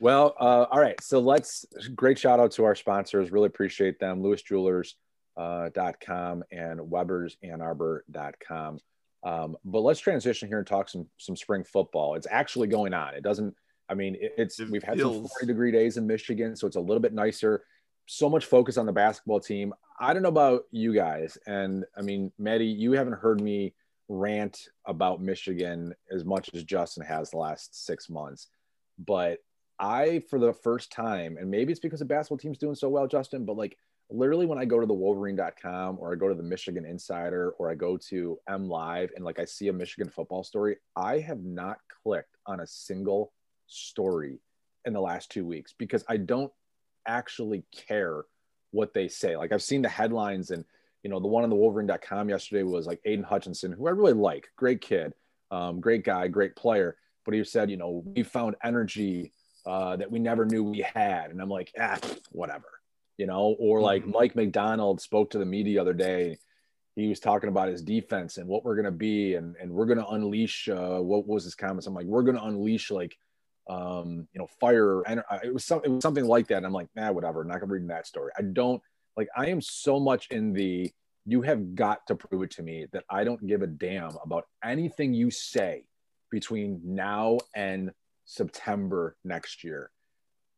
Well, 0.00 0.34
uh, 0.40 0.66
all 0.70 0.80
right. 0.80 0.98
So 1.02 1.18
let's 1.18 1.66
great 1.94 2.18
shout 2.18 2.40
out 2.40 2.52
to 2.52 2.64
our 2.64 2.74
sponsors. 2.74 3.30
Really 3.30 3.48
appreciate 3.48 4.00
them. 4.00 4.22
Lewis 4.22 4.40
Jewelers. 4.40 4.96
Uh, 5.36 5.68
dot 5.72 5.94
com 6.04 6.42
and 6.50 6.90
Weber's 6.90 7.36
Ann 7.44 7.60
Arbor 7.60 8.04
dot 8.10 8.34
com. 8.44 8.80
Um, 9.22 9.56
but 9.64 9.82
let's 9.82 10.00
transition 10.00 10.48
here 10.48 10.58
and 10.58 10.66
talk 10.66 10.88
some 10.88 11.06
some 11.16 11.36
spring 11.36 11.62
football. 11.62 12.16
It's 12.16 12.26
actually 12.28 12.66
going 12.66 12.92
on. 12.92 13.14
It 13.14 13.22
doesn't 13.22 13.54
I 13.88 13.94
mean, 13.94 14.16
it's 14.20 14.60
it 14.60 14.70
we've 14.70 14.82
had 14.82 14.98
feels... 14.98 15.16
some 15.16 15.28
40 15.40 15.46
degree 15.46 15.72
days 15.72 15.96
in 15.96 16.06
Michigan, 16.06 16.56
so 16.56 16.66
it's 16.66 16.76
a 16.76 16.80
little 16.80 17.00
bit 17.00 17.12
nicer. 17.12 17.64
So 18.06 18.28
much 18.28 18.46
focus 18.46 18.76
on 18.76 18.86
the 18.86 18.92
basketball 18.92 19.40
team. 19.40 19.74
I 20.00 20.12
don't 20.12 20.22
know 20.22 20.28
about 20.28 20.62
you 20.70 20.94
guys, 20.94 21.36
and 21.46 21.84
I 21.96 22.02
mean, 22.02 22.32
Maddie, 22.38 22.66
you 22.66 22.92
haven't 22.92 23.14
heard 23.14 23.40
me 23.40 23.74
rant 24.08 24.68
about 24.86 25.20
Michigan 25.20 25.94
as 26.10 26.24
much 26.24 26.50
as 26.54 26.64
Justin 26.64 27.04
has 27.04 27.30
the 27.30 27.36
last 27.36 27.84
six 27.84 28.08
months, 28.08 28.48
but 28.98 29.38
I, 29.78 30.22
for 30.28 30.38
the 30.38 30.52
first 30.52 30.90
time, 30.90 31.36
and 31.38 31.50
maybe 31.50 31.70
it's 31.70 31.80
because 31.80 32.00
the 32.00 32.04
basketball 32.04 32.38
team's 32.38 32.58
doing 32.58 32.74
so 32.74 32.88
well, 32.88 33.06
Justin, 33.06 33.44
but 33.44 33.56
like 33.56 33.76
literally 34.10 34.46
when 34.46 34.58
I 34.58 34.64
go 34.64 34.80
to 34.80 34.86
the 34.86 34.94
Wolverine.com 34.94 35.98
or 36.00 36.12
I 36.12 36.16
go 36.16 36.28
to 36.28 36.34
the 36.34 36.42
Michigan 36.42 36.84
Insider 36.84 37.50
or 37.58 37.70
I 37.70 37.74
go 37.74 37.96
to 38.08 38.38
M 38.48 38.68
Live 38.68 39.10
and 39.14 39.24
like 39.24 39.38
I 39.38 39.44
see 39.44 39.68
a 39.68 39.72
Michigan 39.72 40.10
football 40.10 40.42
story, 40.42 40.76
I 40.96 41.18
have 41.18 41.44
not 41.44 41.78
clicked 42.02 42.36
on 42.46 42.60
a 42.60 42.66
single 42.66 43.32
story 43.68 44.40
in 44.84 44.92
the 44.92 45.00
last 45.00 45.30
two 45.30 45.44
weeks 45.44 45.74
because 45.76 46.04
I 46.08 46.16
don't 46.16 46.52
actually 47.06 47.62
care 47.88 48.24
what 48.70 48.92
they 48.94 49.08
say. 49.08 49.36
Like 49.36 49.52
I've 49.52 49.62
seen 49.62 49.82
the 49.82 49.88
headlines 49.88 50.50
and 50.50 50.64
you 51.02 51.10
know 51.10 51.20
the 51.20 51.28
one 51.28 51.44
on 51.44 51.50
the 51.50 51.56
Wolverine.com 51.56 52.28
yesterday 52.28 52.64
was 52.64 52.86
like 52.86 53.00
Aidan 53.04 53.24
Hutchinson, 53.24 53.72
who 53.72 53.86
I 53.86 53.90
really 53.90 54.12
like, 54.12 54.48
great 54.56 54.80
kid, 54.80 55.12
um, 55.50 55.80
great 55.80 56.04
guy, 56.04 56.28
great 56.28 56.56
player. 56.56 56.96
But 57.24 57.34
he 57.34 57.44
said, 57.44 57.70
you 57.70 57.76
know, 57.76 58.02
we 58.04 58.22
found 58.22 58.56
energy 58.64 59.32
uh, 59.66 59.96
that 59.96 60.10
we 60.10 60.18
never 60.18 60.44
knew 60.44 60.64
we 60.64 60.80
had, 60.94 61.30
and 61.30 61.40
I'm 61.40 61.50
like, 61.50 61.72
ah, 61.78 61.98
whatever, 62.32 62.80
you 63.16 63.26
know. 63.26 63.54
Or 63.58 63.80
like 63.80 64.02
mm-hmm. 64.02 64.12
Mike 64.12 64.34
Macdonald 64.34 65.00
spoke 65.00 65.30
to 65.30 65.38
the 65.38 65.44
media 65.44 65.74
the 65.74 65.80
other 65.80 65.92
day. 65.92 66.38
He 66.96 67.08
was 67.08 67.20
talking 67.20 67.48
about 67.48 67.68
his 67.68 67.82
defense 67.82 68.38
and 68.38 68.48
what 68.48 68.64
we're 68.64 68.76
gonna 68.76 68.90
be, 68.90 69.34
and 69.34 69.56
and 69.60 69.70
we're 69.70 69.86
gonna 69.86 70.06
unleash. 70.10 70.68
Uh, 70.68 70.98
what 70.98 71.26
was 71.28 71.44
his 71.44 71.54
comments? 71.54 71.86
I'm 71.86 71.94
like, 71.94 72.06
we're 72.06 72.22
gonna 72.22 72.42
unleash 72.42 72.90
like 72.90 73.16
um, 73.68 74.26
you 74.32 74.38
know, 74.38 74.48
fire. 74.60 75.02
And 75.02 75.22
it 75.44 75.52
was 75.52 75.70
it 75.70 75.88
was 75.88 76.02
something 76.02 76.26
like 76.26 76.48
that. 76.48 76.58
And 76.58 76.66
I'm 76.66 76.72
like, 76.72 76.88
nah, 76.96 77.12
whatever. 77.12 77.42
I'm 77.42 77.48
not 77.48 77.60
gonna 77.60 77.72
read 77.72 77.88
that 77.88 78.06
story. 78.06 78.32
I 78.38 78.42
don't 78.42 78.82
like. 79.16 79.28
I 79.36 79.46
am 79.48 79.60
so 79.60 80.00
much 80.00 80.28
in 80.30 80.52
the. 80.52 80.92
You 81.26 81.42
have 81.42 81.74
got 81.74 82.06
to 82.06 82.14
prove 82.14 82.42
it 82.42 82.50
to 82.52 82.62
me 82.62 82.86
that 82.92 83.04
I 83.10 83.22
don't 83.22 83.46
give 83.46 83.60
a 83.60 83.66
damn 83.66 84.16
about 84.24 84.46
anything 84.64 85.12
you 85.12 85.30
say 85.30 85.84
between 86.30 86.80
now 86.84 87.38
and 87.54 87.92
September 88.24 89.16
next 89.24 89.62
year. 89.64 89.90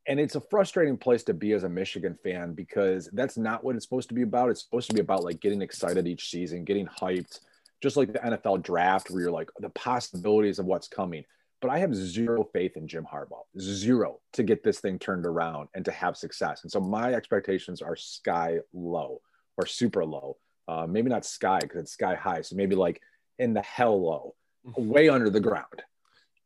And 0.07 0.19
it's 0.19 0.35
a 0.35 0.41
frustrating 0.41 0.97
place 0.97 1.23
to 1.25 1.35
be 1.35 1.53
as 1.53 1.65
a 1.65 1.69
Michigan 1.69 2.17
fan 2.23 2.55
because 2.55 3.09
that's 3.13 3.37
not 3.37 3.63
what 3.63 3.77
it's 3.77 3.85
supposed 3.85 4.09
to 4.09 4.15
be 4.15 4.23
about. 4.23 4.51
It's 4.51 4.63
supposed 4.63 4.89
to 4.91 4.95
be 4.95 5.01
about 5.01 5.25
like 5.25 5.41
getting 5.41 5.63
excited 5.63 6.09
each 6.09 6.31
season, 6.31 6.65
getting 6.65 6.87
hyped, 6.87 7.41
just 7.83 7.97
like 7.97 8.13
the 8.13 8.19
NFL 8.19 8.63
draft, 8.63 9.11
where 9.11 9.23
you're 9.23 9.31
like 9.31 9.51
the 9.61 9.71
possibilities 9.71 10.59
of 10.59 10.67
what's 10.67 10.89
coming. 10.89 11.25
But 11.61 11.71
I 11.71 11.79
have 11.79 11.95
zero 11.95 12.49
faith 12.53 12.77
in 12.77 12.89
Jim 12.89 13.07
Harbaugh, 13.11 13.45
zero 13.59 14.21
to 14.33 14.43
get 14.43 14.63
this 14.63 14.81
thing 14.81 14.99
turned 14.99 15.27
around 15.27 15.69
and 15.75 15.85
to 15.85 15.91
have 15.93 16.17
success. 16.17 16.63
And 16.63 16.73
so 16.73 16.81
my 16.81 17.13
expectations 17.13 17.83
are 17.83 17.97
sky 17.97 18.59
low 18.73 19.21
or 19.59 19.67
super 19.67 20.05
low. 20.05 20.39
Uh, 20.67 20.87
maybe 20.87 21.11
not 21.11 21.27
sky 21.27 21.59
because 21.61 21.83
it's 21.83 21.93
sky 21.93 22.15
high. 22.15 22.41
So 22.41 22.57
maybe 22.57 22.77
like 22.77 23.03
in 23.39 23.53
the 23.53 23.63
hell 23.63 24.01
low, 24.01 24.35
mm-hmm. 24.67 24.89
way 24.89 25.09
under 25.09 25.29
the 25.29 25.41
ground. 25.41 25.83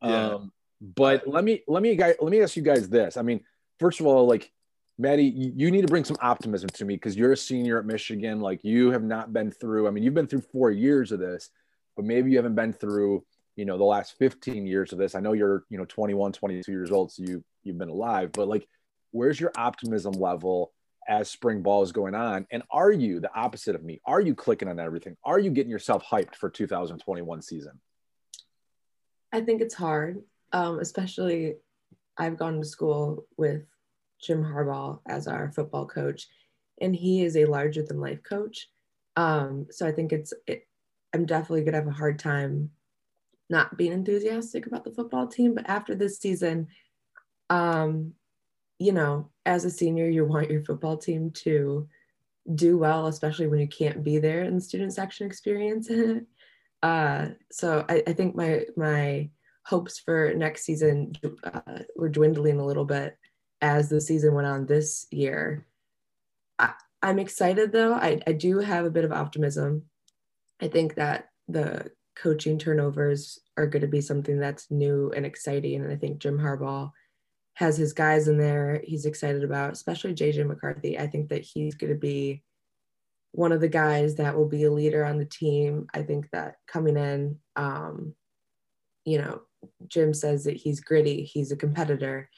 Yeah. 0.02 0.26
Um, 0.26 0.52
but 0.80 1.26
let 1.26 1.44
me 1.44 1.62
let 1.68 1.82
me 1.82 1.94
guys 1.94 2.16
let 2.20 2.30
me 2.30 2.42
ask 2.42 2.56
you 2.56 2.62
guys 2.62 2.88
this. 2.88 3.16
I 3.16 3.22
mean, 3.22 3.40
first 3.78 4.00
of 4.00 4.06
all, 4.06 4.26
like 4.26 4.50
Maddie, 4.98 5.24
you 5.24 5.70
need 5.70 5.82
to 5.82 5.88
bring 5.88 6.04
some 6.04 6.16
optimism 6.20 6.68
to 6.70 6.84
me 6.84 6.94
because 6.94 7.16
you're 7.16 7.32
a 7.32 7.36
senior 7.36 7.78
at 7.78 7.86
Michigan. 7.86 8.40
Like 8.40 8.62
you 8.64 8.90
have 8.90 9.02
not 9.02 9.32
been 9.32 9.50
through. 9.50 9.88
I 9.88 9.90
mean, 9.90 10.04
you've 10.04 10.14
been 10.14 10.26
through 10.26 10.42
four 10.52 10.70
years 10.70 11.10
of 11.10 11.20
this, 11.20 11.50
but 11.96 12.04
maybe 12.04 12.30
you 12.30 12.36
haven't 12.36 12.54
been 12.54 12.72
through 12.72 13.24
you 13.56 13.64
know 13.64 13.78
the 13.78 13.84
last 13.84 14.16
15 14.18 14.66
years 14.66 14.92
of 14.92 14.98
this 14.98 15.14
i 15.14 15.20
know 15.20 15.32
you're 15.32 15.64
you 15.70 15.78
know 15.78 15.84
21 15.84 16.32
22 16.32 16.70
years 16.70 16.90
old 16.90 17.12
so 17.12 17.22
you 17.22 17.44
you've 17.62 17.78
been 17.78 17.88
alive 17.88 18.30
but 18.32 18.48
like 18.48 18.66
where's 19.10 19.38
your 19.38 19.52
optimism 19.56 20.12
level 20.12 20.72
as 21.06 21.30
spring 21.30 21.60
ball 21.60 21.82
is 21.82 21.92
going 21.92 22.14
on? 22.14 22.46
And 22.50 22.62
are 22.70 22.90
you 22.90 23.20
the 23.20 23.30
opposite 23.34 23.74
of 23.74 23.84
me? 23.84 24.00
Are 24.06 24.22
you 24.22 24.34
clicking 24.34 24.68
on 24.68 24.80
everything? 24.80 25.18
Are 25.22 25.38
you 25.38 25.50
getting 25.50 25.70
yourself 25.70 26.02
hyped 26.02 26.34
for 26.34 26.48
2021 26.48 27.42
season? 27.42 27.78
I 29.30 29.42
think 29.42 29.60
it's 29.60 29.74
hard 29.74 30.22
um, 30.54 30.78
especially 30.78 31.56
i've 32.16 32.38
gone 32.38 32.60
to 32.60 32.66
school 32.66 33.26
with 33.36 33.62
jim 34.22 34.42
harbaugh 34.42 34.98
as 35.06 35.26
our 35.26 35.52
football 35.52 35.84
coach 35.84 36.28
and 36.80 36.96
he 36.96 37.24
is 37.24 37.36
a 37.36 37.44
larger 37.44 37.82
than 37.82 38.00
life 38.00 38.22
coach. 38.22 38.68
Um, 39.16 39.66
so 39.70 39.86
i 39.86 39.92
think 39.92 40.12
it's 40.12 40.32
it, 40.46 40.66
i'm 41.12 41.26
definitely 41.26 41.60
going 41.60 41.72
to 41.72 41.80
have 41.80 41.88
a 41.88 41.92
hard 41.92 42.18
time 42.18 42.70
not 43.50 43.76
being 43.76 43.92
enthusiastic 43.92 44.66
about 44.66 44.84
the 44.84 44.92
football 44.92 45.26
team. 45.26 45.54
But 45.54 45.68
after 45.68 45.94
this 45.94 46.18
season, 46.18 46.68
um, 47.50 48.14
you 48.78 48.92
know, 48.92 49.30
as 49.46 49.64
a 49.64 49.70
senior, 49.70 50.08
you 50.08 50.24
want 50.24 50.50
your 50.50 50.64
football 50.64 50.96
team 50.96 51.30
to 51.30 51.88
do 52.54 52.76
well, 52.76 53.06
especially 53.06 53.46
when 53.46 53.60
you 53.60 53.68
can't 53.68 54.02
be 54.02 54.18
there 54.18 54.42
in 54.44 54.54
the 54.54 54.60
student 54.60 54.92
section 54.92 55.26
experience. 55.26 55.90
uh, 56.82 57.28
so 57.50 57.84
I, 57.88 58.02
I, 58.06 58.12
think 58.12 58.34
my 58.34 58.64
my 58.76 59.30
hopes 59.64 59.98
for 59.98 60.34
next 60.34 60.64
season 60.64 61.14
uh, 61.44 61.82
were 61.96 62.08
dwindling 62.10 62.58
a 62.58 62.66
little 62.66 62.84
bit 62.84 63.16
as 63.62 63.88
the 63.88 64.00
season 64.00 64.34
went 64.34 64.46
on 64.46 64.66
this 64.66 65.06
year. 65.10 65.66
I, 66.58 66.74
I'm 67.02 67.18
excited 67.18 67.72
though. 67.72 67.94
I, 67.94 68.20
I 68.26 68.32
do 68.32 68.58
have 68.58 68.84
a 68.84 68.90
bit 68.90 69.04
of 69.04 69.12
optimism. 69.12 69.84
I 70.60 70.68
think 70.68 70.96
that 70.96 71.30
the 71.48 71.90
coaching 72.16 72.58
turnovers 72.58 73.38
are 73.56 73.66
going 73.66 73.82
to 73.82 73.88
be 73.88 74.00
something 74.00 74.38
that's 74.38 74.70
new 74.70 75.12
and 75.14 75.26
exciting. 75.26 75.82
And 75.82 75.92
I 75.92 75.96
think 75.96 76.18
Jim 76.18 76.38
Harbaugh 76.38 76.90
has 77.54 77.76
his 77.76 77.92
guys 77.92 78.26
in 78.28 78.36
there 78.36 78.80
he's 78.84 79.06
excited 79.06 79.44
about, 79.44 79.72
especially 79.72 80.14
JJ 80.14 80.46
McCarthy. 80.46 80.98
I 80.98 81.06
think 81.06 81.28
that 81.28 81.42
he's 81.42 81.74
going 81.74 81.92
to 81.92 81.98
be 81.98 82.42
one 83.32 83.52
of 83.52 83.60
the 83.60 83.68
guys 83.68 84.16
that 84.16 84.36
will 84.36 84.48
be 84.48 84.64
a 84.64 84.70
leader 84.70 85.04
on 85.04 85.18
the 85.18 85.24
team. 85.24 85.86
I 85.92 86.02
think 86.02 86.28
that 86.30 86.56
coming 86.66 86.96
in, 86.96 87.38
um, 87.56 88.14
you 89.04 89.18
know, 89.18 89.42
Jim 89.88 90.14
says 90.14 90.44
that 90.44 90.56
he's 90.56 90.80
gritty, 90.80 91.24
he's 91.24 91.50
a 91.50 91.56
competitor. 91.56 92.28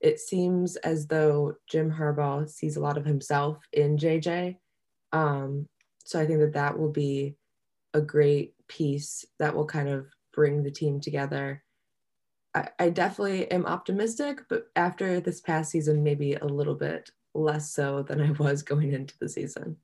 It 0.00 0.20
seems 0.20 0.76
as 0.76 1.06
though 1.06 1.54
Jim 1.68 1.90
Harbaugh 1.90 2.48
sees 2.48 2.76
a 2.76 2.80
lot 2.80 2.98
of 2.98 3.04
himself 3.04 3.58
in 3.72 3.96
JJ. 3.96 4.56
Um, 5.12 5.66
so 6.04 6.20
I 6.20 6.26
think 6.26 6.40
that 6.40 6.52
that 6.54 6.78
will 6.78 6.90
be 6.90 7.36
a 7.94 8.00
great 8.00 8.53
piece 8.68 9.24
that 9.38 9.54
will 9.54 9.66
kind 9.66 9.88
of 9.88 10.06
bring 10.32 10.62
the 10.62 10.70
team 10.70 11.00
together. 11.00 11.62
I, 12.54 12.68
I 12.78 12.90
definitely 12.90 13.50
am 13.50 13.66
optimistic, 13.66 14.42
but 14.48 14.66
after 14.76 15.20
this 15.20 15.40
past 15.40 15.70
season, 15.70 16.02
maybe 16.02 16.34
a 16.34 16.44
little 16.44 16.74
bit 16.74 17.10
less 17.34 17.72
so 17.72 18.02
than 18.02 18.20
I 18.20 18.30
was 18.32 18.62
going 18.62 18.92
into 18.92 19.14
the 19.20 19.28
season. 19.28 19.76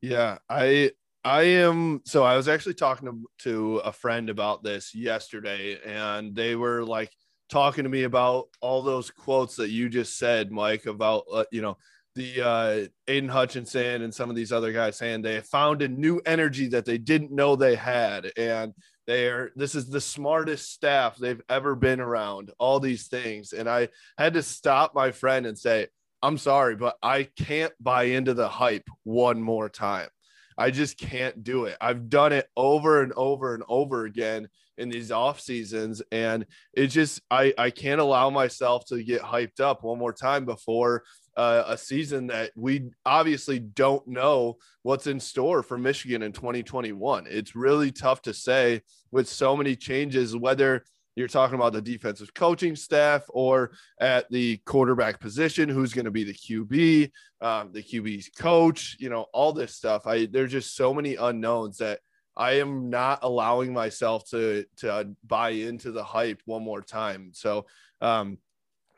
Yeah, 0.00 0.38
I 0.48 0.92
I 1.24 1.42
am 1.42 2.02
so 2.04 2.22
I 2.22 2.36
was 2.36 2.48
actually 2.48 2.74
talking 2.74 3.08
to, 3.08 3.26
to 3.50 3.76
a 3.78 3.92
friend 3.92 4.30
about 4.30 4.62
this 4.62 4.94
yesterday 4.94 5.78
and 5.84 6.34
they 6.34 6.54
were 6.54 6.84
like 6.84 7.10
talking 7.48 7.84
to 7.84 7.90
me 7.90 8.04
about 8.04 8.48
all 8.60 8.82
those 8.82 9.10
quotes 9.10 9.56
that 9.56 9.70
you 9.70 9.88
just 9.88 10.16
said 10.18 10.52
Mike 10.52 10.86
about 10.86 11.24
uh, 11.32 11.44
you 11.50 11.62
know 11.62 11.76
the 12.18 12.42
uh 12.42 12.86
Aidan 13.06 13.30
Hutchinson 13.30 14.02
and 14.02 14.14
some 14.14 14.28
of 14.28 14.36
these 14.36 14.52
other 14.52 14.72
guys 14.72 14.96
saying 14.96 15.22
they 15.22 15.40
found 15.40 15.82
a 15.82 15.88
new 15.88 16.20
energy 16.26 16.68
that 16.68 16.84
they 16.84 16.98
didn't 16.98 17.32
know 17.32 17.56
they 17.56 17.76
had 17.76 18.30
and 18.36 18.74
they're 19.06 19.52
this 19.56 19.74
is 19.74 19.88
the 19.88 20.00
smartest 20.00 20.72
staff 20.72 21.16
they've 21.16 21.40
ever 21.48 21.74
been 21.74 22.00
around 22.00 22.50
all 22.58 22.80
these 22.80 23.08
things 23.08 23.52
and 23.52 23.68
I 23.68 23.88
had 24.18 24.34
to 24.34 24.42
stop 24.42 24.94
my 24.94 25.12
friend 25.12 25.46
and 25.46 25.58
say 25.58 25.88
I'm 26.22 26.38
sorry, 26.38 26.74
but 26.74 26.96
I 27.02 27.28
can't 27.38 27.72
buy 27.80 28.04
into 28.04 28.34
the 28.34 28.48
hype 28.48 28.88
one 29.04 29.40
more 29.40 29.68
time. 29.68 30.08
I 30.56 30.72
just 30.72 30.98
can't 30.98 31.44
do 31.44 31.66
it. 31.66 31.76
I've 31.80 32.08
done 32.08 32.32
it 32.32 32.48
over 32.56 33.02
and 33.02 33.12
over 33.12 33.54
and 33.54 33.62
over 33.68 34.04
again 34.04 34.48
in 34.76 34.88
these 34.88 35.12
off 35.12 35.40
seasons, 35.40 36.02
and 36.10 36.44
it 36.74 36.88
just 36.88 37.20
I 37.30 37.54
I 37.56 37.70
can't 37.70 38.00
allow 38.00 38.30
myself 38.30 38.84
to 38.86 39.02
get 39.02 39.22
hyped 39.22 39.60
up 39.60 39.84
one 39.84 39.98
more 39.98 40.12
time 40.12 40.44
before 40.44 41.04
uh, 41.38 41.62
a 41.68 41.78
season 41.78 42.26
that 42.26 42.50
we 42.56 42.90
obviously 43.06 43.60
don't 43.60 44.06
know 44.08 44.58
what's 44.82 45.06
in 45.06 45.20
store 45.20 45.62
for 45.62 45.78
Michigan 45.78 46.22
in 46.22 46.32
2021. 46.32 47.26
It's 47.30 47.54
really 47.54 47.92
tough 47.92 48.20
to 48.22 48.34
say 48.34 48.82
with 49.12 49.28
so 49.28 49.56
many 49.56 49.76
changes 49.76 50.36
whether 50.36 50.84
you're 51.14 51.28
talking 51.28 51.54
about 51.54 51.72
the 51.72 51.80
defensive 51.80 52.34
coaching 52.34 52.74
staff 52.74 53.22
or 53.28 53.70
at 54.00 54.28
the 54.30 54.56
quarterback 54.66 55.20
position, 55.20 55.68
who's 55.68 55.94
going 55.94 56.06
to 56.06 56.10
be 56.10 56.24
the 56.24 56.34
QB, 56.34 57.10
um, 57.40 57.70
the 57.72 57.84
QB's 57.84 58.30
coach, 58.30 58.96
you 58.98 59.08
know, 59.08 59.26
all 59.32 59.52
this 59.52 59.76
stuff. 59.76 60.08
I 60.08 60.26
there's 60.26 60.52
just 60.52 60.74
so 60.74 60.92
many 60.92 61.14
unknowns 61.14 61.78
that 61.78 62.00
I 62.36 62.54
am 62.54 62.90
not 62.90 63.20
allowing 63.22 63.72
myself 63.72 64.28
to 64.30 64.64
to 64.78 65.10
buy 65.24 65.50
into 65.50 65.92
the 65.92 66.04
hype 66.04 66.40
one 66.46 66.64
more 66.64 66.82
time. 66.82 67.30
So, 67.32 67.66
um, 68.00 68.38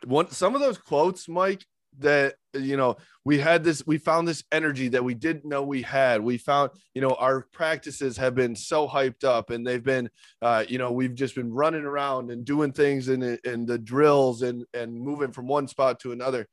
one 0.06 0.30
some 0.30 0.54
of 0.54 0.62
those 0.62 0.78
quotes, 0.78 1.28
Mike, 1.28 1.64
that 1.98 2.36
you 2.54 2.76
know 2.76 2.96
we 3.24 3.38
had 3.38 3.62
this 3.62 3.86
we 3.86 3.98
found 3.98 4.26
this 4.26 4.44
energy 4.50 4.88
that 4.88 5.04
we 5.04 5.14
didn't 5.14 5.44
know 5.44 5.62
we 5.62 5.82
had. 5.82 6.22
We 6.22 6.38
found 6.38 6.70
you 6.94 7.00
know 7.00 7.14
our 7.14 7.46
practices 7.52 8.16
have 8.16 8.34
been 8.34 8.54
so 8.56 8.88
hyped 8.88 9.24
up 9.24 9.50
and 9.50 9.66
they've 9.66 9.82
been 9.82 10.10
uh, 10.42 10.64
you 10.68 10.78
know 10.78 10.92
we've 10.92 11.14
just 11.14 11.34
been 11.34 11.52
running 11.52 11.84
around 11.84 12.30
and 12.30 12.44
doing 12.44 12.72
things 12.72 13.08
in 13.08 13.38
in 13.44 13.66
the 13.66 13.78
drills 13.78 14.42
and 14.42 14.64
and 14.74 14.94
moving 14.94 15.32
from 15.32 15.46
one 15.46 15.68
spot 15.68 16.00
to 16.00 16.12
another. 16.12 16.46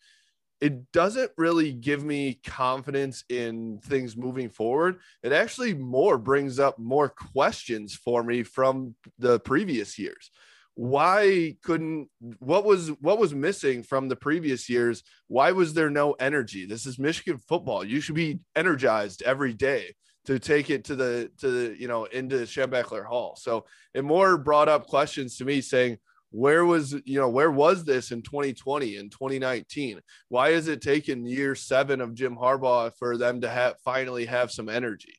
It 0.59 0.91
doesn't 0.91 1.31
really 1.37 1.71
give 1.71 2.03
me 2.03 2.39
confidence 2.43 3.23
in 3.29 3.79
things 3.83 4.17
moving 4.17 4.49
forward. 4.49 4.97
It 5.21 5.31
actually 5.31 5.75
more 5.75 6.17
brings 6.17 6.57
up 6.57 6.79
more 6.79 7.09
questions 7.09 7.93
for 7.93 8.23
me 8.23 8.41
from 8.41 8.95
the 9.19 9.39
previous 9.39 9.99
years 9.99 10.31
why 10.77 11.55
couldn't 11.63 12.07
what 12.37 12.63
was 12.63 12.89
what 13.01 13.17
was 13.17 13.33
missing 13.33 13.81
from 13.81 14.09
the 14.09 14.15
previous 14.15 14.69
years? 14.69 15.01
Why 15.27 15.51
was 15.51 15.73
there 15.73 15.89
no 15.89 16.11
energy? 16.13 16.67
This 16.67 16.85
is 16.85 16.99
michigan 16.99 17.39
football. 17.39 17.83
You 17.83 17.99
should 17.99 18.13
be 18.13 18.41
energized 18.55 19.23
every 19.23 19.53
day 19.53 19.95
to 20.25 20.37
take 20.37 20.69
it 20.69 20.83
to 20.85 20.95
the 20.95 21.31
to 21.39 21.49
the 21.49 21.81
you 21.81 21.87
know 21.87 22.05
into 22.05 22.35
Schembechler 22.41 23.03
hall. 23.03 23.35
So 23.41 23.65
it 23.95 24.03
more 24.03 24.37
brought 24.37 24.69
up 24.69 24.85
questions 24.85 25.37
to 25.37 25.45
me 25.45 25.61
saying 25.61 25.97
where 26.29 26.63
was 26.63 26.93
you 27.05 27.19
know 27.19 27.29
where 27.29 27.51
was 27.51 27.83
this 27.83 28.11
in 28.11 28.21
2020 28.21 28.97
and 28.97 29.09
2019 29.13 30.01
why 30.27 30.49
is 30.49 30.67
it 30.67 30.81
taken 30.81 31.25
year 31.25 31.55
seven 31.55 32.01
of 32.01 32.13
jim 32.13 32.35
harbaugh 32.35 32.91
for 32.99 33.15
them 33.15 33.39
to 33.39 33.47
have 33.47 33.75
finally 33.85 34.25
have 34.25 34.51
some 34.51 34.67
energy 34.67 35.17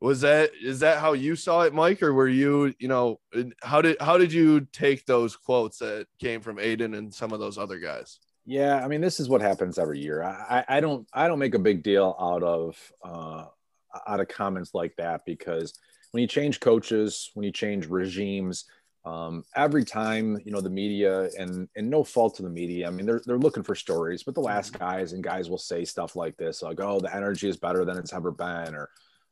was 0.00 0.22
that 0.22 0.50
is 0.62 0.80
that 0.80 0.98
how 0.98 1.12
you 1.12 1.36
saw 1.36 1.62
it 1.62 1.74
mike? 1.74 2.02
Or 2.02 2.12
were 2.12 2.28
you 2.28 2.74
you 2.78 2.88
know 2.88 3.20
how 3.62 3.82
did 3.82 3.96
how 4.00 4.18
did 4.18 4.32
you 4.32 4.66
take 4.72 5.04
those 5.06 5.36
quotes 5.36 5.78
that 5.78 6.06
came 6.18 6.40
from 6.40 6.58
aidan 6.58 6.94
and 6.94 7.12
some 7.12 7.32
of 7.32 7.40
those 7.40 7.58
other 7.58 7.78
guys? 7.78 8.18
Yeah 8.46 8.82
i 8.82 8.88
mean 8.88 9.00
this 9.00 9.20
is 9.20 9.28
what 9.28 9.42
happens 9.42 9.78
every 9.78 10.00
year. 10.00 10.22
I 10.22 10.64
i 10.68 10.80
don't 10.80 11.06
i 11.12 11.28
don't 11.28 11.38
make 11.38 11.54
a 11.54 11.58
big 11.58 11.82
deal 11.82 12.16
out 12.18 12.42
of 12.42 12.92
uh 13.04 13.44
out 14.06 14.20
of 14.20 14.28
comments 14.28 14.72
like 14.74 14.94
that 14.96 15.22
because 15.26 15.78
when 16.12 16.20
you 16.22 16.26
change 16.26 16.60
coaches 16.60 17.30
when 17.34 17.44
you 17.44 17.52
change 17.52 17.86
regimes 17.86 18.64
um, 19.04 19.44
every 19.56 19.84
time 19.84 20.38
you 20.44 20.52
know 20.52 20.60
the 20.60 20.70
media 20.70 21.30
and 21.38 21.68
and 21.74 21.88
no 21.88 22.04
fault 22.04 22.36
to 22.36 22.42
the 22.42 22.50
media 22.50 22.86
i 22.86 22.90
mean 22.90 23.06
they're, 23.06 23.22
they're 23.24 23.38
looking 23.38 23.62
for 23.62 23.74
stories 23.74 24.22
but 24.22 24.34
the 24.34 24.40
last 24.40 24.78
guys 24.78 25.14
and 25.14 25.24
guys 25.24 25.48
will 25.48 25.58
say 25.58 25.84
stuff 25.84 26.16
like 26.16 26.36
this 26.36 26.62
like 26.62 26.80
oh 26.80 27.00
the 27.00 27.14
energy 27.14 27.48
is 27.48 27.56
better 27.56 27.84
than 27.84 27.96
it's 27.96 28.12
ever 28.12 28.30
been 28.30 28.74
or 28.74 28.90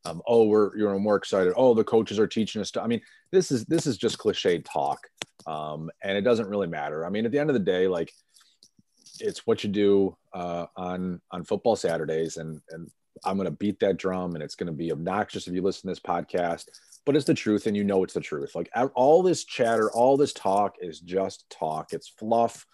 um, 0.08 0.22
oh 0.26 0.44
we're 0.44 0.76
you 0.76 0.84
know 0.84 0.98
more 0.98 1.16
excited. 1.16 1.52
Oh 1.56 1.74
the 1.74 1.84
coaches 1.84 2.18
are 2.18 2.26
teaching 2.26 2.60
us 2.60 2.68
stuff 2.68 2.84
i 2.84 2.86
mean 2.86 3.00
this 3.30 3.50
is 3.50 3.64
this 3.66 3.86
is 3.86 3.96
just 3.96 4.18
cliched 4.18 4.64
talk 4.64 4.98
um, 5.46 5.90
and 6.02 6.16
it 6.16 6.22
doesn't 6.22 6.48
really 6.48 6.66
matter. 6.66 7.06
I 7.06 7.10
mean 7.10 7.24
at 7.24 7.32
the 7.32 7.38
end 7.38 7.50
of 7.50 7.54
the 7.54 7.60
day 7.60 7.86
like 7.86 8.12
it's 9.20 9.46
what 9.46 9.64
you 9.64 9.70
do 9.70 10.16
uh, 10.32 10.66
on 10.76 11.20
on 11.30 11.44
football 11.44 11.76
saturdays 11.76 12.36
and 12.36 12.60
and 12.70 12.90
i'm 13.24 13.36
going 13.36 13.46
to 13.46 13.50
beat 13.50 13.80
that 13.80 13.96
drum 13.96 14.34
and 14.34 14.44
it's 14.44 14.54
going 14.54 14.68
to 14.68 14.72
be 14.72 14.92
obnoxious 14.92 15.48
if 15.48 15.54
you 15.54 15.62
listen 15.62 15.82
to 15.82 15.88
this 15.88 16.00
podcast 16.00 16.66
but 17.08 17.16
it's 17.16 17.24
the 17.24 17.32
truth 17.32 17.66
and 17.66 17.74
you 17.74 17.84
know 17.84 18.04
it's 18.04 18.12
the 18.12 18.20
truth. 18.20 18.54
Like 18.54 18.68
all 18.94 19.22
this 19.22 19.44
chatter 19.44 19.90
all 19.90 20.18
this 20.18 20.34
talk 20.34 20.74
is 20.78 21.00
just 21.00 21.48
talk. 21.48 21.94
It's 21.94 22.06
fluff 22.06 22.66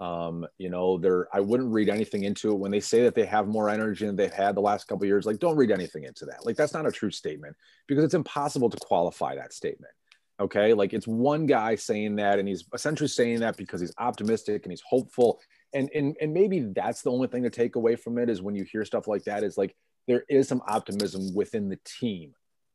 um, 0.00 0.46
you 0.56 0.70
know, 0.70 0.96
there 0.96 1.28
I 1.32 1.40
wouldn't 1.40 1.72
read 1.72 1.90
anything 1.90 2.24
into 2.24 2.50
it 2.52 2.58
when 2.58 2.70
they 2.70 2.80
say 2.80 3.02
that 3.02 3.14
they 3.14 3.26
have 3.26 3.46
more 3.46 3.68
energy 3.68 4.06
than 4.06 4.16
they've 4.16 4.32
had 4.32 4.54
the 4.54 4.62
last 4.62 4.88
couple 4.88 5.06
years. 5.06 5.26
Like, 5.26 5.38
don't 5.38 5.56
read 5.56 5.70
anything 5.70 6.04
into 6.04 6.24
that. 6.24 6.46
Like, 6.46 6.56
that's 6.56 6.72
not 6.72 6.86
a 6.86 6.92
true 6.92 7.10
statement 7.10 7.54
because 7.86 8.02
it's 8.04 8.14
impossible 8.14 8.70
to 8.70 8.78
qualify 8.78 9.34
that 9.36 9.52
statement. 9.52 9.92
Okay, 10.40 10.72
like 10.72 10.94
it's 10.94 11.06
one 11.06 11.44
guy 11.44 11.74
saying 11.74 12.16
that, 12.16 12.38
and 12.38 12.48
he's 12.48 12.64
essentially 12.72 13.08
saying 13.08 13.40
that 13.40 13.58
because 13.58 13.78
he's 13.78 13.92
optimistic 13.98 14.64
and 14.64 14.72
he's 14.72 14.82
hopeful, 14.88 15.38
and 15.74 15.90
and 15.94 16.16
and 16.20 16.32
maybe 16.32 16.60
that's 16.60 17.02
the 17.02 17.10
only 17.10 17.28
thing 17.28 17.42
to 17.42 17.50
take 17.50 17.76
away 17.76 17.94
from 17.94 18.16
it 18.16 18.30
is 18.30 18.40
when 18.40 18.54
you 18.54 18.64
hear 18.64 18.84
stuff 18.86 19.06
like 19.06 19.24
that 19.24 19.44
is 19.44 19.58
like 19.58 19.76
there 20.08 20.24
is 20.28 20.48
some 20.48 20.62
optimism 20.66 21.34
within 21.34 21.68
the 21.68 21.78
team 21.84 22.32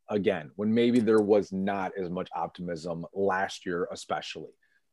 again 0.10 0.52
when 0.56 0.72
maybe 0.74 1.00
there 1.00 1.22
was 1.22 1.52
not 1.52 1.92
as 2.00 2.10
much 2.10 2.30
optimism 2.36 3.06
last 3.14 3.66
year 3.66 3.88
especially 3.92 4.52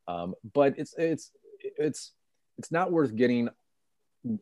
um, 0.08 0.34
but 0.54 0.74
it's 0.78 0.94
it's 0.96 1.30
it's 1.76 2.12
it's 2.58 2.72
not 2.72 2.92
worth 2.92 3.14
getting 3.14 3.48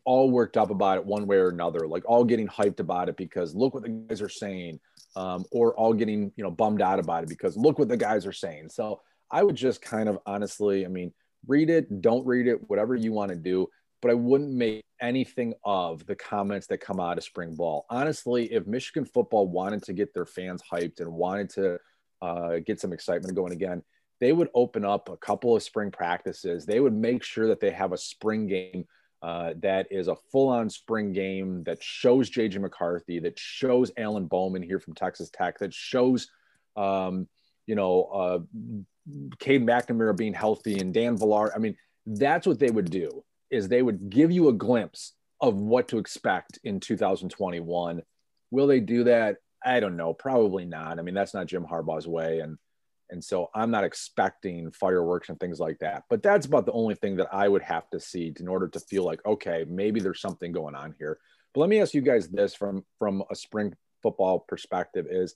all 0.05 0.29
worked 0.29 0.57
up 0.57 0.69
about 0.69 0.97
it 0.97 1.05
one 1.05 1.25
way 1.25 1.37
or 1.37 1.49
another, 1.49 1.87
like 1.87 2.03
all 2.05 2.23
getting 2.23 2.47
hyped 2.47 2.79
about 2.79 3.09
it 3.09 3.17
because 3.17 3.55
look 3.55 3.73
what 3.73 3.83
the 3.83 3.89
guys 3.89 4.21
are 4.21 4.29
saying, 4.29 4.79
um, 5.15 5.43
or 5.51 5.73
all 5.75 5.93
getting 5.93 6.31
you 6.35 6.43
know 6.43 6.51
bummed 6.51 6.81
out 6.81 6.99
about 6.99 7.23
it 7.23 7.29
because 7.29 7.57
look 7.57 7.79
what 7.79 7.89
the 7.89 7.97
guys 7.97 8.25
are 8.25 8.33
saying. 8.33 8.69
So 8.69 9.01
I 9.29 9.43
would 9.43 9.55
just 9.55 9.81
kind 9.81 10.07
of 10.07 10.19
honestly, 10.25 10.85
I 10.85 10.89
mean, 10.89 11.13
read 11.47 11.69
it, 11.69 12.01
don't 12.01 12.25
read 12.25 12.47
it, 12.47 12.69
whatever 12.69 12.95
you 12.95 13.11
want 13.11 13.29
to 13.29 13.35
do, 13.35 13.67
but 14.01 14.11
I 14.11 14.13
wouldn't 14.13 14.51
make 14.51 14.83
anything 15.01 15.53
of 15.63 16.05
the 16.05 16.15
comments 16.15 16.67
that 16.67 16.79
come 16.79 16.99
out 16.99 17.17
of 17.17 17.23
spring 17.23 17.55
ball. 17.55 17.85
Honestly, 17.89 18.51
if 18.53 18.67
Michigan 18.67 19.05
football 19.05 19.47
wanted 19.47 19.83
to 19.83 19.93
get 19.93 20.13
their 20.13 20.25
fans 20.25 20.61
hyped 20.71 20.99
and 20.99 21.11
wanted 21.11 21.49
to 21.51 21.79
uh, 22.21 22.57
get 22.65 22.79
some 22.79 22.93
excitement 22.93 23.35
going 23.35 23.53
again, 23.53 23.81
they 24.21 24.31
would 24.31 24.49
open 24.53 24.85
up 24.85 25.09
a 25.09 25.17
couple 25.17 25.55
of 25.55 25.63
spring 25.63 25.91
practices. 25.91 26.65
They 26.65 26.79
would 26.79 26.93
make 26.93 27.23
sure 27.23 27.47
that 27.47 27.59
they 27.59 27.71
have 27.71 27.91
a 27.91 27.97
spring 27.97 28.47
game 28.47 28.85
uh, 29.23 29.53
that 29.61 29.87
is 29.91 30.07
a 30.07 30.15
full-on 30.31 30.69
spring 30.69 31.11
game 31.11 31.63
that 31.63 31.83
shows 31.83 32.29
JJ 32.29 32.59
McCarthy, 32.59 33.19
that 33.19 33.37
shows 33.37 33.91
Alan 33.97 34.27
Bowman 34.27 34.63
here 34.63 34.79
from 34.79 34.93
Texas 34.93 35.29
Tech, 35.31 35.59
that 35.59 35.73
shows, 35.73 36.27
um, 36.75 37.27
you 37.65 37.75
know, 37.75 38.03
uh, 38.03 38.39
Cade 39.39 39.65
McNamara 39.65 40.15
being 40.15 40.33
healthy 40.33 40.79
and 40.79 40.93
Dan 40.93 41.17
Villari. 41.17 41.51
I 41.55 41.59
mean, 41.59 41.75
that's 42.05 42.45
what 42.45 42.59
they 42.59 42.69
would 42.69 42.89
do 42.89 43.23
is 43.49 43.67
they 43.67 43.81
would 43.81 44.09
give 44.09 44.31
you 44.31 44.49
a 44.49 44.53
glimpse 44.53 45.13
of 45.41 45.55
what 45.55 45.87
to 45.89 45.97
expect 45.97 46.59
in 46.63 46.79
2021. 46.79 48.01
Will 48.51 48.67
they 48.67 48.79
do 48.79 49.03
that? 49.05 49.37
I 49.63 49.79
don't 49.79 49.97
know. 49.97 50.13
Probably 50.13 50.65
not. 50.65 50.99
I 50.99 51.01
mean, 51.01 51.15
that's 51.15 51.33
not 51.33 51.47
Jim 51.47 51.65
Harbaugh's 51.65 52.07
way, 52.07 52.39
and 52.39 52.57
and 53.11 53.23
so 53.23 53.49
I'm 53.53 53.69
not 53.69 53.83
expecting 53.83 54.71
fireworks 54.71 55.29
and 55.29 55.39
things 55.39 55.59
like 55.59 55.79
that. 55.79 56.03
But 56.09 56.23
that's 56.23 56.45
about 56.45 56.65
the 56.65 56.71
only 56.71 56.95
thing 56.95 57.17
that 57.17 57.27
I 57.31 57.47
would 57.47 57.61
have 57.61 57.89
to 57.91 57.99
see 57.99 58.33
in 58.39 58.47
order 58.47 58.67
to 58.69 58.79
feel 58.79 59.03
like, 59.03 59.23
okay, 59.25 59.65
maybe 59.67 59.99
there's 59.99 60.21
something 60.21 60.51
going 60.51 60.75
on 60.75 60.95
here. 60.97 61.19
But 61.53 61.61
let 61.61 61.69
me 61.69 61.81
ask 61.81 61.93
you 61.93 62.01
guys 62.01 62.29
this 62.29 62.55
from 62.55 62.85
from 62.97 63.23
a 63.29 63.35
spring 63.35 63.73
football 64.01 64.39
perspective 64.47 65.05
is 65.09 65.35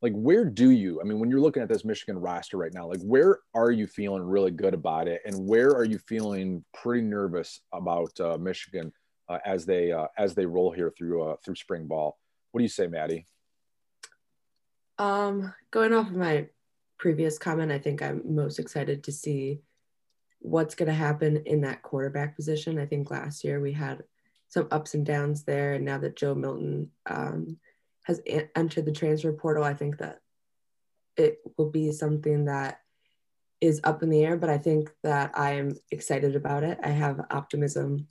like 0.00 0.12
where 0.14 0.44
do 0.44 0.70
you 0.70 1.00
i 1.00 1.04
mean 1.04 1.18
when 1.18 1.30
you're 1.30 1.40
looking 1.40 1.62
at 1.62 1.68
this 1.68 1.84
michigan 1.84 2.18
roster 2.18 2.56
right 2.56 2.74
now 2.74 2.86
like 2.86 3.00
where 3.02 3.38
are 3.54 3.70
you 3.70 3.86
feeling 3.86 4.22
really 4.22 4.50
good 4.50 4.74
about 4.74 5.06
it 5.08 5.20
and 5.24 5.46
where 5.46 5.70
are 5.70 5.84
you 5.84 5.98
feeling 5.98 6.64
pretty 6.74 7.02
nervous 7.02 7.60
about 7.72 8.18
uh, 8.20 8.36
michigan 8.38 8.92
uh, 9.28 9.38
as 9.44 9.64
they 9.64 9.92
uh, 9.92 10.06
as 10.18 10.34
they 10.34 10.46
roll 10.46 10.72
here 10.72 10.92
through 10.96 11.22
uh, 11.22 11.36
through 11.44 11.54
spring 11.54 11.86
ball 11.86 12.18
what 12.50 12.58
do 12.58 12.62
you 12.62 12.68
say 12.68 12.86
maddie 12.86 13.26
um 14.98 15.52
going 15.70 15.92
off 15.92 16.08
of 16.08 16.16
my 16.16 16.46
previous 17.02 17.36
comment, 17.36 17.72
I 17.72 17.80
think 17.80 18.00
I'm 18.00 18.22
most 18.24 18.60
excited 18.60 19.02
to 19.02 19.10
see 19.10 19.58
what's 20.38 20.76
going 20.76 20.86
to 20.86 20.94
happen 20.94 21.42
in 21.46 21.62
that 21.62 21.82
quarterback 21.82 22.36
position. 22.36 22.78
I 22.78 22.86
think 22.86 23.10
last 23.10 23.42
year 23.42 23.60
we 23.60 23.72
had 23.72 24.04
some 24.46 24.68
ups 24.70 24.94
and 24.94 25.04
downs 25.04 25.42
there, 25.42 25.72
and 25.72 25.84
now 25.84 25.98
that 25.98 26.14
Joe 26.14 26.36
Milton 26.36 26.92
um, 27.06 27.58
has 28.04 28.20
entered 28.54 28.84
the 28.84 28.92
transfer 28.92 29.32
portal, 29.32 29.64
I 29.64 29.74
think 29.74 29.98
that 29.98 30.20
it 31.16 31.40
will 31.58 31.70
be 31.70 31.90
something 31.90 32.44
that 32.44 32.78
is 33.60 33.80
up 33.82 34.04
in 34.04 34.08
the 34.08 34.24
air. 34.24 34.36
But 34.36 34.50
I 34.50 34.58
think 34.58 34.88
that 35.02 35.32
I 35.36 35.54
am 35.54 35.74
excited 35.90 36.36
about 36.36 36.62
it. 36.62 36.78
I 36.84 36.90
have 36.90 37.26
optimism 37.32 38.06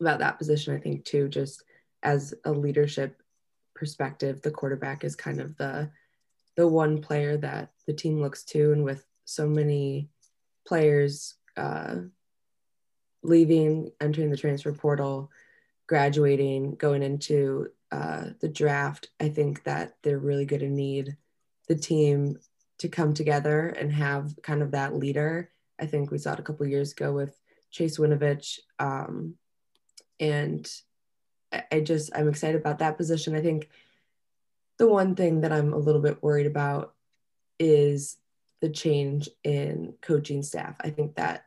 about 0.00 0.18
that 0.18 0.36
position. 0.36 0.74
I 0.74 0.80
think 0.80 1.04
too, 1.04 1.28
just 1.28 1.62
as 2.02 2.34
a 2.44 2.50
leadership 2.50 3.22
perspective, 3.76 4.42
the 4.42 4.50
quarterback 4.50 5.04
is 5.04 5.14
kind 5.14 5.40
of 5.40 5.56
the 5.58 5.92
the 6.56 6.66
one 6.66 7.00
player 7.00 7.36
that 7.36 7.70
the 7.86 7.92
team 7.92 8.20
looks 8.20 8.42
to, 8.44 8.72
and 8.72 8.82
with 8.84 9.04
so 9.24 9.46
many 9.46 10.08
players 10.66 11.34
uh, 11.56 11.96
leaving, 13.22 13.90
entering 14.00 14.30
the 14.30 14.36
transfer 14.36 14.72
portal, 14.72 15.30
graduating, 15.86 16.74
going 16.74 17.02
into 17.02 17.68
uh, 17.92 18.24
the 18.40 18.48
draft, 18.48 19.08
I 19.20 19.28
think 19.28 19.64
that 19.64 19.94
they're 20.02 20.18
really 20.18 20.46
going 20.46 20.60
to 20.60 20.68
need 20.68 21.16
the 21.68 21.76
team 21.76 22.38
to 22.78 22.88
come 22.88 23.14
together 23.14 23.68
and 23.68 23.92
have 23.92 24.34
kind 24.42 24.62
of 24.62 24.72
that 24.72 24.94
leader. 24.94 25.50
I 25.80 25.86
think 25.86 26.10
we 26.10 26.18
saw 26.18 26.32
it 26.32 26.38
a 26.38 26.42
couple 26.42 26.66
years 26.66 26.92
ago 26.92 27.12
with 27.12 27.38
Chase 27.70 27.98
Winovich. 27.98 28.58
Um, 28.78 29.34
and 30.18 30.68
I 31.70 31.80
just, 31.80 32.10
I'm 32.14 32.28
excited 32.28 32.60
about 32.60 32.78
that 32.80 32.96
position. 32.96 33.36
I 33.36 33.40
think 33.40 33.68
the 34.78 34.88
one 34.88 35.14
thing 35.14 35.40
that 35.40 35.52
I'm 35.52 35.72
a 35.72 35.78
little 35.78 36.02
bit 36.02 36.22
worried 36.22 36.46
about 36.46 36.94
is 37.58 38.16
the 38.60 38.68
change 38.68 39.28
in 39.44 39.94
coaching 40.02 40.42
staff. 40.42 40.76
I 40.80 40.90
think 40.90 41.16
that 41.16 41.44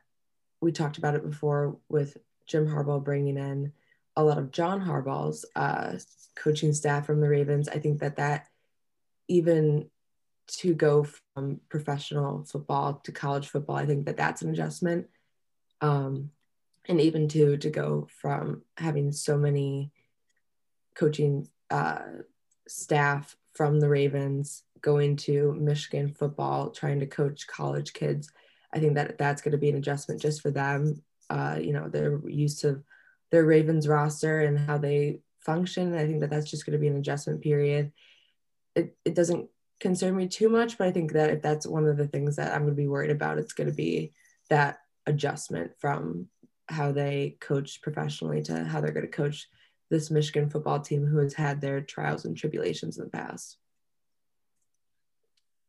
we 0.60 0.72
talked 0.72 0.98
about 0.98 1.14
it 1.14 1.28
before 1.28 1.76
with 1.88 2.16
Jim 2.46 2.66
Harbaugh 2.66 3.02
bringing 3.02 3.36
in 3.36 3.72
a 4.16 4.24
lot 4.24 4.38
of 4.38 4.50
John 4.50 4.80
Harbaugh's 4.80 5.44
uh, 5.54 5.96
coaching 6.34 6.72
staff 6.72 7.06
from 7.06 7.20
the 7.20 7.28
Ravens. 7.28 7.68
I 7.68 7.78
think 7.78 8.00
that 8.00 8.16
that 8.16 8.48
even 9.28 9.88
to 10.48 10.74
go 10.74 11.06
from 11.34 11.60
professional 11.68 12.44
football 12.44 12.94
to 13.04 13.12
college 13.12 13.48
football, 13.48 13.76
I 13.76 13.86
think 13.86 14.06
that 14.06 14.16
that's 14.16 14.42
an 14.42 14.50
adjustment. 14.50 15.08
Um, 15.80 16.30
and 16.88 17.00
even 17.00 17.28
to 17.28 17.56
to 17.58 17.70
go 17.70 18.08
from 18.20 18.62
having 18.76 19.12
so 19.12 19.38
many 19.38 19.92
coaching 20.94 21.48
uh, 21.70 22.00
staff 22.68 23.36
from 23.54 23.80
the 23.80 23.88
Ravens 23.88 24.62
going 24.80 25.16
to 25.16 25.54
Michigan 25.58 26.08
football, 26.08 26.70
trying 26.70 27.00
to 27.00 27.06
coach 27.06 27.46
college 27.46 27.92
kids. 27.92 28.30
I 28.72 28.78
think 28.78 28.94
that 28.94 29.18
that's 29.18 29.42
going 29.42 29.52
to 29.52 29.58
be 29.58 29.68
an 29.68 29.76
adjustment 29.76 30.20
just 30.20 30.40
for 30.40 30.50
them. 30.50 31.02
Uh, 31.28 31.58
you 31.60 31.72
know, 31.72 31.88
they're 31.88 32.20
used 32.28 32.60
to 32.62 32.82
their 33.30 33.44
Ravens 33.44 33.86
roster 33.86 34.40
and 34.40 34.58
how 34.58 34.78
they 34.78 35.20
function. 35.40 35.94
I 35.94 36.06
think 36.06 36.20
that 36.20 36.30
that's 36.30 36.50
just 36.50 36.66
going 36.66 36.72
to 36.72 36.78
be 36.78 36.88
an 36.88 36.96
adjustment 36.96 37.42
period. 37.42 37.92
It, 38.74 38.96
it 39.04 39.14
doesn't 39.14 39.48
concern 39.80 40.16
me 40.16 40.28
too 40.28 40.48
much, 40.48 40.78
but 40.78 40.86
I 40.86 40.92
think 40.92 41.12
that 41.12 41.30
if 41.30 41.42
that's 41.42 41.66
one 41.66 41.86
of 41.86 41.96
the 41.96 42.06
things 42.06 42.36
that 42.36 42.52
I'm 42.52 42.62
going 42.62 42.74
to 42.74 42.82
be 42.82 42.88
worried 42.88 43.10
about, 43.10 43.38
it's 43.38 43.52
going 43.52 43.68
to 43.68 43.74
be 43.74 44.12
that 44.48 44.78
adjustment 45.06 45.72
from 45.78 46.28
how 46.68 46.92
they 46.92 47.36
coach 47.40 47.82
professionally 47.82 48.42
to 48.42 48.64
how 48.64 48.80
they're 48.80 48.92
going 48.92 49.06
to 49.06 49.12
coach 49.12 49.48
this 49.90 50.10
Michigan 50.10 50.48
football 50.48 50.80
team 50.80 51.06
who 51.06 51.18
has 51.18 51.34
had 51.34 51.60
their 51.60 51.80
trials 51.80 52.24
and 52.24 52.36
tribulations 52.36 52.98
in 52.98 53.04
the 53.04 53.10
past. 53.10 53.58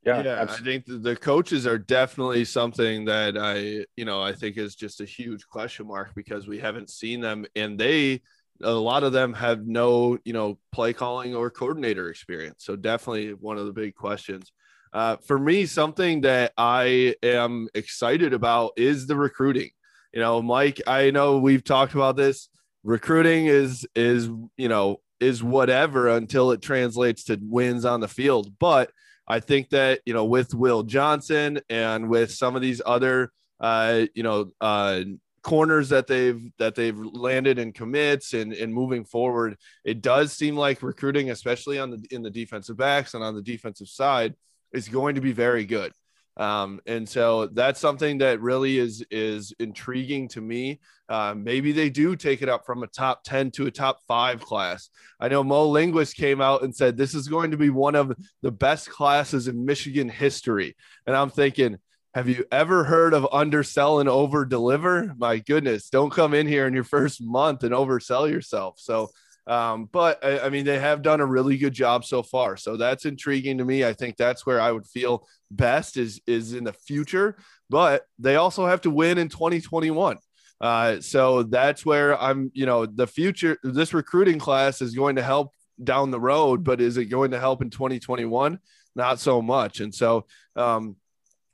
Yeah, 0.04 0.24
yeah 0.24 0.42
I 0.42 0.46
think 0.46 0.86
the 0.88 1.16
coaches 1.16 1.68
are 1.68 1.78
definitely 1.78 2.46
something 2.46 3.06
that 3.06 3.38
I, 3.38 3.86
you 3.96 4.06
know, 4.06 4.22
I 4.22 4.34
think 4.34 4.58
is 4.58 4.76
just 4.76 5.02
a 5.02 5.06
huge 5.06 5.48
question 5.48 5.88
mark 5.88 6.16
because 6.16 6.48
we 6.48 6.60
haven't 6.60 6.90
seen 6.90 7.22
them 7.22 7.46
and 7.56 7.78
they 7.78 8.22
a 8.64 8.72
lot 8.72 9.04
of 9.04 9.12
them 9.12 9.34
have 9.34 9.66
no, 9.66 10.18
you 10.24 10.34
know, 10.34 10.58
play 10.72 10.94
calling 10.94 11.36
or 11.36 11.50
coordinator 11.50 12.10
experience. 12.10 12.64
So 12.64 12.76
definitely 12.76 13.32
one 13.32 13.58
of 13.58 13.66
the 13.66 13.74
big 13.74 13.96
questions. 13.96 14.52
Uh, 14.94 15.18
for 15.18 15.40
me, 15.40 15.66
something 15.66 16.22
that 16.22 16.54
I 16.58 17.16
am 17.24 17.70
excited 17.74 18.34
about 18.34 18.74
is 18.78 19.08
the 19.08 19.16
recruiting. 19.16 19.70
You 20.14 20.20
know, 20.20 20.42
Mike, 20.42 20.82
I 20.86 21.12
know 21.12 21.38
we've 21.38 21.64
talked 21.64 21.94
about 21.94 22.18
this. 22.18 22.50
Recruiting 22.84 23.46
is 23.46 23.86
is 23.96 24.28
you 24.58 24.68
know 24.68 25.02
is 25.20 25.44
whatever 25.44 26.10
until 26.10 26.52
it 26.52 26.62
translates 26.62 27.26
to 27.26 27.40
wins 27.42 27.86
on 27.86 28.00
the 28.00 28.08
field. 28.08 28.58
But 28.60 28.92
I 29.28 29.40
think 29.40 29.70
that 29.70 30.02
you 30.06 30.14
know 30.14 30.26
with 30.26 30.54
Will 30.54 30.84
Johnson 30.84 31.60
and 31.70 32.10
with 32.10 32.32
some 32.32 32.56
of 32.56 32.62
these 32.62 32.82
other 32.86 33.32
uh, 33.60 34.06
you 34.16 34.24
know 34.24 34.52
uh, 34.60 35.02
corners 35.44 35.90
that 35.90 36.08
they've 36.08 36.42
that 36.58 36.76
they've 36.76 36.98
landed 36.98 37.60
in 37.60 37.72
commits 37.72 38.34
and 38.34 38.54
and 38.54 38.74
moving 38.74 39.06
forward, 39.06 39.58
it 39.86 40.02
does 40.02 40.34
seem 40.34 40.56
like 40.56 40.82
recruiting, 40.82 41.30
especially 41.32 41.80
on 41.80 41.92
the 41.92 42.04
in 42.12 42.24
the 42.24 42.32
defensive 42.32 42.78
backs 42.78 43.14
and 43.14 43.24
on 43.24 43.36
the 43.36 43.42
defensive 43.42 43.88
side, 43.88 44.36
is 44.74 44.90
going 44.90 45.16
to 45.16 45.22
be 45.22 45.32
very 45.32 45.66
good. 45.66 45.94
Um, 46.38 46.80
and 46.86 47.08
so 47.08 47.48
that's 47.48 47.80
something 47.80 48.20
that 48.20 48.40
really 48.42 48.78
is 48.78 49.04
is 49.12 49.54
intriguing 49.60 50.28
to 50.30 50.42
me. 50.42 50.80
Uh, 51.10 51.34
maybe 51.36 51.74
they 51.74 51.90
do 51.90 52.16
take 52.16 52.42
it 52.42 52.48
up 52.48 52.66
from 52.66 52.84
a 52.84 52.88
top 52.88 53.24
10 53.26 53.52
to 53.52 53.68
a 53.68 53.72
top 53.72 54.00
five 54.08 54.42
class. 54.42 54.90
I 55.20 55.28
know 55.28 55.44
Mo 55.44 55.68
Linguist 55.68 56.16
came 56.16 56.40
out 56.40 56.64
and 56.64 56.74
said 56.74 56.96
this 56.96 57.14
is 57.14 57.28
going 57.28 57.52
to 57.52 57.58
be 57.58 57.70
one 57.70 57.96
of 57.96 58.16
the 58.42 58.52
best 58.52 58.90
classes 58.90 59.50
in 59.50 59.66
Michigan 59.66 60.08
history. 60.08 60.76
And 61.06 61.16
I'm 61.16 61.30
thinking, 61.30 61.78
have 62.14 62.30
you 62.30 62.46
ever 62.52 62.84
heard 62.84 63.14
of 63.14 63.28
undersell 63.32 64.00
and 64.00 64.10
over 64.10 64.46
deliver? 64.46 65.14
My 65.18 65.40
goodness, 65.40 65.90
don't 65.90 66.12
come 66.12 66.34
in 66.34 66.48
here 66.48 66.68
in 66.68 66.74
your 66.74 66.84
first 66.84 67.22
month 67.22 67.64
and 67.64 67.74
oversell 67.74 68.30
yourself. 68.30 68.80
So 68.80 69.10
um, 69.48 69.90
but 69.92 70.24
I, 70.24 70.40
I, 70.40 70.50
mean, 70.50 70.66
they 70.66 70.80
have 70.80 71.02
done 71.02 71.20
a 71.20 71.26
really 71.26 71.58
good 71.58 71.74
job 71.74 72.06
so 72.06 72.22
far. 72.22 72.58
So 72.58 72.78
that's 72.78 73.06
intriguing 73.06 73.58
to 73.58 73.66
me. 73.66 73.84
I 73.84 73.94
think 73.94 74.18
that's 74.18 74.46
where 74.46 74.62
I 74.62 74.72
would 74.72 74.88
feel 74.88 75.28
best 75.50 75.98
is 75.98 76.22
is 76.28 76.54
in 76.54 76.64
the 76.64 76.74
future. 76.74 77.38
But 77.70 78.06
they 78.20 78.36
also 78.36 78.66
have 78.66 78.82
to 78.82 78.92
win 78.92 79.18
in 79.18 79.30
2021. 79.30 80.18
Uh, 80.60 81.02
so 81.02 81.42
that's 81.42 81.84
where 81.86 82.22
I'm, 82.22 82.52
you 82.54 82.68
know, 82.68 82.86
the 82.86 83.08
future, 83.08 83.58
this 83.64 83.96
recruiting 83.96 84.38
class 84.38 84.82
is 84.82 84.94
going 84.94 85.16
to 85.16 85.24
help 85.24 85.54
down 85.84 86.12
the 86.12 86.20
road, 86.20 86.64
but 86.64 86.80
is 86.80 86.98
it 86.98 87.06
going 87.06 87.32
to 87.32 87.40
help 87.40 87.64
in 87.64 87.72
2021? 87.72 88.60
Not 88.96 89.20
so 89.20 89.42
much. 89.42 89.80
And 89.80 89.94
so, 89.94 90.28
um, 90.56 90.98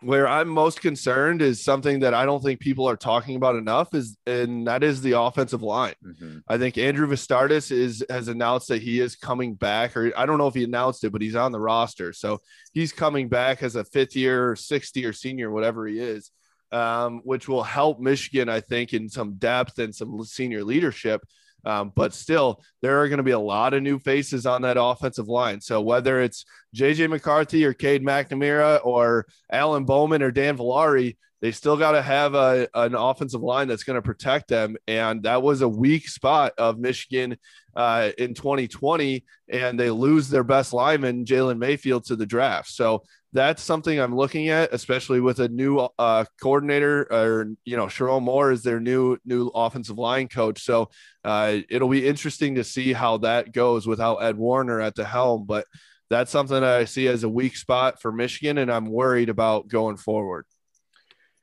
where 0.01 0.27
I'm 0.27 0.47
most 0.47 0.81
concerned 0.81 1.41
is 1.41 1.63
something 1.63 2.01
that 2.01 2.13
I 2.13 2.25
don't 2.25 2.43
think 2.43 2.59
people 2.59 2.87
are 2.87 2.95
talking 2.95 3.35
about 3.35 3.55
enough 3.55 3.95
is 3.95 4.17
and 4.27 4.67
that 4.67 4.83
is 4.83 5.01
the 5.01 5.19
offensive 5.19 5.63
line. 5.63 5.95
Mm-hmm. 6.05 6.39
I 6.47 6.57
think 6.59 6.77
Andrew 6.77 7.07
Vastardis 7.07 7.71
is 7.71 8.05
has 8.09 8.27
announced 8.27 8.67
that 8.67 8.81
he 8.81 8.99
is 8.99 9.15
coming 9.15 9.55
back 9.55 9.97
or 9.97 10.11
I 10.15 10.27
don't 10.27 10.37
know 10.37 10.47
if 10.47 10.53
he 10.53 10.63
announced 10.63 11.03
it 11.03 11.11
but 11.11 11.21
he's 11.21 11.35
on 11.35 11.51
the 11.51 11.59
roster. 11.59 12.13
So 12.13 12.39
he's 12.73 12.91
coming 12.91 13.27
back 13.27 13.63
as 13.63 13.75
a 13.75 13.83
fifth 13.85 14.15
year 14.15 14.51
or 14.51 14.55
60 14.55 15.03
or 15.03 15.13
senior 15.13 15.49
whatever 15.49 15.87
he 15.87 15.99
is. 15.99 16.31
Um, 16.69 17.21
which 17.23 17.47
will 17.47 17.63
help 17.63 18.01
Michigan 18.01 18.49
I 18.49 18.59
think 18.59 18.93
in 18.93 19.07
some 19.07 19.35
depth 19.35 19.79
and 19.79 19.95
some 19.95 20.21
senior 20.25 20.65
leadership 20.65 21.23
um, 21.67 21.91
but 21.93 22.13
still, 22.13 22.61
there 22.81 23.01
are 23.01 23.09
going 23.09 23.17
to 23.17 23.23
be 23.23 23.31
a 23.31 23.39
lot 23.39 23.73
of 23.73 23.83
new 23.83 23.99
faces 23.99 24.45
on 24.45 24.61
that 24.61 24.77
offensive 24.79 25.27
line. 25.27 25.59
So 25.59 25.81
whether 25.81 26.21
it's 26.21 26.45
JJ 26.73 27.09
McCarthy 27.09 27.65
or 27.65 27.73
Cade 27.73 28.05
McNamara 28.05 28.79
or 28.85 29.25
Alan 29.51 29.83
Bowman 29.83 30.23
or 30.23 30.31
Dan 30.31 30.57
Villari, 30.57 31.17
they 31.41 31.51
still 31.51 31.75
got 31.75 31.91
to 31.91 32.01
have 32.01 32.35
a, 32.35 32.69
an 32.73 32.95
offensive 32.95 33.41
line 33.41 33.67
that's 33.67 33.83
going 33.83 33.95
to 33.95 34.01
protect 34.01 34.47
them. 34.47 34.77
And 34.87 35.23
that 35.23 35.43
was 35.43 35.61
a 35.61 35.67
weak 35.67 36.07
spot 36.07 36.53
of 36.57 36.79
Michigan 36.79 37.37
uh, 37.75 38.11
in 38.17 38.33
2020. 38.33 39.25
And 39.49 39.77
they 39.77 39.89
lose 39.89 40.29
their 40.29 40.45
best 40.45 40.71
lineman, 40.71 41.25
Jalen 41.25 41.57
Mayfield, 41.57 42.05
to 42.05 42.15
the 42.15 42.25
draft. 42.25 42.69
So 42.69 43.03
that's 43.37 43.61
something 43.61 43.99
I'm 43.99 44.15
looking 44.15 44.49
at, 44.49 44.73
especially 44.73 45.21
with 45.21 45.39
a 45.39 45.47
new 45.47 45.77
uh, 45.99 46.25
coordinator 46.41 47.07
or 47.11 47.53
you 47.65 47.77
know 47.77 47.85
Sherrone 47.85 48.23
Moore 48.23 48.51
is 48.51 48.63
their 48.63 48.79
new 48.79 49.17
new 49.25 49.49
offensive 49.49 49.99
line 49.99 50.27
coach. 50.27 50.63
So 50.63 50.89
uh, 51.23 51.57
it'll 51.69 51.87
be 51.87 52.07
interesting 52.07 52.55
to 52.55 52.63
see 52.63 52.93
how 52.93 53.17
that 53.17 53.53
goes 53.53 53.85
without 53.85 54.23
Ed 54.23 54.37
Warinner 54.37 54.81
at 54.81 54.95
the 54.95 55.05
helm. 55.05 55.45
But 55.45 55.65
that's 56.09 56.31
something 56.31 56.59
that 56.59 56.63
I 56.63 56.85
see 56.85 57.07
as 57.07 57.23
a 57.23 57.29
weak 57.29 57.55
spot 57.55 58.01
for 58.01 58.11
Michigan, 58.11 58.57
and 58.57 58.71
I'm 58.71 58.85
worried 58.85 59.29
about 59.29 59.67
going 59.67 59.97
forward. 59.97 60.45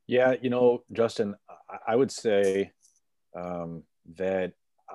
Yeah, 0.09 0.35
you 0.43 0.51
know, 0.51 0.83
Justin, 0.93 1.37
I 1.87 1.95
would 1.95 2.11
say 2.11 2.73
um, 3.39 3.85
that 4.17 4.53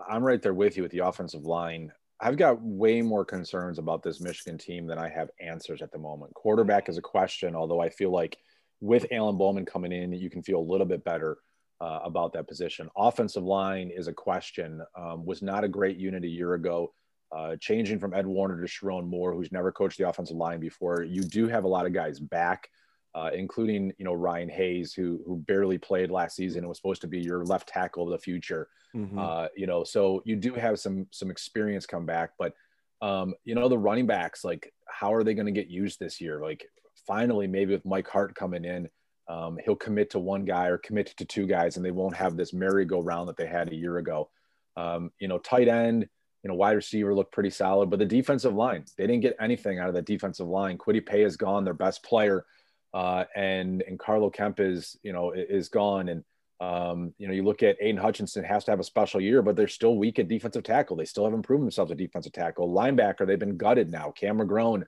I'm 0.09 0.23
right 0.23 0.41
there 0.41 0.53
with 0.53 0.75
you 0.75 0.83
with 0.83 0.91
the 0.91 0.99
offensive 0.99 1.45
line. 1.45 1.93
I've 2.21 2.37
got 2.37 2.61
way 2.61 3.01
more 3.01 3.23
concerns 3.23 3.79
about 3.79 4.03
this 4.03 4.19
Michigan 4.19 4.57
team 4.57 4.87
than 4.87 4.97
I 4.97 5.07
have 5.09 5.29
answers 5.39 5.81
at 5.81 5.91
the 5.91 5.97
moment. 5.97 6.33
Quarterback 6.33 6.89
is 6.89 6.97
a 6.97 7.01
question, 7.01 7.55
although 7.55 7.79
I 7.79 7.89
feel 7.89 8.11
like 8.11 8.37
with 8.81 9.05
Alan 9.11 9.37
Bowman 9.37 9.65
coming 9.65 9.91
in, 9.91 10.11
you 10.11 10.29
can 10.29 10.43
feel 10.43 10.59
a 10.59 10.71
little 10.71 10.85
bit 10.85 11.03
better 11.03 11.37
uh, 11.81 11.99
about 12.03 12.33
that 12.33 12.47
position. 12.47 12.89
Offensive 12.97 13.43
line 13.43 13.89
is 13.89 14.07
a 14.07 14.13
question. 14.13 14.81
Um, 14.95 15.25
was 15.25 15.41
not 15.41 15.63
a 15.63 15.69
great 15.69 15.97
unit 15.97 16.23
a 16.25 16.27
year 16.27 16.55
ago. 16.55 16.93
Uh, 17.31 17.55
changing 17.57 17.99
from 17.99 18.13
Ed 18.13 18.25
Warinner 18.25 18.59
to 18.59 18.67
Sherrone 18.67 19.07
Moore, 19.07 19.33
who's 19.33 19.51
never 19.51 19.71
coached 19.71 19.97
the 19.97 20.09
offensive 20.09 20.35
line 20.35 20.59
before, 20.59 21.03
you 21.03 21.21
do 21.21 21.47
have 21.47 21.63
a 21.63 21.67
lot 21.67 21.85
of 21.85 21.93
guys 21.93 22.19
back. 22.19 22.69
Uh, 23.15 23.31
including 23.33 23.91
you 23.97 24.05
know 24.05 24.13
Ryan 24.13 24.49
Hayes, 24.49 24.93
who 24.93 25.19
who 25.25 25.37
barely 25.37 25.79
played 25.79 26.11
last 26.11 26.35
season 26.35 26.59
and 26.59 26.69
was 26.69 26.77
supposed 26.77 27.01
to 27.01 27.07
be 27.07 27.19
your 27.19 27.43
left 27.43 27.67
tackle 27.67 28.03
of 28.03 28.11
the 28.11 28.19
future. 28.19 28.67
Mm-hmm. 28.95 29.17
Uh, 29.17 29.47
you 29.55 29.65
know, 29.65 29.83
so 29.83 30.21
you 30.25 30.35
do 30.35 30.53
have 30.53 30.79
some 30.79 31.07
some 31.11 31.31
experience 31.31 31.87
come 31.87 32.05
back, 32.05 32.31
but 32.37 32.53
um, 33.01 33.33
you 33.45 33.55
know 33.55 33.67
the 33.67 33.77
running 33.77 34.05
backs, 34.05 34.43
like 34.43 34.71
how 34.87 35.11
are 35.11 35.23
they 35.23 35.33
going 35.33 35.47
to 35.47 35.51
get 35.51 35.69
used 35.69 35.99
this 35.99 36.21
year? 36.21 36.39
Like 36.39 36.67
finally, 37.07 37.47
maybe 37.47 37.73
with 37.73 37.85
Mike 37.85 38.07
Hart 38.07 38.35
coming 38.35 38.63
in, 38.63 38.87
um, 39.27 39.57
he'll 39.65 39.75
commit 39.75 40.11
to 40.11 40.19
one 40.19 40.45
guy 40.45 40.67
or 40.67 40.77
commit 40.77 41.07
to 41.17 41.25
two 41.25 41.47
guys, 41.47 41.77
and 41.77 41.85
they 41.85 41.91
won't 41.91 42.15
have 42.15 42.37
this 42.37 42.53
merry-go-round 42.53 43.27
that 43.27 43.37
they 43.37 43.47
had 43.47 43.71
a 43.71 43.75
year 43.75 43.97
ago. 43.97 44.29
Um, 44.77 45.11
you 45.19 45.27
know, 45.27 45.39
tight 45.39 45.67
end 45.67 46.07
you 46.43 46.47
know, 46.47 46.55
wide 46.55 46.75
receiver 46.75 47.13
looked 47.13 47.33
pretty 47.33 47.49
solid, 47.49 47.89
but 47.89 47.99
the 47.99 48.05
defensive 48.05 48.55
line, 48.55 48.85
they 48.97 49.05
didn't 49.05 49.21
get 49.21 49.35
anything 49.39 49.79
out 49.79 49.89
of 49.89 49.95
the 49.95 50.01
defensive 50.01 50.47
line. 50.47 50.77
Kwity 50.77 51.05
Paye 51.05 51.23
is 51.23 51.35
gone, 51.35 51.65
their 51.65 51.73
best 51.73 52.01
player 52.03 52.45
uh, 52.93 53.25
and 53.35 53.81
and 53.83 53.99
Carlo 53.99 54.29
Kemp 54.29 54.59
is 54.59 54.97
you 55.03 55.13
know 55.13 55.31
is 55.31 55.69
gone, 55.69 56.09
and 56.09 56.23
um, 56.59 57.13
you 57.17 57.27
know 57.27 57.33
you 57.33 57.43
look 57.43 57.61
at 57.63 57.77
Aidan 57.79 58.01
Hutchinson 58.01 58.43
has 58.43 58.63
to 58.65 58.71
have 58.71 58.79
a 58.79 58.83
special 58.83 59.21
year, 59.21 59.41
but 59.41 59.55
they're 59.55 59.67
still 59.67 59.95
weak 59.95 60.19
at 60.19 60.27
defensive 60.27 60.63
tackle. 60.63 60.95
They 60.95 61.05
still 61.05 61.25
haven't 61.25 61.43
proven 61.43 61.65
themselves 61.65 61.91
at 61.91 61.97
defensive 61.97 62.33
tackle. 62.33 62.73
Linebacker, 62.73 63.27
they've 63.27 63.37
been 63.37 63.57
gutted 63.57 63.91
now. 63.91 64.11
Cam 64.11 64.39
McGrone 64.39 64.85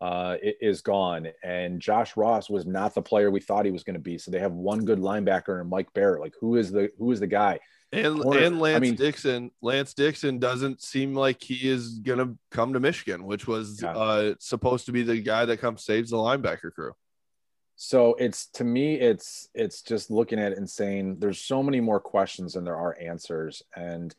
uh, 0.00 0.36
is 0.42 0.80
gone, 0.80 1.28
and 1.44 1.80
Josh 1.80 2.16
Ross 2.16 2.50
was 2.50 2.66
not 2.66 2.94
the 2.94 3.02
player 3.02 3.30
we 3.30 3.40
thought 3.40 3.64
he 3.64 3.70
was 3.70 3.84
going 3.84 3.94
to 3.94 4.00
be. 4.00 4.18
So 4.18 4.30
they 4.30 4.40
have 4.40 4.52
one 4.52 4.84
good 4.84 4.98
linebacker 4.98 5.60
and 5.60 5.70
Mike 5.70 5.92
Barrett. 5.94 6.20
Like 6.20 6.34
who 6.40 6.56
is 6.56 6.72
the 6.72 6.90
who 6.98 7.12
is 7.12 7.20
the 7.20 7.28
guy? 7.28 7.60
And, 7.92 8.20
Corner, 8.20 8.40
and 8.40 8.58
Lance 8.58 8.76
I 8.76 8.80
mean, 8.80 8.96
Dixon, 8.96 9.52
Lance 9.62 9.94
Dixon 9.94 10.40
doesn't 10.40 10.82
seem 10.82 11.14
like 11.14 11.40
he 11.40 11.68
is 11.68 12.00
going 12.00 12.18
to 12.18 12.36
come 12.50 12.72
to 12.72 12.80
Michigan, 12.80 13.24
which 13.24 13.46
was 13.46 13.82
yeah. 13.82 13.92
uh, 13.92 14.34
supposed 14.40 14.86
to 14.86 14.92
be 14.92 15.04
the 15.04 15.20
guy 15.20 15.44
that 15.44 15.58
comes 15.58 15.84
saves 15.84 16.10
the 16.10 16.16
linebacker 16.16 16.72
crew 16.72 16.90
so 17.76 18.14
it's 18.14 18.46
to 18.46 18.64
me 18.64 18.94
it's 18.94 19.48
it's 19.54 19.82
just 19.82 20.10
looking 20.10 20.38
at 20.38 20.52
it 20.52 20.58
and 20.58 20.68
saying 20.68 21.16
there's 21.18 21.40
so 21.40 21.62
many 21.62 21.80
more 21.80 22.00
questions 22.00 22.54
than 22.54 22.64
there 22.64 22.76
are 22.76 22.96
answers. 23.00 23.62
And 23.74 24.14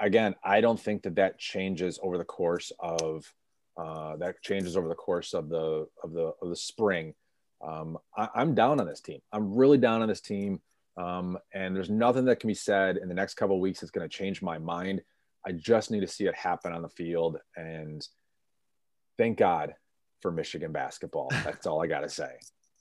again 0.00 0.32
i 0.44 0.60
don't 0.60 0.78
think 0.78 1.02
that 1.02 1.16
that 1.16 1.38
changes 1.40 1.98
over 2.04 2.18
the 2.18 2.24
course 2.24 2.70
of 2.78 3.34
uh, 3.76 4.16
that 4.16 4.40
changes 4.42 4.76
over 4.76 4.88
the 4.88 4.94
course 4.94 5.34
of 5.34 5.48
the 5.48 5.86
of 6.02 6.12
the 6.12 6.32
of 6.42 6.48
the 6.48 6.56
spring. 6.56 7.14
Um, 7.64 7.96
I, 8.16 8.28
am 8.34 8.54
down 8.54 8.80
on 8.80 8.86
this 8.86 9.00
team. 9.00 9.20
I'm 9.32 9.54
really 9.54 9.78
down 9.78 10.02
on 10.02 10.08
this 10.08 10.20
team. 10.20 10.60
Um, 10.96 11.38
and 11.54 11.76
there's 11.76 11.90
nothing 11.90 12.24
that 12.24 12.40
can 12.40 12.48
be 12.48 12.54
said 12.54 12.96
in 12.96 13.08
the 13.08 13.14
next 13.14 13.34
couple 13.34 13.54
of 13.54 13.62
weeks 13.62 13.80
that's 13.80 13.92
going 13.92 14.08
to 14.08 14.16
change 14.16 14.42
my 14.42 14.58
mind. 14.58 15.00
I 15.46 15.52
just 15.52 15.92
need 15.92 16.00
to 16.00 16.08
see 16.08 16.26
it 16.26 16.34
happen 16.34 16.72
on 16.72 16.82
the 16.82 16.88
field. 16.88 17.38
And 17.56 18.06
thank 19.16 19.38
god 19.38 19.74
for 20.20 20.32
michigan 20.32 20.72
basketball. 20.72 21.28
That's 21.44 21.66
all 21.66 21.80
i 21.80 21.86
got 21.86 22.00
to 22.00 22.08
say 22.08 22.32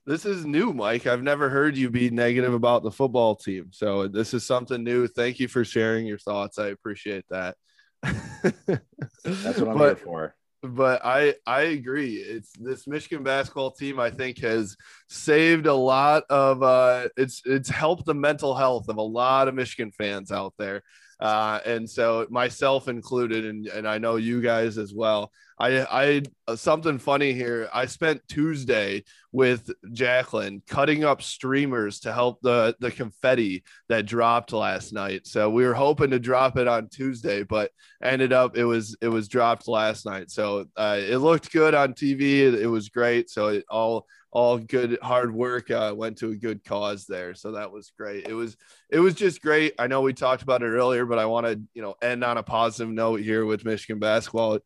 this 0.07 0.25
is 0.25 0.45
new, 0.45 0.71
Mike. 0.71 1.05
I've 1.05 1.21
never 1.21 1.49
heard 1.49 1.75
you 1.75 1.89
be 1.89 2.09
negative 2.09 2.53
about 2.53 2.81
the 2.81 2.91
football 2.91 3.35
team. 3.35 3.67
So 3.71 4.07
this 4.07 4.33
is 4.33 4.45
something 4.45 4.81
new. 4.81 5.05
Thank 5.05 5.39
you 5.39 5.49
for 5.49 5.65
sharing 5.65 6.07
your 6.07 6.17
thoughts. 6.17 6.57
I 6.57 6.67
appreciate 6.67 7.25
that. 7.29 7.57
That's 8.01 9.59
what 9.59 9.67
I'm 9.67 9.77
but, 9.77 9.97
here 9.97 10.05
for. 10.05 10.35
But 10.63 11.05
I 11.05 11.35
I 11.45 11.63
agree. 11.63 12.15
It's 12.15 12.53
this 12.53 12.87
Michigan 12.87 13.23
basketball 13.23 13.71
team. 13.71 13.99
I 13.99 14.09
think 14.09 14.39
has 14.39 14.77
saved 15.09 15.67
a 15.67 15.73
lot 15.73 16.23
of. 16.29 16.63
uh 16.63 17.09
It's 17.17 17.41
it's 17.45 17.69
helped 17.69 18.05
the 18.05 18.15
mental 18.15 18.55
health 18.55 18.87
of 18.87 18.95
a 18.95 19.01
lot 19.01 19.49
of 19.49 19.55
Michigan 19.55 19.91
fans 19.91 20.31
out 20.31 20.53
there. 20.57 20.83
Uh, 21.19 21.59
and 21.65 21.89
so 21.89 22.27
myself 22.29 22.87
included, 22.87 23.45
and, 23.45 23.67
and 23.67 23.87
I 23.87 23.97
know 23.97 24.15
you 24.15 24.39
guys 24.39 24.77
as 24.77 24.93
well. 24.93 25.31
I, 25.59 25.79
I 25.79 26.21
uh, 26.47 26.55
something 26.55 26.99
funny 26.99 27.33
here. 27.33 27.67
I 27.73 27.87
spent 27.87 28.21
Tuesday 28.27 29.03
with 29.31 29.71
Jacqueline 29.91 30.61
cutting 30.67 31.03
up 31.03 31.21
streamers 31.21 31.99
to 32.01 32.13
help 32.13 32.39
the 32.41 32.75
the 32.79 32.91
confetti 32.91 33.63
that 33.89 34.05
dropped 34.05 34.53
last 34.53 34.93
night. 34.93 35.25
So 35.25 35.49
we 35.49 35.65
were 35.65 35.73
hoping 35.73 36.11
to 36.11 36.19
drop 36.19 36.57
it 36.57 36.67
on 36.67 36.89
Tuesday, 36.89 37.43
but 37.43 37.71
ended 38.03 38.33
up 38.33 38.55
it 38.55 38.65
was 38.65 38.95
it 39.01 39.09
was 39.09 39.27
dropped 39.27 39.67
last 39.67 40.05
night. 40.05 40.29
So 40.29 40.65
uh, 40.75 40.99
it 40.99 41.17
looked 41.17 41.51
good 41.51 41.73
on 41.73 41.93
TV. 41.93 42.39
It, 42.41 42.55
it 42.55 42.67
was 42.67 42.89
great. 42.89 43.29
So 43.29 43.47
it 43.47 43.65
all 43.69 44.05
all 44.31 44.59
good 44.59 44.99
hard 45.01 45.33
work 45.33 45.71
uh, 45.71 45.93
went 45.95 46.17
to 46.17 46.29
a 46.29 46.35
good 46.35 46.63
cause 46.63 47.05
there 47.05 47.33
so 47.33 47.53
that 47.53 47.71
was 47.71 47.91
great 47.97 48.27
it 48.27 48.33
was 48.33 48.57
it 48.89 48.99
was 48.99 49.15
just 49.15 49.41
great 49.41 49.73
i 49.79 49.87
know 49.87 50.01
we 50.01 50.13
talked 50.13 50.43
about 50.43 50.61
it 50.61 50.67
earlier 50.67 51.05
but 51.05 51.17
i 51.17 51.25
want 51.25 51.45
to 51.45 51.59
you 51.73 51.81
know 51.81 51.95
end 52.01 52.23
on 52.25 52.37
a 52.37 52.43
positive 52.43 52.93
note 52.93 53.21
here 53.21 53.45
with 53.45 53.63
michigan 53.63 53.99
basketball 53.99 54.59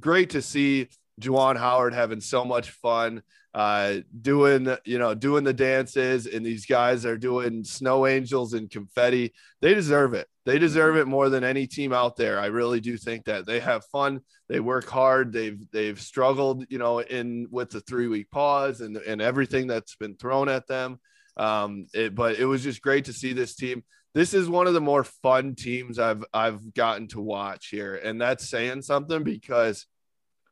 great 0.00 0.30
to 0.30 0.42
see 0.42 0.88
Juwan 1.20 1.56
Howard 1.56 1.94
having 1.94 2.20
so 2.20 2.44
much 2.44 2.70
fun 2.70 3.22
uh, 3.54 3.96
doing 4.20 4.68
you 4.84 4.98
know 4.98 5.14
doing 5.14 5.42
the 5.42 5.52
dances 5.52 6.26
and 6.26 6.44
these 6.44 6.66
guys 6.66 7.06
are 7.06 7.16
doing 7.16 7.64
snow 7.64 8.06
angels 8.06 8.52
and 8.52 8.70
confetti. 8.70 9.32
They 9.60 9.74
deserve 9.74 10.14
it. 10.14 10.28
They 10.44 10.58
deserve 10.58 10.96
it 10.96 11.06
more 11.06 11.28
than 11.28 11.44
any 11.44 11.66
team 11.66 11.92
out 11.92 12.16
there. 12.16 12.38
I 12.38 12.46
really 12.46 12.80
do 12.80 12.96
think 12.96 13.24
that 13.24 13.46
they 13.46 13.60
have 13.60 13.84
fun. 13.86 14.20
They 14.48 14.60
work 14.60 14.86
hard. 14.88 15.32
They've 15.32 15.58
they've 15.72 16.00
struggled 16.00 16.66
you 16.68 16.78
know 16.78 17.00
in 17.00 17.48
with 17.50 17.70
the 17.70 17.80
three 17.80 18.06
week 18.06 18.30
pause 18.30 18.80
and 18.80 18.96
and 18.96 19.20
everything 19.20 19.66
that's 19.66 19.96
been 19.96 20.16
thrown 20.16 20.48
at 20.48 20.66
them. 20.66 21.00
Um 21.36 21.86
it, 21.94 22.14
but 22.14 22.38
it 22.38 22.44
was 22.44 22.62
just 22.62 22.82
great 22.82 23.06
to 23.06 23.12
see 23.12 23.32
this 23.32 23.54
team 23.54 23.82
this 24.14 24.34
is 24.34 24.48
one 24.48 24.66
of 24.66 24.74
the 24.74 24.80
more 24.80 25.04
fun 25.04 25.54
teams 25.54 25.98
i've 25.98 26.24
i've 26.32 26.74
gotten 26.74 27.06
to 27.08 27.20
watch 27.20 27.68
here 27.68 27.94
and 27.94 28.20
that's 28.20 28.48
saying 28.48 28.82
something 28.82 29.22
because 29.22 29.86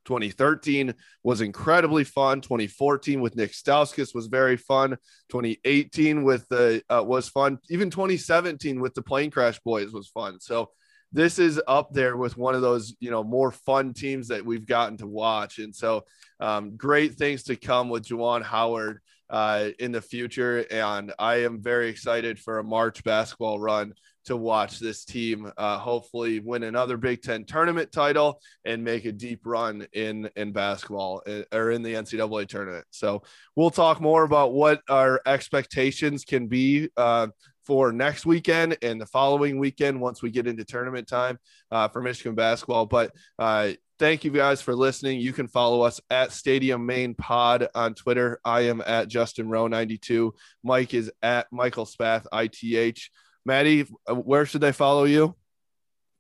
2013 0.07 0.95
was 1.23 1.43
incredibly 1.43 2.05
fun. 2.05 2.41
2014 2.41 3.21
with 3.21 3.37
Nick 3.37 3.53
Stauskas 3.53 4.15
was 4.15 4.29
very 4.29 4.57
fun. 4.57 4.97
2018 5.31 6.23
with 6.23 6.49
the 6.49 6.83
uh, 6.89 7.03
was 7.05 7.29
fun. 7.29 7.59
Even 7.69 7.91
2017 7.91 8.81
with 8.81 8.95
the 8.95 9.03
plane 9.03 9.31
crash 9.31 9.61
boys 9.61 9.93
was 9.93 10.09
fun. 10.09 10.41
So 10.41 10.71
this 11.13 11.39
is 11.39 11.61
up 11.69 11.93
there 11.93 12.17
with 12.17 12.37
one 12.37 12.55
of 12.55 12.63
those 12.63 12.95
you 13.01 13.11
know 13.11 13.23
more 13.23 13.51
fun 13.51 13.93
teams 13.93 14.29
that 14.29 14.45
we've 14.45 14.67
gotten 14.67 14.97
to 14.99 15.07
watch. 15.07 15.59
And 15.59 15.75
so 15.75 16.05
um, 16.41 16.77
great 16.77 17.15
things 17.15 17.45
to 17.45 17.57
come 17.57 17.89
with 17.89 18.07
Juwan 18.07 18.43
Howard 18.43 19.01
uh, 19.31 19.69
in 19.79 19.93
the 19.93 20.03
future. 20.03 20.65
And 20.71 21.13
I 21.19 21.37
am 21.45 21.63
very 21.63 21.89
excited 21.89 22.39
for 22.39 22.59
a 22.59 22.65
March 22.65 23.05
basketball 23.05 23.59
run 23.59 23.95
to 24.27 24.37
watch 24.37 24.81
this 24.81 25.05
team 25.05 25.51
uh, 25.57 25.79
hopefully 25.79 26.41
win 26.41 26.65
another 26.65 26.97
Big 26.97 27.23
Ten 27.23 27.45
tournament 27.45 27.93
title 27.93 28.41
and 28.65 28.83
make 28.83 29.05
a 29.05 29.13
deep 29.13 29.41
run 29.45 29.87
in 29.93 30.29
in 30.37 30.53
basketball 30.53 31.23
uh, 31.27 31.43
or 31.53 31.71
in 31.71 31.83
the 31.83 31.95
NCAA 31.95 32.49
tournament. 32.49 32.85
So 32.91 33.23
we'll 33.55 33.71
talk 33.71 34.01
more 34.01 34.25
about 34.25 34.53
what 34.53 34.81
our 34.89 35.21
expectations 35.27 36.25
can 36.25 36.49
be 36.49 36.89
uh, 36.97 37.29
for 37.65 37.93
next 37.93 38.27
weekend 38.27 38.77
and 38.83 39.01
the 39.01 39.07
following 39.07 39.59
weekend 39.59 40.01
once 40.01 40.23
we 40.23 40.31
get 40.31 40.47
into 40.47 40.65
tournament 40.65 41.09
time 41.09 41.39
uh, 41.71 41.89
for 41.89 42.01
Michigan 42.01 42.35
basketball. 42.35 42.87
But 42.87 43.13
uh, 43.39 43.73
thank 43.99 44.25
you 44.25 44.31
guys 44.31 44.61
for 44.61 44.75
listening. 44.75 45.21
You 45.21 45.33
can 45.33 45.49
follow 45.49 45.83
us 45.83 46.01
at 46.11 46.33
Stadium 46.33 46.87
Main 46.87 47.15
Pod 47.15 47.69
on 47.75 47.95
Twitter. 47.95 48.41
I 48.45 48.63
am 48.63 48.83
at 48.87 49.09
Justin 49.09 49.49
Roh 49.49 49.67
92. 49.67 50.35
Mike 50.63 50.95
is 50.95 51.11
at 51.23 51.47
Michael 51.51 51.87
Spath 51.87 52.27
ITH. 52.33 53.01
Maddie, 53.45 53.87
uh, 54.09 54.15
where 54.15 54.47
should 54.47 54.61
they 54.61 54.73
follow 54.73 55.05
you? 55.05 55.35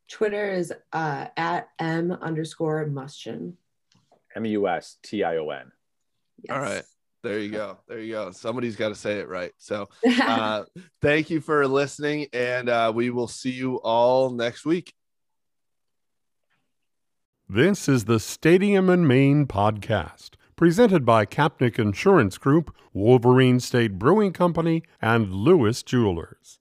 Twitter 0.08 0.50
is 0.52 0.72
uh, 0.92 1.26
at 1.36 1.68
m 1.78 2.12
underscore 2.12 2.86
Mustion. 2.86 3.56
M 4.34 4.44
U 4.44 4.68
S 4.68 4.98
T 5.02 5.24
I 5.24 5.36
O 5.38 5.50
N. 5.50 5.72
All 6.50 6.60
right. 6.60 6.82
There 7.22 7.40
you 7.40 7.50
go. 7.50 7.78
There 7.88 7.98
you 7.98 8.12
go. 8.12 8.30
Somebody's 8.30 8.76
got 8.76 8.90
to 8.90 8.94
say 8.94 9.18
it 9.18 9.28
right. 9.28 9.50
So, 9.56 9.88
uh, 10.22 10.64
thank 11.02 11.28
you 11.30 11.40
for 11.40 11.66
listening, 11.66 12.28
and 12.32 12.68
uh, 12.68 12.92
we 12.94 13.10
will 13.10 13.26
see 13.26 13.50
you 13.50 13.76
all 13.76 14.30
next 14.30 14.64
week. 14.64 14.92
This 17.48 17.88
is 17.88 18.06
the 18.06 18.18
Stadium 18.18 18.90
and 18.90 19.06
Main 19.06 19.46
podcast, 19.46 20.30
presented 20.56 21.06
by 21.06 21.24
Kapnick 21.24 21.78
Insurance 21.78 22.38
Group, 22.38 22.74
Wolverine 22.92 23.60
State 23.60 24.00
Brewing 24.00 24.32
Company, 24.32 24.82
and 25.00 25.32
Lewis 25.32 25.84
Jewelers. 25.84 26.58